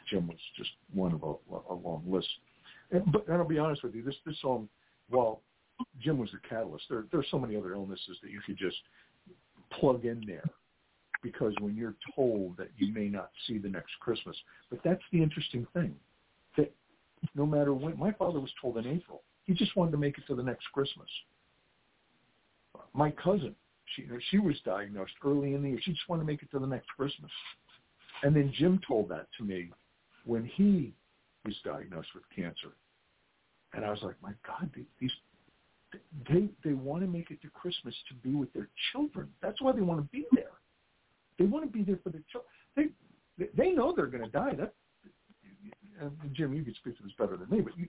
Jim 0.09 0.27
was 0.27 0.37
just 0.57 0.69
one 0.93 1.13
of 1.13 1.23
a, 1.23 1.73
a 1.73 1.75
long 1.75 2.03
list. 2.07 2.27
And, 2.91 3.03
but 3.11 3.27
and 3.27 3.37
I'll 3.37 3.47
be 3.47 3.57
honest 3.57 3.83
with 3.83 3.95
you, 3.95 4.03
this 4.03 4.15
this 4.25 4.39
song, 4.41 4.69
while 5.09 5.41
Jim 5.99 6.19
was 6.19 6.29
the 6.31 6.47
catalyst, 6.47 6.85
there 6.89 7.05
there 7.11 7.19
are 7.19 7.25
so 7.31 7.39
many 7.39 7.55
other 7.55 7.73
illnesses 7.73 8.17
that 8.21 8.29
you 8.29 8.39
could 8.45 8.57
just 8.57 8.77
plug 9.79 10.05
in 10.05 10.23
there 10.27 10.43
because 11.25 11.55
when 11.59 11.75
you're 11.75 11.95
told 12.15 12.55
that 12.55 12.69
you 12.77 12.93
may 12.93 13.09
not 13.09 13.31
see 13.47 13.57
the 13.57 13.67
next 13.67 13.93
Christmas, 13.99 14.37
but 14.69 14.79
that's 14.83 15.01
the 15.11 15.23
interesting 15.23 15.65
thing 15.73 15.95
that 16.55 16.71
no 17.33 17.47
matter 17.47 17.73
when, 17.73 17.97
my 17.97 18.11
father 18.11 18.39
was 18.39 18.51
told 18.61 18.77
in 18.77 18.85
April, 18.85 19.23
he 19.43 19.53
just 19.55 19.75
wanted 19.75 19.89
to 19.89 19.97
make 19.97 20.19
it 20.19 20.27
to 20.27 20.35
the 20.35 20.43
next 20.43 20.67
Christmas. 20.71 21.07
My 22.93 23.09
cousin 23.09 23.55
She 23.95 24.05
she 24.29 24.37
was 24.37 24.55
diagnosed 24.63 25.13
early 25.25 25.55
in 25.55 25.63
the 25.63 25.69
year. 25.69 25.79
She 25.81 25.93
just 25.93 26.07
wanted 26.07 26.21
to 26.21 26.27
make 26.27 26.43
it 26.43 26.51
to 26.51 26.59
the 26.59 26.67
next 26.67 26.89
Christmas. 26.95 27.31
And 28.21 28.35
then 28.35 28.53
Jim 28.55 28.79
told 28.87 29.09
that 29.09 29.25
to 29.39 29.43
me 29.43 29.71
when 30.25 30.45
he 30.45 30.93
was 31.43 31.55
diagnosed 31.63 32.09
with 32.13 32.23
cancer. 32.35 32.73
And 33.73 33.83
I 33.83 33.89
was 33.89 34.03
like, 34.03 34.15
my 34.21 34.33
God, 34.45 34.69
these 34.99 35.11
they 36.29 36.49
they 36.63 36.73
want 36.73 37.01
to 37.01 37.07
make 37.07 37.31
it 37.31 37.41
to 37.41 37.49
Christmas 37.49 37.95
to 38.09 38.13
be 38.15 38.35
with 38.35 38.53
their 38.53 38.69
children. 38.91 39.27
That's 39.41 39.59
why 39.59 39.71
they 39.71 39.81
want 39.81 40.01
to 40.01 40.07
be 40.11 40.25
there. 40.31 40.51
They 41.37 41.45
want 41.45 41.65
to 41.65 41.71
be 41.71 41.83
there 41.83 41.99
for 42.03 42.09
their 42.09 42.23
children. 42.31 42.51
They 43.37 43.47
they 43.55 43.71
know 43.71 43.93
they're 43.95 44.07
going 44.07 44.23
to 44.23 44.29
die. 44.29 44.53
That 44.55 44.73
uh, 46.01 46.09
Jim, 46.33 46.53
you 46.53 46.63
could 46.63 46.75
speak 46.75 46.97
to 46.97 47.03
this 47.03 47.11
better 47.17 47.37
than 47.37 47.49
me, 47.49 47.61
but 47.61 47.77
you, 47.77 47.87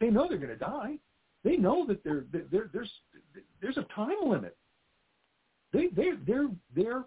they 0.00 0.10
know 0.10 0.26
they're 0.28 0.38
going 0.38 0.50
to 0.50 0.56
die. 0.56 0.96
They 1.44 1.56
know 1.56 1.86
that 1.86 2.02
there 2.04 2.24
there 2.32 2.70
there's 2.72 2.90
there's 3.62 3.76
a 3.76 3.86
time 3.94 4.16
limit. 4.24 4.56
They 5.72 5.88
they 5.88 6.10
they're 6.26 6.48
they're 6.74 7.04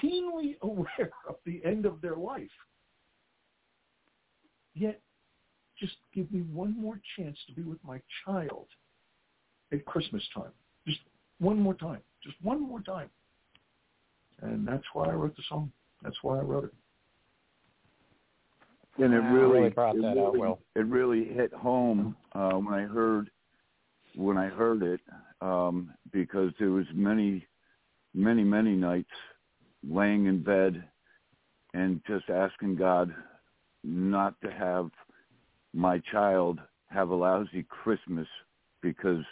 keenly 0.00 0.56
aware 0.62 1.10
of 1.28 1.36
the 1.44 1.60
end 1.64 1.86
of 1.86 2.00
their 2.00 2.16
life. 2.16 2.48
Yet, 4.74 5.00
just 5.78 5.96
give 6.14 6.30
me 6.30 6.40
one 6.52 6.78
more 6.78 7.00
chance 7.16 7.38
to 7.48 7.54
be 7.54 7.62
with 7.62 7.82
my 7.82 8.00
child 8.24 8.66
at 9.72 9.84
Christmas 9.86 10.22
time. 10.34 10.52
Just 10.86 11.00
one 11.38 11.58
more 11.58 11.74
time. 11.74 12.00
Just 12.22 12.36
one 12.42 12.60
more 12.60 12.80
time. 12.80 13.08
And 14.42 14.66
that's 14.66 14.84
why 14.92 15.06
I 15.06 15.12
wrote 15.12 15.36
the 15.36 15.42
song. 15.48 15.72
That's 16.02 16.16
why 16.22 16.38
I 16.38 16.42
wrote 16.42 16.64
it. 16.64 16.74
And 19.02 19.12
it 19.12 19.18
really, 19.18 19.60
really 19.60 19.70
brought 19.70 19.96
it 19.96 20.02
that 20.02 20.08
really, 20.08 20.20
out 20.20 20.38
well. 20.38 20.58
It 20.74 20.86
really 20.86 21.24
hit 21.24 21.52
home 21.52 22.16
uh, 22.32 22.52
when 22.52 22.74
I 22.74 22.82
heard 22.82 23.30
when 24.14 24.38
I 24.38 24.46
heard 24.46 24.82
it 24.82 25.00
um, 25.42 25.92
because 26.10 26.50
there 26.58 26.70
was 26.70 26.86
many, 26.94 27.46
many, 28.14 28.42
many 28.42 28.74
nights 28.74 29.10
laying 29.86 30.24
in 30.24 30.42
bed 30.42 30.82
and 31.74 32.00
just 32.06 32.30
asking 32.30 32.76
God 32.76 33.14
not 33.84 34.40
to 34.40 34.50
have 34.50 34.90
my 35.74 36.00
child 36.10 36.58
have 36.86 37.10
a 37.10 37.14
lousy 37.14 37.66
Christmas 37.68 38.26
because 38.80 39.24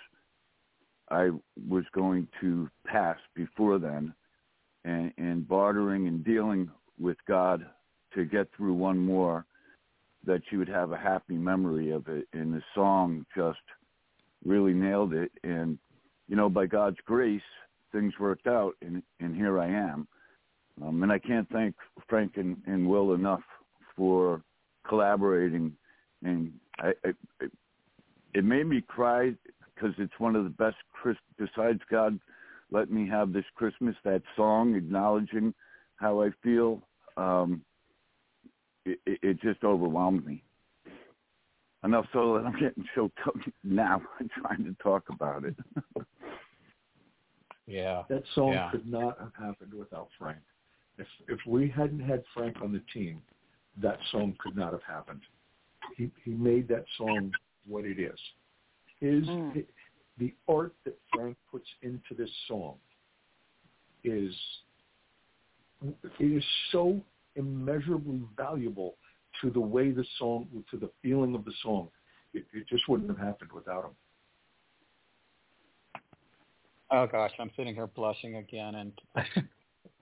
I 1.10 1.30
was 1.68 1.84
going 1.94 2.28
to 2.42 2.68
pass 2.86 3.16
before 3.34 3.78
then 3.78 4.12
and, 4.84 5.12
and 5.16 5.48
bartering 5.48 6.06
and 6.06 6.24
dealing 6.24 6.70
with 6.98 7.16
God 7.26 7.66
to 8.14 8.24
get 8.24 8.48
through 8.56 8.74
one 8.74 8.98
more 8.98 9.46
that 10.26 10.42
she 10.48 10.56
would 10.56 10.68
have 10.68 10.92
a 10.92 10.96
happy 10.96 11.34
memory 11.34 11.90
of 11.90 12.08
it. 12.08 12.26
And 12.32 12.52
the 12.52 12.62
song 12.74 13.26
just 13.36 13.58
really 14.44 14.72
nailed 14.72 15.12
it. 15.12 15.30
And 15.42 15.78
you 16.28 16.36
know 16.36 16.48
by 16.48 16.66
God's 16.66 16.96
grace 17.04 17.42
things 17.92 18.12
worked 18.18 18.46
out 18.46 18.74
and 18.82 19.02
and 19.20 19.34
here 19.34 19.58
I 19.58 19.68
am. 19.68 20.06
Um, 20.82 21.02
and 21.02 21.12
I 21.12 21.18
can't 21.18 21.48
thank 21.50 21.76
Frank 22.08 22.32
and, 22.36 22.56
and 22.66 22.88
Will 22.88 23.14
enough 23.14 23.42
for 23.96 24.42
collaborating. 24.86 25.72
And 26.24 26.52
I, 26.78 26.92
I 27.04 27.46
it 28.34 28.44
made 28.44 28.66
me 28.66 28.82
cry 28.86 29.32
because 29.74 29.94
it's 29.98 30.18
one 30.18 30.34
of 30.34 30.44
the 30.44 30.50
best 30.50 30.76
besides 31.38 31.80
God 31.90 32.18
let 32.70 32.90
me 32.90 33.08
have 33.08 33.32
this 33.32 33.44
Christmas 33.54 33.94
that 34.04 34.22
song 34.36 34.74
acknowledging 34.74 35.54
how 35.96 36.22
I 36.22 36.30
feel 36.42 36.82
um 37.16 37.62
it, 38.84 38.98
it 39.06 39.40
just 39.40 39.64
overwhelmed 39.64 40.26
me 40.26 40.42
enough 41.84 42.06
so 42.12 42.34
that 42.34 42.46
I'm 42.46 42.58
getting 42.58 42.84
choked 42.94 43.18
up 43.26 43.34
now 43.64 44.00
trying 44.40 44.64
to 44.64 44.74
talk 44.82 45.04
about 45.10 45.44
it. 45.44 45.54
yeah. 47.66 48.02
That 48.08 48.22
song 48.34 48.52
Yeah. 48.52 48.70
could 48.70 48.86
not 48.86 49.18
have 49.18 49.32
happened 49.38 49.74
without 49.74 50.08
Frank. 50.18 50.38
If 50.98 51.06
if 51.28 51.38
we 51.46 51.68
hadn't 51.68 52.00
had 52.00 52.22
Frank 52.32 52.56
on 52.62 52.72
the 52.72 52.82
team, 52.92 53.20
that 53.82 53.98
song 54.10 54.34
could 54.38 54.56
not 54.56 54.72
have 54.72 54.82
happened. 54.82 55.20
He 55.96 56.10
he 56.24 56.30
made 56.32 56.68
that 56.68 56.84
song 56.96 57.32
what 57.66 57.84
it 57.84 57.98
is. 57.98 58.18
His 59.00 59.24
Mm. 59.28 59.64
The 60.18 60.32
art 60.48 60.74
that 60.84 60.96
Frank 61.12 61.36
puts 61.50 61.66
into 61.82 62.14
this 62.16 62.30
song 62.48 62.74
is 64.04 64.32
it 65.82 66.24
is 66.24 66.44
so 66.70 67.00
immeasurably 67.36 68.22
valuable 68.36 68.94
to 69.40 69.50
the 69.50 69.60
way 69.60 69.90
the 69.90 70.04
song 70.18 70.46
to 70.70 70.76
the 70.76 70.90
feeling 71.02 71.34
of 71.34 71.44
the 71.44 71.52
song. 71.62 71.88
It, 72.32 72.44
it 72.52 72.66
just 72.68 72.88
wouldn't 72.88 73.10
have 73.10 73.18
happened 73.18 73.52
without 73.52 73.84
him. 73.84 73.90
Oh 76.90 77.06
gosh, 77.06 77.32
I'm 77.38 77.50
sitting 77.56 77.74
here 77.74 77.88
blushing 77.88 78.36
again, 78.36 78.74
and 78.76 78.92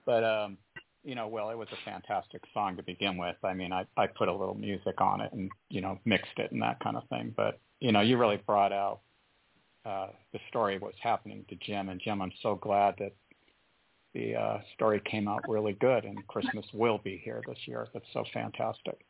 but 0.05 0.23
um, 0.23 0.57
you 1.03 1.15
know, 1.15 1.27
well, 1.27 1.49
it 1.49 1.57
was 1.57 1.67
a 1.71 1.89
fantastic 1.89 2.41
song 2.53 2.77
to 2.77 2.83
begin 2.83 3.17
with. 3.17 3.35
I 3.43 3.53
mean, 3.53 3.73
I 3.73 3.85
I 3.97 4.07
put 4.07 4.27
a 4.27 4.33
little 4.33 4.55
music 4.55 5.01
on 5.01 5.21
it 5.21 5.33
and 5.33 5.49
you 5.69 5.81
know 5.81 5.97
mixed 6.05 6.37
it 6.37 6.51
and 6.51 6.61
that 6.61 6.79
kind 6.81 6.97
of 6.97 7.07
thing. 7.09 7.33
But 7.35 7.59
you 7.79 7.91
know, 7.91 8.01
you 8.01 8.17
really 8.17 8.37
brought 8.45 8.71
out 8.71 8.99
uh, 9.85 10.07
the 10.31 10.39
story 10.49 10.75
of 10.75 10.81
what's 10.81 10.97
happening 11.01 11.45
to 11.49 11.55
Jim, 11.55 11.89
and 11.89 11.99
Jim, 11.99 12.21
I'm 12.21 12.31
so 12.41 12.55
glad 12.55 12.95
that 12.99 13.13
the 14.13 14.35
uh, 14.35 14.59
story 14.75 15.01
came 15.09 15.27
out 15.27 15.41
really 15.47 15.73
good, 15.73 16.05
and 16.05 16.25
Christmas 16.27 16.65
will 16.73 16.99
be 17.03 17.21
here 17.23 17.41
this 17.47 17.57
year. 17.65 17.87
That's 17.93 18.05
so 18.13 18.23
fantastic 18.33 19.05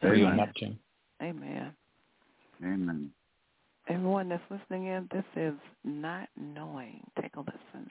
for 0.00 0.14
you 0.14 0.26
and 0.26 0.34
Amen. 0.34 0.46
Neptune. 0.46 0.78
Amen. 1.22 1.72
Amen. 2.62 3.10
Everyone 3.88 4.28
that's 4.28 4.42
listening 4.50 4.86
in, 4.86 5.08
this 5.12 5.24
is 5.36 5.54
Not 5.84 6.28
Knowing. 6.36 7.02
Take 7.20 7.36
a 7.36 7.40
listen. 7.40 7.88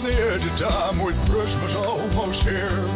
On 0.00 0.06
the 0.06 0.16
edge 0.16 0.42
of 0.50 0.58
time 0.58 1.02
with 1.04 1.14
Christmas 1.26 1.72
almost 1.76 2.42
here. 2.42 2.86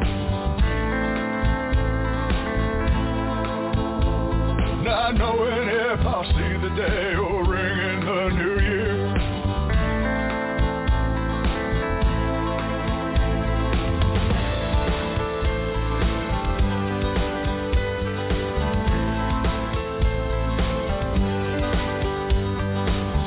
Not 4.82 5.14
knowing 5.16 5.68
if 5.68 6.00
I'll 6.00 6.24
see 6.24 6.56
the 6.62 6.70
day 6.76 7.14
or 7.14 7.44
ring 7.44 7.78
in 7.78 8.00
the 8.06 8.28
new 8.30 8.58
year. 8.60 9.14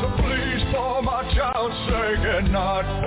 So 0.01 0.07
please, 0.23 0.63
for 0.71 1.03
my 1.03 1.31
child's 1.35 1.75
sake 1.85 2.25
and 2.25 2.51
not 2.51 3.06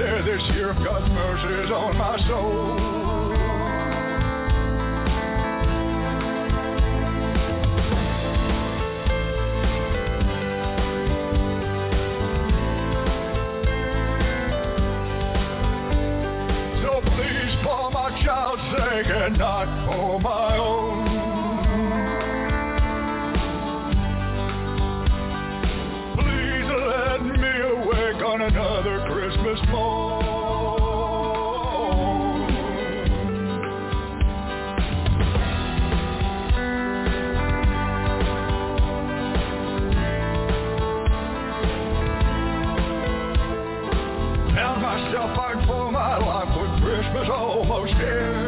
there 0.00 0.22
this 0.22 0.42
year 0.54 0.72
God's 0.82 1.10
mercy's 1.12 1.70
on 1.70 1.96
my 1.96 2.16
soul. 2.26 2.89
For 19.90 20.20
my 20.20 20.56
own. 20.56 21.04
Please 26.16 26.68
let 26.68 27.22
me 27.40 27.52
awake 27.74 28.22
on 28.22 28.42
another 28.42 29.06
Christmas 29.10 29.58
morn. 29.70 30.20
Still 45.08 45.34
fighting 45.34 45.66
for 45.66 45.90
my 45.90 46.18
life 46.18 46.56
with 46.56 46.82
Christmas 46.82 47.28
almost 47.30 47.94
here. 47.94 48.39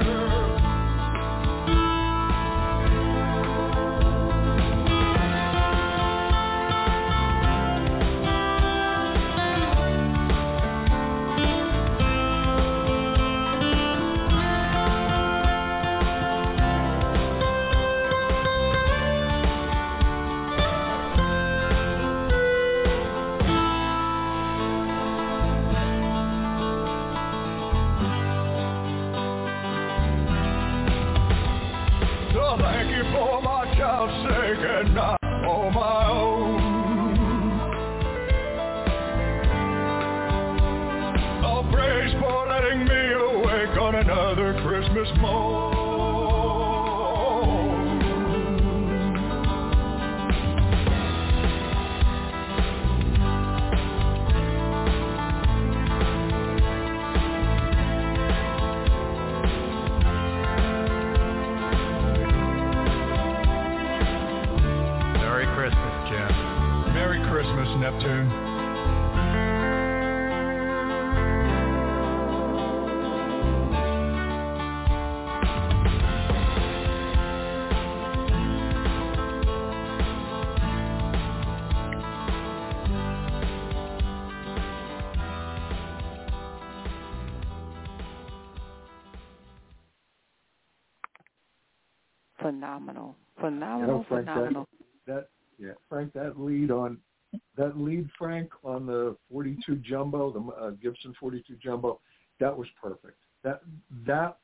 42 99.67 99.89
jumbo, 99.89 100.33
the 100.33 100.41
uh, 100.53 100.71
Gibson 100.71 101.15
42 101.19 101.57
jumbo, 101.57 102.01
that 102.41 102.57
was 102.57 102.69
perfect. 102.81 103.19
That 103.45 103.63
that 104.07 104.39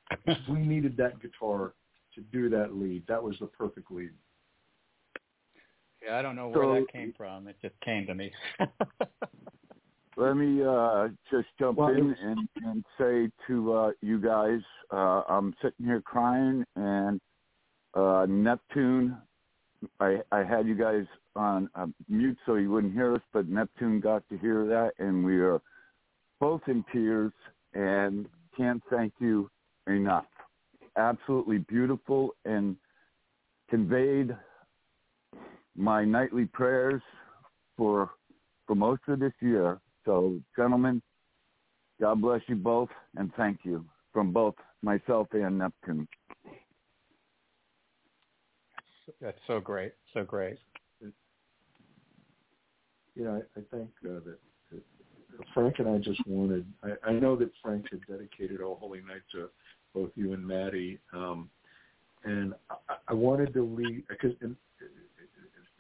we 0.49 0.59
needed 0.59 0.97
that 0.97 1.21
guitar 1.21 1.75
to 2.15 2.21
do 2.33 2.49
that 2.51 2.75
lead. 2.75 3.05
That 3.07 3.23
was 3.23 3.37
the 3.41 3.47
perfect 3.47 3.91
lead. 3.91 4.11
Yeah, 6.05 6.19
I 6.19 6.23
don't 6.23 6.37
know 6.37 6.49
where 6.49 6.65
so, 6.65 6.75
that 6.75 6.93
came 6.93 7.13
from. 7.17 7.49
It 7.49 7.57
just 7.61 7.75
came 7.81 8.07
to 8.07 8.15
me. 8.15 8.33
let 10.17 10.35
me 10.35 10.63
uh, 10.65 11.09
just 11.31 11.49
jump 11.59 11.79
well, 11.79 11.89
in 11.89 12.15
and, 12.21 12.49
and 12.65 12.85
say 12.99 13.31
to 13.47 13.73
uh, 13.73 13.91
you 14.01 14.21
guys, 14.21 14.61
uh, 14.93 15.23
I'm 15.29 15.55
sitting 15.63 15.87
here 15.87 16.01
crying, 16.01 16.65
and 16.77 17.21
uh, 17.95 18.27
Neptune. 18.29 19.17
I, 20.01 20.19
I 20.33 20.43
had 20.43 20.67
you 20.67 20.75
guys 20.75 21.05
on 21.37 21.69
uh, 21.75 21.87
mute 22.09 22.39
so 22.47 22.55
you 22.57 22.71
wouldn't 22.71 22.95
hear 22.95 23.15
us, 23.15 23.23
but 23.33 23.49
Neptune 23.49 24.01
got 24.01 24.29
to 24.29 24.39
hear 24.39 24.67
that, 24.67 24.93
and 24.99 25.25
we 25.25 25.41
are 25.41 25.61
both 26.41 26.63
in 26.67 26.85
tears 26.93 27.33
and 27.75 28.27
can't 28.57 28.83
thank 28.91 29.13
you 29.21 29.51
enough. 29.87 30.27
Absolutely 30.97 31.59
beautiful 31.59 32.35
and 32.45 32.77
conveyed 33.71 34.37
my 35.77 36.05
nightly 36.05 36.45
prayers 36.45 37.03
for 37.77 38.11
for 38.67 38.75
most 38.75 39.03
of 39.09 39.21
this 39.21 39.33
year. 39.41 39.81
So, 40.05 40.41
gentlemen, 40.57 41.01
God 42.01 42.21
bless 42.21 42.41
you 42.49 42.57
both, 42.57 42.91
and 43.17 43.33
thank 43.37 43.61
you 43.63 43.85
from 44.13 44.33
both 44.33 44.55
myself 44.83 45.29
and 45.33 45.59
Neptune. 45.59 46.09
That's 49.21 49.39
so 49.47 49.61
great, 49.61 49.93
so 50.13 50.25
great. 50.25 50.59
You 53.15 53.25
know, 53.25 53.43
I, 53.57 53.61
I 53.61 53.63
think 53.77 53.91
uh, 54.05 54.21
that, 54.25 54.39
that 54.71 54.83
Frank 55.53 55.77
and 55.79 55.89
I 55.89 55.99
just 55.99 56.21
wanted. 56.27 56.65
I, 56.85 57.11
I 57.11 57.13
know 57.13 57.35
that 57.37 57.51
Frank 57.63 57.87
had 57.91 58.01
dedicated 58.07 58.61
"Oh 58.61 58.77
Holy 58.81 59.01
Night" 59.01 59.23
to 59.33 59.49
both 59.95 60.11
you 60.15 60.35
and 60.35 60.47
Maddie, 60.47 61.01
um, 61.13 61.51
and 62.25 62.55
I, 62.71 62.95
I 63.09 63.15
wanted 63.15 63.53
to 63.55 63.65
lead 63.65 64.05
because 64.09 64.33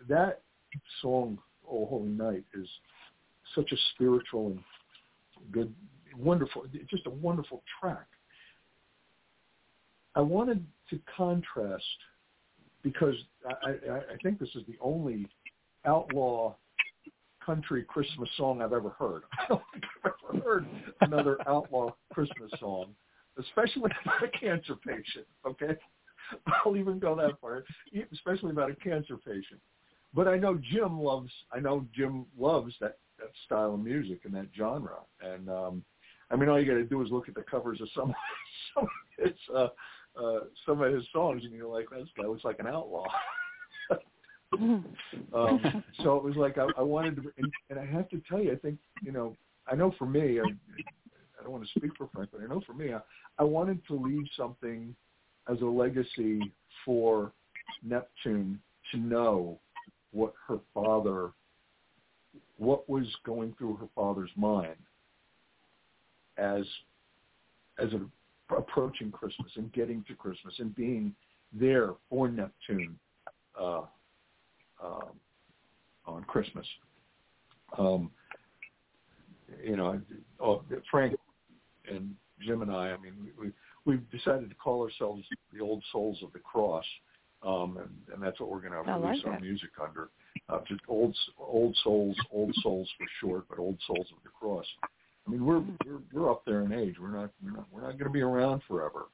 that 0.09 0.43
song 1.01 1.39
"Oh 1.71 1.87
Holy 1.87 2.09
Night" 2.09 2.45
is 2.55 2.69
such 3.55 3.71
a 3.73 3.77
spiritual 3.95 4.49
and 4.49 4.61
good, 5.53 5.73
wonderful, 6.17 6.65
just 6.91 7.07
a 7.07 7.11
wonderful 7.11 7.63
track. 7.81 8.07
I 10.15 10.21
wanted 10.21 10.67
to 10.91 10.99
contrast 11.17 11.85
because 12.93 13.15
I, 13.47 13.71
I, 13.71 13.97
I 13.97 14.17
think 14.23 14.39
this 14.39 14.49
is 14.55 14.63
the 14.67 14.77
only 14.81 15.27
outlaw 15.85 16.55
country 17.45 17.85
Christmas 17.85 18.29
song 18.37 18.61
I've 18.61 18.73
ever 18.73 18.91
heard. 18.91 19.23
I 19.39 19.47
don't 19.49 19.63
think 19.73 19.85
I've 20.05 20.13
ever 20.35 20.43
heard 20.43 20.67
another 21.01 21.39
outlaw 21.47 21.91
Christmas 22.13 22.51
song, 22.59 22.95
especially 23.39 23.91
about 24.05 24.23
a 24.23 24.39
cancer 24.39 24.75
patient. 24.77 25.27
Okay, 25.47 25.77
I'll 26.65 26.77
even 26.77 26.99
go 26.99 27.17
that 27.17 27.41
far, 27.41 27.65
especially 28.13 28.51
about 28.51 28.71
a 28.71 28.77
cancer 28.77 29.17
patient. 29.17 29.61
But 30.15 30.29
I 30.29 30.37
know 30.37 30.59
Jim 30.73 31.01
loves. 31.01 31.31
I 31.53 31.61
know 31.61 31.87
Jim 31.95 32.27
loves 32.39 32.75
that 32.81 32.99
that 33.19 33.31
style 33.47 33.75
of 33.75 33.81
music 33.81 34.21
and 34.25 34.35
that 34.35 34.47
genre. 34.57 34.99
And 35.21 35.49
um, 35.49 35.83
I 36.31 36.37
mean, 36.37 36.49
all 36.49 36.61
you 36.61 36.67
got 36.67 36.75
to 36.75 36.85
do 36.85 37.03
is 37.03 37.11
look 37.11 37.29
at 37.29 37.35
the 37.35 37.43
covers 37.43 37.81
of 37.81 37.89
some 37.95 38.15
some 38.75 38.85
of 38.85 39.27
his 39.27 39.37
uh, 39.55 39.69
uh, 40.23 40.41
some 40.67 40.83
of 40.83 40.93
his 40.93 41.05
songs, 41.13 41.43
and 41.45 41.53
you're 41.53 41.73
like, 41.73 41.87
this 41.91 42.09
guy 42.17 42.27
looks 42.27 42.45
like 42.45 42.59
an 42.59 42.67
outlaw. 42.67 43.05
um, 44.53 45.85
so 46.03 46.17
it 46.17 46.25
was 46.25 46.37
like 46.37 46.59
I, 46.59 46.67
I 46.77 46.83
wanted 46.83 47.17
to, 47.17 47.33
and, 47.37 47.53
and 47.71 47.79
I 47.79 47.87
have 47.87 48.09
to 48.11 48.21
tell 48.29 48.41
you, 48.41 48.53
I 48.53 48.57
think 48.57 48.79
you 49.03 49.13
know, 49.13 49.37
I 49.71 49.75
know 49.75 49.95
for 49.99 50.07
me, 50.07 50.41
I, 50.41 50.45
I 50.45 51.43
don't 51.43 51.53
want 51.53 51.65
to 51.65 51.79
speak 51.79 51.93
for 51.97 52.09
Frank, 52.13 52.31
but 52.33 52.43
I 52.43 52.47
know 52.47 52.63
for 52.67 52.75
me, 52.75 52.93
I, 52.93 53.01
I 53.39 53.45
wanted 53.45 53.81
to 53.89 53.95
leave 53.95 54.25
something 54.37 54.95
as 55.51 55.61
a 55.61 55.67
legacy 55.67 56.41
for 56.85 57.33
Neptune 57.83 58.61
to 58.93 58.99
know 58.99 59.59
what 60.13 60.33
her 60.47 60.59
father, 60.75 61.31
what 62.57 62.89
was 62.89 63.07
going 63.25 63.55
through 63.59 63.77
her 63.77 63.89
father's 63.95 64.31
mind 64.37 64.77
as 66.39 66.65
as 67.79 67.93
a 67.93 68.01
approaching 68.57 69.11
Christmas 69.11 69.51
and 69.57 69.73
getting 69.73 70.05
to 70.09 70.15
Christmas 70.15 70.55
and 70.59 70.75
being 70.75 71.15
there 71.53 71.91
for 72.09 72.29
Neptune 72.29 72.99
uh, 73.61 73.83
um, 74.83 75.11
on 76.07 76.25
Christmas. 76.25 76.67
Um, 77.77 78.11
you 79.63 79.77
know, 79.77 80.01
oh, 80.41 80.63
Frank 80.91 81.17
and 81.91 82.15
Jim 82.41 82.63
and 82.63 82.71
I, 82.71 82.93
I 82.93 82.97
mean, 82.99 83.15
we, 83.39 83.51
we've 83.85 84.11
decided 84.11 84.49
to 84.49 84.55
call 84.55 84.83
ourselves 84.83 85.25
the 85.53 85.61
Old 85.61 85.83
Souls 85.93 86.19
of 86.23 86.33
the 86.33 86.39
Cross, 86.39 86.85
um, 87.43 87.79
and, 87.79 88.15
and 88.15 88.23
that's 88.23 88.41
what 88.41 88.51
we're 88.51 88.61
going 88.61 88.73
to 88.73 88.93
release 88.93 89.23
like 89.25 89.35
our 89.35 89.41
music 89.41 89.71
under. 89.83 90.09
Uh, 90.49 90.61
just 90.67 90.81
old, 90.89 91.17
old 91.39 91.77
souls, 91.83 92.17
old 92.33 92.55
souls 92.63 92.89
for 92.97 93.07
short, 93.21 93.45
but 93.51 93.59
Old 93.59 93.79
Souls 93.87 94.07
of 94.17 94.23
the 94.23 94.31
Cross. 94.31 94.65
I 95.29 95.31
mean, 95.31 95.45
we're 95.45 95.63
we're, 95.85 96.01
we're 96.13 96.31
up 96.31 96.43
there 96.47 96.63
in 96.63 96.73
age. 96.73 96.97
We're 97.01 97.11
not 97.11 97.31
we're 97.45 97.51
not 97.51 97.67
we're 97.71 97.83
not 97.83 97.93
going 97.93 98.05
to 98.05 98.11
be 98.11 98.23
around 98.23 98.63
forever, 98.67 99.07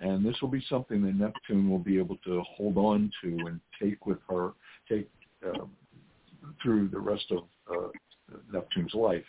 and 0.00 0.24
this 0.24 0.36
will 0.42 0.50
be 0.50 0.62
something 0.68 1.02
that 1.02 1.14
Neptune 1.14 1.70
will 1.70 1.78
be 1.78 1.98
able 1.98 2.16
to 2.24 2.42
hold 2.56 2.76
on 2.76 3.10
to 3.22 3.46
and 3.46 3.58
take 3.80 4.04
with 4.04 4.18
her, 4.28 4.52
take 4.88 5.08
uh, 5.46 5.64
through 6.62 6.88
the 6.88 6.98
rest 6.98 7.24
of 7.30 7.44
uh, 7.74 7.88
Neptune's 8.52 8.92
life, 8.92 9.24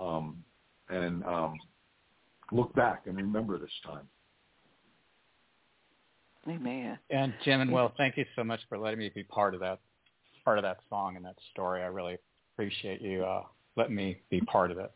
um, 0.00 0.42
and 0.88 1.22
um, 1.24 1.54
look 2.50 2.74
back 2.74 3.02
and 3.06 3.16
remember 3.16 3.58
this 3.58 3.70
time. 3.84 4.08
Amen. 6.48 6.98
And 7.10 7.34
Jim 7.44 7.60
and 7.60 7.72
Will, 7.72 7.92
thank 7.96 8.16
you 8.16 8.24
so 8.36 8.44
much 8.44 8.60
for 8.68 8.78
letting 8.78 8.98
me 8.98 9.10
be 9.14 9.22
part 9.22 9.54
of 9.54 9.60
that 9.60 9.80
part 10.44 10.58
of 10.58 10.62
that 10.62 10.78
song 10.88 11.16
and 11.16 11.24
that 11.26 11.36
story. 11.52 11.82
I 11.82 11.86
really 11.86 12.16
appreciate 12.54 13.02
you 13.02 13.24
uh, 13.24 13.42
letting 13.76 13.94
me 13.94 14.22
be 14.30 14.40
part 14.40 14.70
of 14.70 14.78
it. 14.78 14.90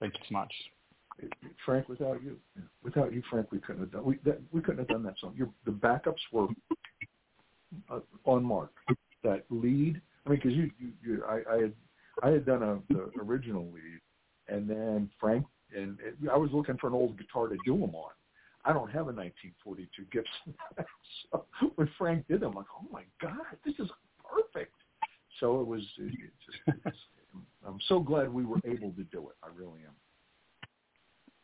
Thank 0.00 0.14
you 0.14 0.20
so 0.28 0.32
much. 0.32 0.52
Frank, 1.66 1.88
without 1.88 2.22
you, 2.22 2.38
without 2.82 3.12
you, 3.12 3.22
Frank, 3.30 3.52
we 3.52 3.58
couldn't 3.58 3.82
have 3.82 3.92
done 3.92 4.04
we 4.04 4.18
that, 4.24 4.40
we 4.52 4.60
couldn't 4.62 4.78
have 4.78 4.88
done 4.88 5.02
that 5.02 5.14
song. 5.20 5.34
Your, 5.36 5.50
the 5.66 5.70
backups 5.70 6.20
were 6.32 6.48
uh, 7.90 8.00
on 8.24 8.42
mark. 8.42 8.72
That 9.22 9.44
lead, 9.50 10.00
I 10.24 10.30
mean, 10.30 10.38
because 10.38 10.56
you, 10.56 10.70
you, 10.78 10.92
you, 11.02 11.24
I, 11.28 11.42
I 11.52 11.60
had, 11.60 11.72
I 12.22 12.28
had 12.30 12.46
done 12.46 12.62
a 12.62 12.78
the 12.88 13.10
original 13.20 13.64
lead, 13.64 14.00
and 14.48 14.68
then 14.68 15.10
Frank 15.20 15.44
and 15.76 15.98
it, 16.00 16.16
I 16.32 16.36
was 16.36 16.50
looking 16.52 16.78
for 16.78 16.86
an 16.86 16.94
old 16.94 17.18
guitar 17.18 17.48
to 17.48 17.56
do 17.66 17.78
them 17.78 17.94
on. 17.94 18.10
I 18.64 18.72
don't 18.72 18.90
have 18.90 19.08
a 19.08 19.12
1942 19.12 20.04
Gibson. 20.12 20.54
so 21.32 21.72
when 21.76 21.88
Frank 21.98 22.26
did 22.28 22.40
them, 22.40 22.50
I'm 22.50 22.56
like, 22.56 22.66
oh 22.78 22.86
my 22.92 23.02
god, 23.20 23.56
this 23.64 23.74
is 23.78 23.90
perfect. 24.24 24.74
So 25.38 25.60
it 25.60 25.66
was. 25.66 25.82
It, 25.98 26.14
it 26.66 26.84
just, 26.84 26.96
I'm 27.66 27.78
so 27.88 28.00
glad 28.00 28.32
we 28.32 28.44
were 28.44 28.60
able 28.64 28.92
to 28.92 29.02
do 29.04 29.28
it. 29.28 29.36
I 29.42 29.48
really 29.56 29.80
am. 29.86 29.94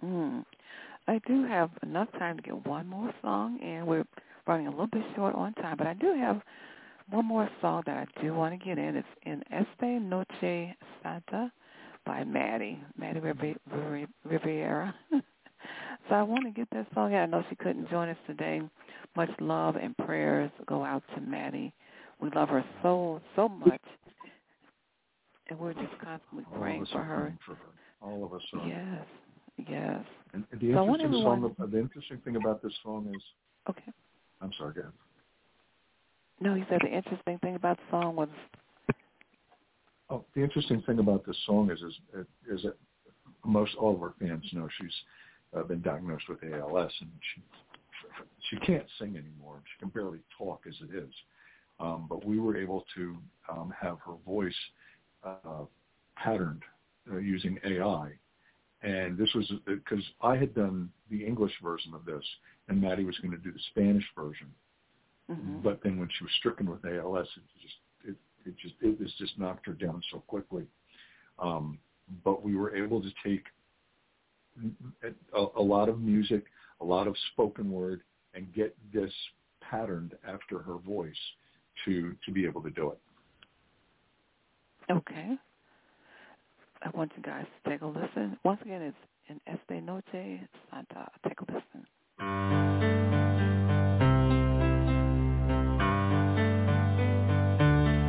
Mm. 0.05 0.45
I 1.09 1.21
do 1.27 1.45
have 1.47 1.71
enough 1.83 2.09
time 2.19 2.37
to 2.37 2.43
get 2.43 2.67
one 2.67 2.87
more 2.87 3.13
song, 3.23 3.61
and 3.63 3.87
we're 3.87 4.05
running 4.47 4.67
a 4.67 4.71
little 4.71 4.89
bit 4.89 5.03
short 5.15 5.35
on 5.35 5.53
time, 5.55 5.77
but 5.77 5.87
I 5.87 5.95
do 5.95 6.15
have 6.19 6.41
one 7.11 7.27
more 7.27 7.49
song 7.61 7.83
that 7.87 7.97
I 7.97 8.21
do 8.23 8.35
want 8.35 8.59
to 8.59 8.65
get 8.65 8.79
in. 8.79 8.97
It's 8.97 9.09
in 9.25 9.43
Este 9.53 10.03
Noche 10.03 10.75
Santa 11.03 11.53
by 12.05 12.25
Maddie, 12.25 12.81
Maddie 12.99 13.21
Riviera. 13.21 14.95
so 15.13 16.15
I 16.15 16.23
want 16.23 16.45
to 16.45 16.51
get 16.51 16.69
that 16.73 16.87
song 16.95 17.15
out. 17.15 17.23
I 17.23 17.27
know 17.27 17.45
she 17.49 17.57
couldn't 17.57 17.89
join 17.89 18.09
us 18.09 18.17
today. 18.27 18.61
Much 19.17 19.31
love 19.41 19.77
and 19.77 19.97
prayers 19.99 20.51
go 20.67 20.85
out 20.85 21.03
to 21.15 21.21
Maddie. 21.21 21.73
We 22.21 22.31
love 22.31 22.49
her 22.49 22.65
so, 22.83 23.21
so 23.37 23.49
much. 23.49 23.81
And 25.49 25.59
we're 25.59 25.75
just 25.75 25.99
constantly 26.03 26.45
praying 26.59 26.87
for 26.87 27.03
her. 27.03 27.37
for 27.47 27.55
her. 27.55 27.61
All 28.03 28.25
of 28.25 28.33
us 28.33 28.43
are. 28.55 28.67
Yes, 28.67 29.07
yes. 29.69 30.05
And 30.33 30.45
the 30.53 30.73
so 30.73 30.85
interesting 30.85 31.05
everyone... 31.05 31.55
song, 31.57 31.71
the 31.71 31.79
interesting 31.79 32.19
thing 32.19 32.37
about 32.37 32.63
this 32.63 32.73
song 32.83 33.11
is, 33.15 33.23
okay. 33.71 33.93
I'm 34.43 34.51
sorry, 34.59 34.75
go 34.75 34.81
ahead. 34.81 34.93
No, 36.41 36.55
he 36.55 36.65
said 36.69 36.81
the 36.83 36.95
interesting 36.95 37.39
thing 37.39 37.55
about 37.55 37.79
the 37.79 37.85
song 37.91 38.17
was 38.17 38.29
Oh, 40.09 40.25
the 40.35 40.43
interesting 40.43 40.83
thing 40.83 40.99
about 40.99 41.27
this 41.27 41.37
song 41.47 41.71
is 41.71 41.81
is 41.81 42.27
is 42.49 42.63
that 42.63 42.77
most 43.45 43.75
all 43.77 43.95
of 43.95 44.03
our 44.03 44.15
fans 44.21 44.45
know 44.53 44.69
she's 44.79 44.95
uh, 45.57 45.63
been 45.63 45.83
diagnosed 45.83 46.29
with 46.29 46.39
ALS 46.45 46.93
and 47.01 47.11
she 47.35 47.43
she 48.51 48.57
can't 48.65 48.87
sing 48.99 49.17
anymore. 49.17 49.63
She 49.65 49.81
can 49.81 49.89
barely 49.89 50.21
talk 50.39 50.63
as 50.69 50.75
it 50.83 50.95
is. 50.95 51.13
Um, 51.81 52.07
but 52.09 52.25
we 52.25 52.39
were 52.39 52.57
able 52.57 52.85
to 52.95 53.17
um, 53.51 53.73
have 53.79 53.99
her 54.07 54.15
voice 54.25 54.55
uh, 55.25 55.65
patterned 56.17 56.63
uh, 57.11 57.19
using 57.19 57.59
AI. 57.65 58.11
And 58.83 59.17
this 59.17 59.33
was 59.35 59.51
because 59.65 60.05
I 60.21 60.37
had 60.37 60.55
done 60.55 60.91
the 61.11 61.25
English 61.25 61.53
version 61.63 61.95
of 61.95 62.05
this, 62.05 62.25
and 62.69 62.81
Maddie 62.81 63.05
was 63.05 63.19
going 63.19 63.33
to 63.33 63.39
do 63.39 63.53
the 63.53 63.61
Spanish 63.71 64.05
version. 64.17 64.49
Mm-hmm. 65.31 65.61
But 65.63 65.81
then 65.83 65.99
when 65.99 66.09
she 66.17 66.25
was 66.25 66.33
stricken 66.39 66.71
with 66.71 66.85
ALS, 66.85 67.27
it 67.37 67.43
just 67.61 67.75
it 68.05 68.17
it 68.45 68.57
just 68.59 68.75
it 68.81 69.01
was 69.01 69.13
just 69.19 69.39
knocked 69.39 69.67
her 69.67 69.73
down 69.73 70.03
so 70.13 70.23
quickly. 70.27 70.67
Um, 71.39 71.79
but 72.25 72.45
we 72.45 72.55
were 72.55 72.77
able 72.77 73.03
to 73.03 73.11
take 73.25 73.45
a, 75.35 75.47
a 75.57 75.63
lot 75.63 75.89
of 75.89 76.01
music, 76.01 76.45
a 76.81 76.85
lot 76.85 77.09
of 77.09 77.17
spoken 77.33 77.71
word, 77.71 78.03
and 78.35 78.53
get 78.55 78.77
this 78.93 79.13
patterned 79.61 80.15
after 80.27 80.59
her 80.61 80.77
voice 80.77 81.15
to 81.85 82.15
to 82.25 82.31
be 82.33 82.45
able 82.45 82.63
to 82.63 82.71
do 82.71 82.91
it. 82.91 82.99
Okay. 84.91 85.37
I 86.83 86.91
want 86.95 87.11
you 87.17 87.23
guys 87.23 87.47
to 87.65 87.71
take 87.71 87.83
a 87.83 87.87
listen. 87.87 88.39
Once 88.45 88.61
again, 88.63 88.83
it's 88.83 88.97
in 89.29 89.41
Este 89.47 89.83
Noche 89.83 90.49
Santa. 90.71 91.11
Take 91.25 91.41
a 91.41 91.53
listen. 91.53 91.87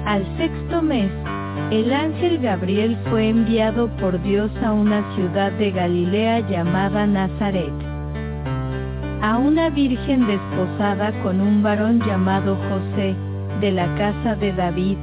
Al 0.06 0.24
sexto 0.38 0.82
mes, 0.82 1.12
el 1.72 1.92
ángel 1.92 2.40
Gabriel 2.40 2.98
fue 3.10 3.28
enviado 3.28 3.90
por 3.98 4.22
Dios 4.22 4.52
a 4.64 4.72
una 4.72 5.16
ciudad 5.16 5.52
de 5.54 5.72
Galilea 5.72 6.48
llamada 6.48 7.06
Nazaret, 7.08 7.74
a 9.22 9.38
una 9.38 9.70
virgen 9.70 10.28
desposada 10.28 11.12
con 11.24 11.42
un 11.42 11.62
varón 11.62 12.00
llamado 12.06 12.56
José, 12.56 13.16
de 13.60 13.72
la 13.72 13.94
casa 13.98 14.36
de 14.36 14.54
David, 14.54 14.98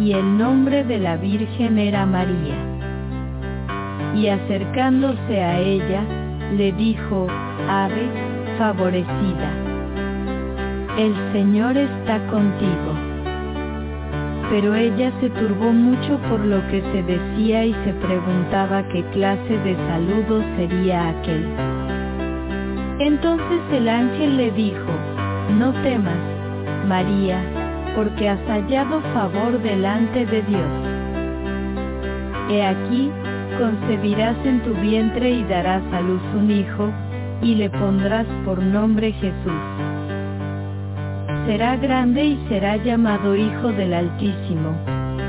y 0.00 0.12
el 0.12 0.38
nombre 0.38 0.84
de 0.84 0.98
la 0.98 1.16
virgen 1.16 1.78
era 1.78 2.06
María. 2.06 2.56
Y 4.16 4.28
acercándose 4.28 5.40
a 5.40 5.60
ella, 5.60 6.02
le 6.56 6.72
dijo, 6.72 7.26
Ave, 7.68 8.08
favorecida. 8.58 9.50
El 10.98 11.14
Señor 11.32 11.76
está 11.76 12.18
contigo 12.26 13.10
pero 14.50 14.74
ella 14.74 15.12
se 15.20 15.30
turbó 15.30 15.72
mucho 15.72 16.18
por 16.28 16.40
lo 16.40 16.60
que 16.68 16.82
se 16.82 17.02
decía 17.04 17.64
y 17.64 17.72
se 17.84 17.92
preguntaba 17.94 18.82
qué 18.88 19.04
clase 19.12 19.58
de 19.58 19.76
saludo 19.86 20.42
sería 20.56 21.10
aquel. 21.10 21.46
Entonces 22.98 23.60
el 23.72 23.88
ángel 23.88 24.36
le 24.36 24.50
dijo, 24.50 24.90
no 25.56 25.72
temas, 25.84 26.18
María, 26.88 27.59
porque 27.94 28.28
has 28.28 28.40
hallado 28.48 29.00
favor 29.12 29.60
delante 29.62 30.26
de 30.26 30.42
Dios. 30.42 30.70
He 32.50 32.62
aquí, 32.64 33.10
concebirás 33.58 34.36
en 34.44 34.60
tu 34.60 34.74
vientre 34.74 35.30
y 35.30 35.44
darás 35.44 35.82
a 35.92 36.00
luz 36.00 36.22
un 36.36 36.50
hijo, 36.50 36.90
y 37.42 37.54
le 37.54 37.70
pondrás 37.70 38.26
por 38.44 38.62
nombre 38.62 39.12
Jesús 39.12 39.90
será 41.50 41.76
grande 41.76 42.24
y 42.24 42.38
será 42.48 42.76
llamado 42.76 43.34
Hijo 43.34 43.72
del 43.72 43.92
Altísimo, 43.92 44.72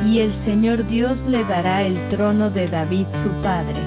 y 0.06 0.20
el 0.20 0.32
Señor 0.46 0.88
Dios 0.88 1.18
le 1.28 1.44
dará 1.46 1.82
el 1.82 2.10
trono 2.10 2.52
de 2.52 2.68
David 2.68 3.08
su 3.24 3.42
padre. 3.42 3.80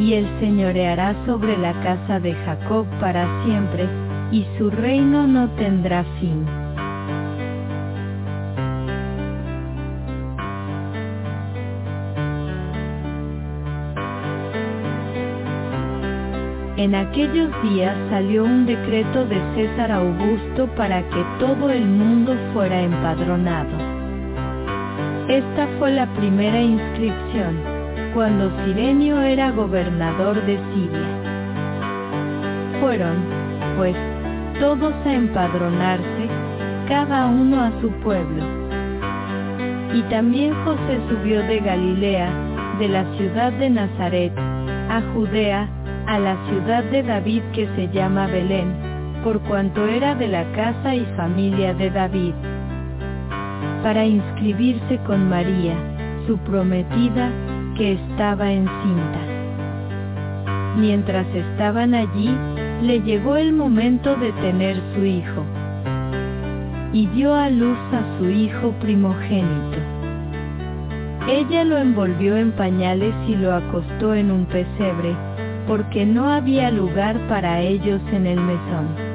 Y 0.00 0.14
él 0.14 0.26
señoreará 0.40 1.14
sobre 1.26 1.56
la 1.58 1.74
casa 1.82 2.18
de 2.18 2.34
Jacob 2.34 2.86
para 2.98 3.24
siempre, 3.44 3.86
y 4.32 4.44
su 4.58 4.68
reino 4.68 5.28
no 5.28 5.48
tendrá 5.50 6.04
fin. 6.18 6.59
En 16.80 16.94
aquellos 16.94 17.50
días 17.62 17.94
salió 18.08 18.42
un 18.42 18.64
decreto 18.64 19.26
de 19.26 19.38
César 19.54 19.92
Augusto 19.92 20.66
para 20.76 21.02
que 21.10 21.22
todo 21.38 21.68
el 21.68 21.84
mundo 21.84 22.34
fuera 22.54 22.80
empadronado. 22.80 23.68
Esta 25.28 25.68
fue 25.78 25.90
la 25.90 26.06
primera 26.14 26.58
inscripción, 26.58 27.58
cuando 28.14 28.50
Sirenio 28.64 29.20
era 29.20 29.50
gobernador 29.50 30.42
de 30.46 30.58
Siria. 30.72 31.06
Fueron, 32.80 33.16
pues, 33.76 33.94
todos 34.58 34.94
a 35.04 35.12
empadronarse, 35.12 36.28
cada 36.88 37.26
uno 37.26 37.60
a 37.60 37.72
su 37.82 37.90
pueblo. 38.00 38.42
Y 39.92 40.00
también 40.08 40.54
José 40.64 40.98
subió 41.10 41.42
de 41.42 41.60
Galilea, 41.60 42.30
de 42.78 42.88
la 42.88 43.04
ciudad 43.18 43.52
de 43.52 43.68
Nazaret, 43.68 44.32
a 44.88 45.02
Judea, 45.12 45.68
a 46.10 46.18
la 46.18 46.36
ciudad 46.48 46.82
de 46.90 47.04
David 47.04 47.40
que 47.52 47.68
se 47.76 47.88
llama 47.90 48.26
Belén, 48.26 48.72
por 49.22 49.38
cuanto 49.42 49.86
era 49.86 50.16
de 50.16 50.26
la 50.26 50.42
casa 50.56 50.92
y 50.92 51.04
familia 51.16 51.72
de 51.72 51.88
David, 51.88 52.34
para 53.84 54.04
inscribirse 54.04 54.98
con 55.06 55.28
María, 55.28 55.76
su 56.26 56.36
prometida, 56.38 57.30
que 57.76 57.92
estaba 57.92 58.50
encinta. 58.50 59.20
Mientras 60.78 61.28
estaban 61.32 61.94
allí, 61.94 62.36
le 62.82 63.00
llegó 63.02 63.36
el 63.36 63.52
momento 63.52 64.16
de 64.16 64.32
tener 64.32 64.82
su 64.96 65.04
hijo, 65.04 65.44
y 66.92 67.06
dio 67.06 67.36
a 67.36 67.48
luz 67.50 67.78
a 67.92 68.18
su 68.18 68.28
hijo 68.28 68.72
primogénito. 68.80 69.78
Ella 71.28 71.62
lo 71.62 71.78
envolvió 71.78 72.36
en 72.36 72.50
pañales 72.50 73.14
y 73.28 73.36
lo 73.36 73.54
acostó 73.54 74.12
en 74.12 74.32
un 74.32 74.46
pesebre, 74.46 75.14
porque 75.70 76.04
no 76.04 76.28
había 76.28 76.68
lugar 76.72 77.16
para 77.28 77.60
ellos 77.60 78.00
en 78.12 78.26
el 78.26 78.40
mesón. 78.40 79.09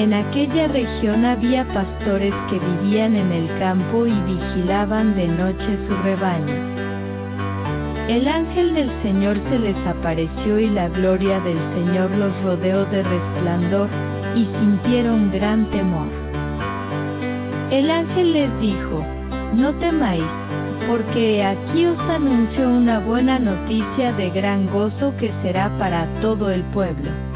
En 0.00 0.14
aquella 0.14 0.66
región 0.66 1.26
había 1.26 1.62
pastores 1.74 2.32
que 2.48 2.58
vivían 2.58 3.14
en 3.14 3.32
el 3.32 3.58
campo 3.58 4.06
y 4.06 4.18
vigilaban 4.22 5.14
de 5.14 5.28
noche 5.28 5.78
su 5.86 5.94
rebaño. 5.94 6.54
El 8.08 8.26
ángel 8.26 8.72
del 8.72 8.90
Señor 9.02 9.36
se 9.50 9.58
les 9.58 9.76
apareció 9.86 10.58
y 10.58 10.70
la 10.70 10.88
gloria 10.88 11.38
del 11.40 11.58
Señor 11.74 12.12
los 12.12 12.32
rodeó 12.42 12.86
de 12.86 13.02
resplandor, 13.02 13.90
y 14.36 14.46
sintieron 14.58 15.30
gran 15.32 15.70
temor. 15.70 16.08
El 17.70 17.90
ángel 17.90 18.32
les 18.32 18.60
dijo, 18.62 19.04
no 19.52 19.74
temáis, 19.80 20.24
porque 20.88 21.44
aquí 21.44 21.84
os 21.84 22.00
anuncio 22.08 22.70
una 22.70 23.00
buena 23.00 23.38
noticia 23.38 24.14
de 24.14 24.30
gran 24.30 24.66
gozo 24.70 25.14
que 25.18 25.30
será 25.42 25.68
para 25.78 26.06
todo 26.22 26.48
el 26.48 26.62
pueblo. 26.72 27.29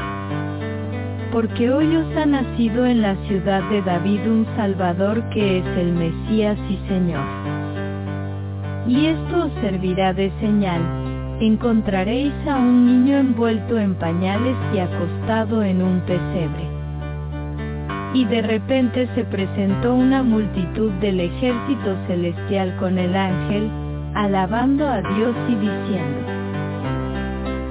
Porque 1.35 1.69
hoy 1.69 1.93
os 1.97 2.15
ha 2.15 2.25
nacido 2.25 2.85
en 2.85 3.01
la 3.01 3.17
ciudad 3.27 3.61
de 3.69 3.81
David 3.81 4.21
un 4.21 4.47
Salvador 4.55 5.21
que 5.31 5.57
es 5.57 5.65
el 5.77 5.91
Mesías 5.91 6.57
y 6.69 6.77
Señor. 6.87 7.25
Y 8.87 9.07
esto 9.07 9.47
os 9.47 9.51
servirá 9.59 10.13
de 10.13 10.31
señal, 10.39 10.79
encontraréis 11.41 12.31
a 12.47 12.55
un 12.55 12.85
niño 12.85 13.17
envuelto 13.17 13.77
en 13.77 13.95
pañales 13.95 14.55
y 14.73 14.79
acostado 14.79 15.61
en 15.61 15.81
un 15.81 15.99
pesebre 16.05 16.69
y 18.13 18.23
de 18.23 18.41
repente 18.41 19.09
se 19.13 19.25
presentó 19.25 19.93
una 19.93 20.23
multitud 20.23 20.89
del 21.01 21.19
ejército 21.19 21.97
celestial 22.07 22.73
con 22.77 22.97
el 22.97 23.13
ángel, 23.13 23.69
alabando 24.13 24.87
a 24.87 25.01
Dios 25.01 25.35
y 25.49 25.55
diciendo, 25.55 26.24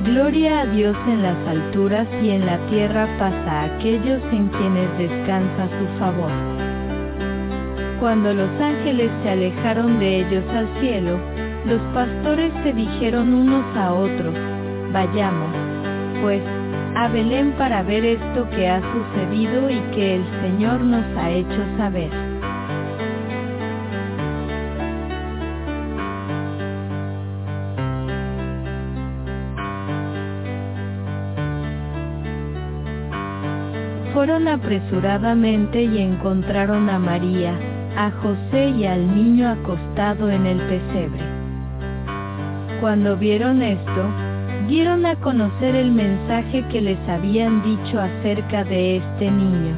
Gloria 0.05 0.61
a 0.61 0.67
Dios 0.67 0.95
en 1.09 1.23
las 1.23 1.49
alturas 1.49 2.07
y 2.23 2.29
en 2.29 2.45
la 2.45 2.59
tierra 2.67 3.09
paz 3.19 3.33
a 3.47 3.65
aquellos 3.65 4.23
en 4.33 4.49
quienes 4.49 4.99
descansa 4.99 5.67
su 5.79 5.99
favor. 5.99 6.31
Cuando 8.01 8.35
los 8.35 8.51
ángeles 8.61 9.11
se 9.23 9.31
alejaron 9.31 9.99
de 9.99 10.21
ellos 10.21 10.45
al 10.51 10.69
cielo, 10.79 11.19
los 11.65 11.81
pastores 11.95 12.53
se 12.63 12.75
dijeron 12.75 13.33
unos 13.33 13.65
a 13.79 13.95
otros, 13.95 14.35
Vayamos, 14.93 15.57
pues, 16.21 16.43
a 16.97 17.09
Belén 17.09 17.53
para 17.53 17.83
ver 17.83 18.05
esto 18.05 18.47
que 18.51 18.69
ha 18.69 18.83
sucedido 18.83 19.71
y 19.71 19.81
que 19.95 20.17
el 20.17 20.25
Señor 20.43 20.83
nos 20.83 21.07
ha 21.17 21.31
hecho 21.31 21.65
saber. 21.79 22.34
Fueron 34.25 34.49
apresuradamente 34.49 35.83
y 35.83 35.99
encontraron 35.99 36.89
a 36.89 36.99
María, 36.99 37.53
a 37.95 38.11
José 38.11 38.71
y 38.71 38.87
al 38.87 39.15
niño 39.15 39.51
acostado 39.51 40.31
en 40.31 40.47
el 40.47 40.57
pesebre. 40.61 41.21
Cuando 42.81 43.19
vieron 43.19 43.61
esto, 43.61 44.03
dieron 44.67 45.05
a 45.05 45.17
conocer 45.17 45.77
el 45.77 45.93
mensaje 45.93 46.65
que 46.73 46.81
les 46.81 46.99
habían 47.07 47.63
dicho 47.63 48.01
acerca 48.01 48.65
de 48.65 48.97
este 48.97 49.31
niño. 49.31 49.77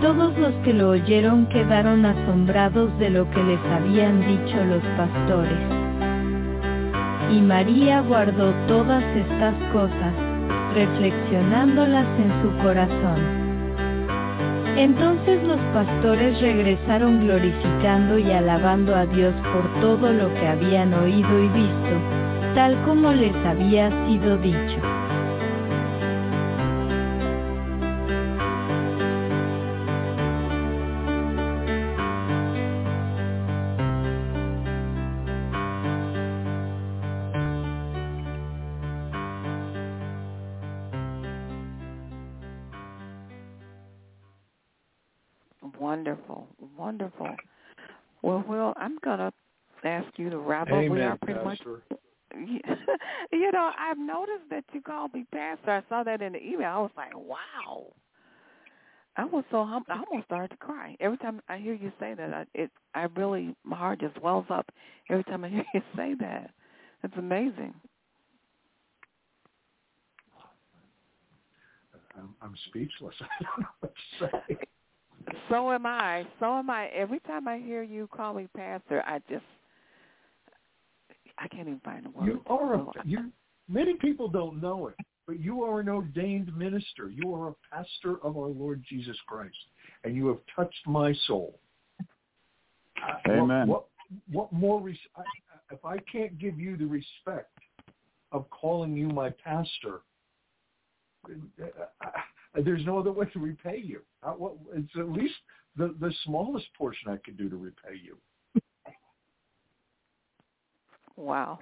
Todos 0.00 0.38
los 0.38 0.54
que 0.64 0.72
lo 0.72 0.88
oyeron 0.88 1.44
quedaron 1.50 2.06
asombrados 2.06 2.98
de 2.98 3.10
lo 3.10 3.28
que 3.30 3.42
les 3.42 3.60
habían 3.74 4.20
dicho 4.20 4.56
los 4.64 4.82
pastores. 4.96 5.60
Y 7.30 7.42
María 7.42 8.00
guardó 8.00 8.54
todas 8.66 9.04
estas 9.14 9.54
cosas, 9.70 10.14
reflexionándolas 10.76 12.06
en 12.20 12.42
su 12.42 12.62
corazón. 12.62 13.46
Entonces 14.76 15.42
los 15.44 15.58
pastores 15.72 16.38
regresaron 16.42 17.20
glorificando 17.20 18.18
y 18.18 18.30
alabando 18.30 18.94
a 18.94 19.06
Dios 19.06 19.34
por 19.54 19.80
todo 19.80 20.12
lo 20.12 20.32
que 20.34 20.46
habían 20.46 20.92
oído 20.92 21.42
y 21.42 21.48
visto, 21.48 21.94
tal 22.54 22.76
como 22.84 23.10
les 23.12 23.34
había 23.46 23.88
sido 24.06 24.36
dicho. 24.36 24.95
Will, 49.06 49.12
I'm 49.12 49.18
going 49.18 49.32
to 49.82 49.88
ask 49.88 50.18
you 50.18 50.30
to 50.30 50.38
wrap 50.38 50.68
Amen, 50.68 50.86
up. 50.86 50.92
We 50.92 51.02
are 51.02 51.16
pretty 51.18 51.44
Pastor. 51.44 51.70
much 51.70 51.80
you 53.32 53.52
know, 53.52 53.70
I've 53.78 53.98
noticed 53.98 54.50
that 54.50 54.64
you 54.72 54.82
called 54.82 55.14
me 55.14 55.24
pastor. 55.32 55.70
I 55.70 55.82
saw 55.88 56.02
that 56.02 56.20
in 56.20 56.32
the 56.32 56.42
email. 56.42 56.68
I 56.68 56.78
was 56.78 56.90
like, 56.96 57.14
wow. 57.16 57.86
I 59.16 59.24
was 59.24 59.44
so 59.50 59.64
humbled. 59.64 59.86
I 59.88 60.02
almost 60.06 60.26
started 60.26 60.50
to 60.50 60.56
cry 60.58 60.96
every 61.00 61.16
time 61.18 61.40
I 61.48 61.56
hear 61.56 61.72
you 61.72 61.90
say 61.98 62.14
that. 62.14 62.34
I, 62.34 62.44
it, 62.54 62.70
I 62.94 63.04
really, 63.16 63.54
my 63.64 63.76
heart 63.76 64.00
just 64.00 64.20
wells 64.20 64.44
up 64.50 64.66
every 65.08 65.24
time 65.24 65.44
I 65.44 65.48
hear 65.50 65.64
you 65.72 65.80
say 65.96 66.14
that. 66.20 66.50
It's 67.02 67.14
amazing. 67.16 67.74
I'm, 72.18 72.34
I'm 72.42 72.54
speechless. 72.68 73.14
I 73.20 73.26
don't 73.42 73.60
know 73.60 73.66
what 73.80 73.92
to 73.94 74.26
say. 74.48 74.56
So 75.48 75.72
am 75.72 75.86
I. 75.86 76.26
So 76.40 76.58
am 76.58 76.70
I. 76.70 76.86
Every 76.88 77.20
time 77.20 77.48
I 77.48 77.58
hear 77.58 77.82
you 77.82 78.08
call 78.14 78.34
me 78.34 78.48
pastor, 78.56 79.02
I 79.06 79.20
just 79.28 79.44
I 81.38 81.48
can't 81.48 81.68
even 81.68 81.80
find 81.80 82.04
the 82.04 82.10
word. 82.10 82.26
You 82.26 82.42
are 82.46 82.74
a, 82.74 82.86
you. 83.04 83.30
Many 83.68 83.94
people 83.94 84.28
don't 84.28 84.60
know 84.60 84.88
it, 84.88 84.94
but 85.26 85.40
you 85.40 85.64
are 85.64 85.80
an 85.80 85.88
ordained 85.88 86.56
minister. 86.56 87.10
You 87.10 87.34
are 87.34 87.48
a 87.48 87.54
pastor 87.72 88.18
of 88.22 88.36
our 88.36 88.48
Lord 88.48 88.82
Jesus 88.88 89.16
Christ, 89.26 89.56
and 90.04 90.14
you 90.14 90.28
have 90.28 90.38
touched 90.54 90.86
my 90.86 91.12
soul. 91.26 91.58
Amen. 93.28 93.68
What, 93.68 93.86
what, 94.30 94.52
what 94.52 94.52
more? 94.52 94.80
Res- 94.80 94.96
I, 95.16 95.22
if 95.72 95.84
I 95.84 95.98
can't 96.10 96.38
give 96.38 96.60
you 96.60 96.76
the 96.76 96.86
respect 96.86 97.50
of 98.32 98.48
calling 98.50 98.96
you 98.96 99.08
my 99.08 99.30
pastor, 99.30 100.00
there's 102.64 102.84
no 102.86 102.98
other 102.98 103.12
way 103.12 103.26
to 103.26 103.38
repay 103.38 103.78
you. 103.78 104.00
I, 104.22 104.30
what, 104.30 104.54
it's 104.74 104.90
at 104.98 105.10
least 105.10 105.34
the 105.76 105.94
the 106.00 106.12
smallest 106.24 106.66
portion 106.76 107.10
I 107.10 107.16
could 107.16 107.36
do 107.36 107.48
to 107.48 107.56
repay 107.56 108.00
you. 108.02 108.16
Wow. 111.16 111.58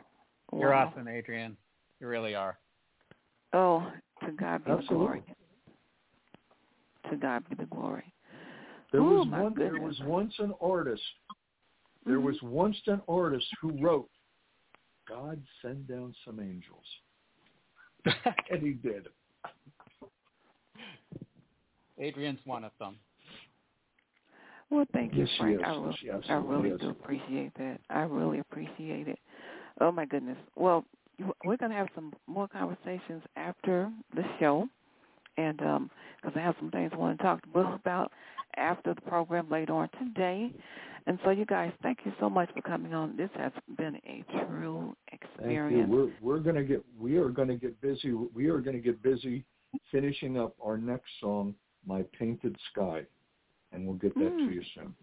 You're 0.52 0.74
awesome, 0.74 1.08
Adrian. 1.08 1.56
You 2.00 2.08
really 2.08 2.34
are. 2.34 2.58
Oh, 3.52 3.90
to 4.24 4.32
God 4.32 4.64
be 4.64 4.72
Absolutely. 4.72 4.88
the 4.88 4.94
glory. 4.94 5.22
To 7.10 7.16
God 7.16 7.48
be 7.48 7.54
the 7.56 7.66
glory. 7.66 8.12
There 8.92 9.00
Ooh, 9.00 9.18
was 9.18 9.28
my 9.28 9.42
one. 9.42 9.54
There 9.56 9.78
was 9.78 9.98
once 10.00 10.34
an 10.38 10.52
artist. 10.60 11.02
There 12.04 12.18
Mhm. 12.18 12.24
was 12.24 12.42
once 12.42 12.76
an 12.86 13.00
artist 13.08 13.46
who 13.60 13.70
wrote, 13.82 14.10
"God 15.06 15.44
send 15.62 15.86
down 15.86 16.14
some 16.24 16.40
angels," 16.40 17.00
and 18.50 18.62
he 18.62 18.74
did. 18.74 19.08
Adrian's 21.98 22.40
one 22.44 22.64
of 22.64 22.72
them. 22.78 22.96
Well, 24.70 24.84
thank 24.92 25.14
you, 25.14 25.20
Yes, 25.20 25.28
Frank. 25.38 25.60
is. 25.60 25.62
I, 25.64 25.76
re- 25.76 25.96
She 26.00 26.10
I 26.10 26.34
really 26.36 26.70
is. 26.70 26.80
do 26.80 26.90
appreciate 26.90 27.52
that. 27.58 27.80
I 27.90 28.00
really 28.02 28.38
appreciate 28.40 29.08
it. 29.08 29.18
Oh 29.80 29.92
my 29.92 30.04
goodness. 30.04 30.38
Well, 30.56 30.84
we're 31.44 31.56
going 31.56 31.70
to 31.70 31.76
have 31.76 31.88
some 31.94 32.12
more 32.26 32.48
conversations 32.48 33.22
after 33.36 33.90
the 34.16 34.24
show, 34.40 34.68
and 35.36 35.60
um, 35.62 35.90
because 36.20 36.36
I 36.36 36.40
have 36.40 36.56
some 36.58 36.70
things 36.70 36.90
I 36.92 36.96
want 36.96 37.18
to 37.18 37.22
talk 37.24 37.42
to 37.42 37.48
Will 37.54 37.74
about 37.74 38.10
after 38.56 38.94
the 38.94 39.00
program 39.02 39.48
later 39.50 39.74
on 39.74 39.88
today. 39.98 40.52
And 41.06 41.18
so, 41.22 41.30
you 41.30 41.44
guys, 41.44 41.70
thank 41.82 41.98
you 42.04 42.12
so 42.18 42.30
much 42.30 42.48
for 42.54 42.62
coming 42.62 42.94
on. 42.94 43.16
This 43.16 43.30
has 43.36 43.52
been 43.76 43.96
a 44.06 44.24
true 44.46 44.96
Thank 45.10 45.20
you. 45.22 45.36
experience. 45.36 45.90
We're 45.90 46.08
we're 46.22 46.38
gonna 46.40 46.64
get 46.64 46.82
we 46.98 47.16
are 47.18 47.28
gonna 47.28 47.56
get 47.56 47.78
busy. 47.80 48.12
We 48.12 48.48
are 48.48 48.58
gonna 48.60 48.78
get 48.78 49.02
busy 49.02 49.44
finishing 49.92 50.38
up 50.38 50.54
our 50.64 50.78
next 50.78 51.10
song, 51.20 51.54
"My 51.86 52.02
Painted 52.18 52.56
Sky," 52.72 53.06
and 53.72 53.86
we'll 53.86 53.96
get 53.96 54.14
that 54.14 54.32
Mm. 54.32 54.48
to 54.48 54.54
you 54.54 54.62
soon. 54.74 54.94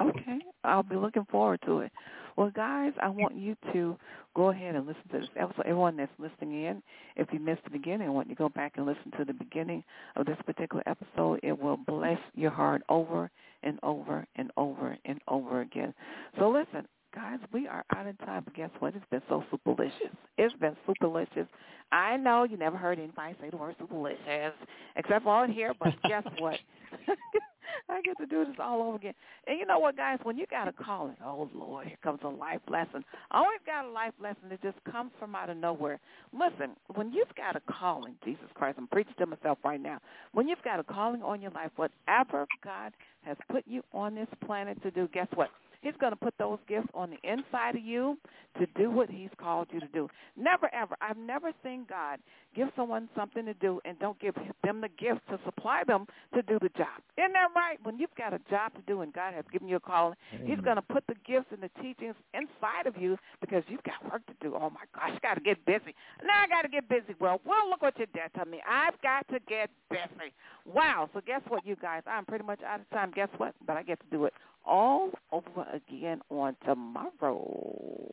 Okay, 0.00 0.40
I'll 0.64 0.82
be 0.82 0.96
looking 0.96 1.24
forward 1.26 1.60
to 1.62 1.80
it. 1.80 1.92
Well, 2.36 2.50
guys, 2.50 2.92
I 3.02 3.08
want 3.08 3.34
you 3.34 3.56
to 3.72 3.98
go 4.34 4.48
ahead 4.48 4.74
and 4.74 4.86
listen 4.86 5.02
to 5.10 5.20
this 5.20 5.28
episode. 5.36 5.66
Everyone 5.66 5.96
that's 5.96 6.18
listening 6.18 6.64
in, 6.64 6.82
if 7.16 7.30
you 7.32 7.38
missed 7.38 7.62
the 7.64 7.70
beginning, 7.70 8.08
I 8.08 8.10
want 8.10 8.28
you 8.28 8.34
to 8.34 8.38
go 8.38 8.48
back 8.48 8.78
and 8.78 8.86
listen 8.86 9.10
to 9.18 9.24
the 9.24 9.34
beginning 9.34 9.84
of 10.16 10.24
this 10.24 10.38
particular 10.46 10.82
episode. 10.86 11.40
It 11.42 11.58
will 11.58 11.76
bless 11.76 12.18
your 12.34 12.50
heart 12.50 12.82
over 12.88 13.30
and 13.62 13.78
over 13.82 14.26
and 14.36 14.50
over 14.56 14.96
and 15.04 15.20
over 15.28 15.60
again. 15.60 15.92
So 16.38 16.48
listen, 16.48 16.88
guys, 17.14 17.38
we 17.52 17.66
are 17.66 17.84
out 17.94 18.06
of 18.06 18.18
time. 18.18 18.42
But 18.44 18.54
guess 18.54 18.70
what? 18.78 18.94
It's 18.94 19.04
been 19.10 19.22
so 19.28 19.44
superlicious. 19.52 20.14
It's 20.38 20.54
been 20.56 20.76
superlicious. 20.88 21.46
I 21.90 22.16
know 22.16 22.44
you 22.44 22.56
never 22.56 22.76
heard 22.76 22.98
anybody 22.98 23.34
say 23.40 23.50
the 23.50 23.56
word 23.56 23.76
superlicious, 23.80 24.52
except 24.96 25.26
on 25.26 25.50
here. 25.52 25.72
But 25.78 25.94
guess 26.08 26.24
what? 26.38 26.58
I 27.88 28.00
get 28.02 28.18
to 28.18 28.26
do 28.26 28.44
this 28.44 28.56
all 28.58 28.82
over 28.82 28.96
again. 28.96 29.14
And 29.46 29.58
you 29.58 29.66
know 29.66 29.78
what, 29.78 29.96
guys? 29.96 30.18
When 30.22 30.36
you 30.36 30.46
got 30.50 30.68
a 30.68 30.72
calling, 30.72 31.16
oh 31.24 31.48
Lord, 31.54 31.86
here 31.86 31.96
comes 32.02 32.20
a 32.24 32.28
life 32.28 32.60
lesson. 32.68 33.04
I 33.30 33.38
always 33.38 33.60
got 33.66 33.84
a 33.86 33.90
life 33.90 34.12
lesson 34.20 34.48
that 34.50 34.62
just 34.62 34.76
comes 34.90 35.10
from 35.18 35.34
out 35.34 35.50
of 35.50 35.56
nowhere. 35.56 35.98
Listen, 36.32 36.76
when 36.94 37.12
you've 37.12 37.34
got 37.36 37.56
a 37.56 37.60
calling, 37.72 38.14
Jesus 38.24 38.44
Christ, 38.54 38.76
I'm 38.78 38.88
preaching 38.88 39.14
to 39.18 39.26
myself 39.26 39.58
right 39.64 39.80
now. 39.80 40.00
When 40.32 40.48
you've 40.48 40.62
got 40.62 40.80
a 40.80 40.84
calling 40.84 41.22
on 41.22 41.40
your 41.40 41.50
life, 41.52 41.70
whatever 41.76 42.46
God 42.62 42.92
has 43.22 43.36
put 43.50 43.64
you 43.66 43.82
on 43.92 44.14
this 44.14 44.28
planet 44.44 44.82
to 44.82 44.90
do, 44.90 45.08
guess 45.12 45.28
what? 45.34 45.48
He's 45.82 45.94
going 46.00 46.12
to 46.12 46.16
put 46.16 46.34
those 46.38 46.58
gifts 46.68 46.88
on 46.94 47.10
the 47.10 47.18
inside 47.28 47.76
of 47.76 47.82
you 47.82 48.16
to 48.58 48.66
do 48.76 48.90
what 48.90 49.10
he's 49.10 49.30
called 49.36 49.68
you 49.72 49.80
to 49.80 49.88
do. 49.88 50.08
Never, 50.36 50.72
ever. 50.72 50.94
I've 51.00 51.16
never 51.16 51.52
seen 51.62 51.86
God 51.88 52.18
give 52.54 52.68
someone 52.76 53.08
something 53.16 53.44
to 53.46 53.54
do 53.54 53.80
and 53.84 53.98
don't 53.98 54.18
give 54.20 54.34
them 54.62 54.80
the 54.80 54.88
gift 54.88 55.20
to 55.28 55.38
supply 55.44 55.82
them 55.86 56.06
to 56.34 56.42
do 56.42 56.58
the 56.60 56.68
job. 56.70 57.02
Isn't 57.18 57.32
that 57.32 57.48
right? 57.56 57.78
When 57.82 57.98
you've 57.98 58.14
got 58.16 58.32
a 58.32 58.40
job 58.50 58.74
to 58.74 58.82
do 58.86 59.00
and 59.00 59.12
God 59.12 59.34
has 59.34 59.44
given 59.52 59.68
you 59.68 59.76
a 59.76 59.80
calling, 59.80 60.16
he's 60.44 60.60
going 60.60 60.76
to 60.76 60.82
put 60.82 61.04
the 61.08 61.14
gifts 61.26 61.46
and 61.50 61.62
the 61.62 61.70
teachings 61.82 62.14
inside 62.34 62.86
of 62.86 62.96
you 62.96 63.16
because 63.40 63.64
you've 63.68 63.82
got 63.82 64.04
work 64.10 64.24
to 64.26 64.34
do. 64.40 64.54
Oh, 64.54 64.70
my 64.70 64.84
gosh, 64.94 65.18
got 65.22 65.34
to 65.34 65.40
get 65.40 65.64
busy. 65.64 65.94
Now 66.24 66.42
I 66.42 66.46
got 66.46 66.62
to 66.62 66.68
get 66.68 66.88
busy. 66.88 67.16
Well, 67.18 67.40
well, 67.44 67.68
look 67.68 67.82
what 67.82 67.98
your 67.98 68.06
dad 68.14 68.30
told 68.36 68.48
me. 68.48 68.60
I've 68.68 69.00
got 69.02 69.26
to 69.28 69.40
get 69.48 69.70
busy. 69.90 70.32
Wow. 70.64 71.08
So 71.12 71.20
guess 71.26 71.40
what, 71.48 71.66
you 71.66 71.76
guys? 71.76 72.02
I'm 72.06 72.24
pretty 72.24 72.44
much 72.44 72.60
out 72.62 72.80
of 72.80 72.90
time. 72.90 73.12
Guess 73.14 73.30
what? 73.38 73.54
But 73.66 73.76
I 73.76 73.82
get 73.82 73.98
to 74.00 74.06
do 74.10 74.26
it 74.26 74.34
all 74.64 75.10
over 75.32 75.66
again 75.72 76.20
on 76.30 76.56
tomorrow. 76.64 78.08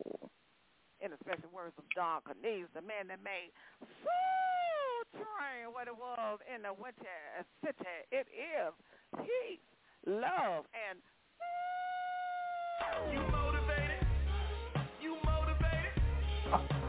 In 1.02 1.12
the 1.12 1.18
special 1.24 1.50
words 1.54 1.74
of 1.78 1.86
Don 1.96 2.22
Cornelius, 2.22 2.70
the 2.76 2.82
man 2.82 3.08
that 3.08 3.24
made 3.24 3.52
Soul 3.80 5.24
Train 5.24 5.72
what 5.72 5.88
it 5.88 5.96
was 5.98 6.40
in 6.54 6.62
the 6.64 6.74
windy 6.74 7.08
city. 7.64 7.86
It 8.12 8.28
is 8.36 8.74
peace, 9.16 9.60
love, 10.06 10.66
and 10.76 11.00
you 13.14 13.20
motivated. 13.32 14.06
You 15.02 15.16
motivated. 15.24 16.86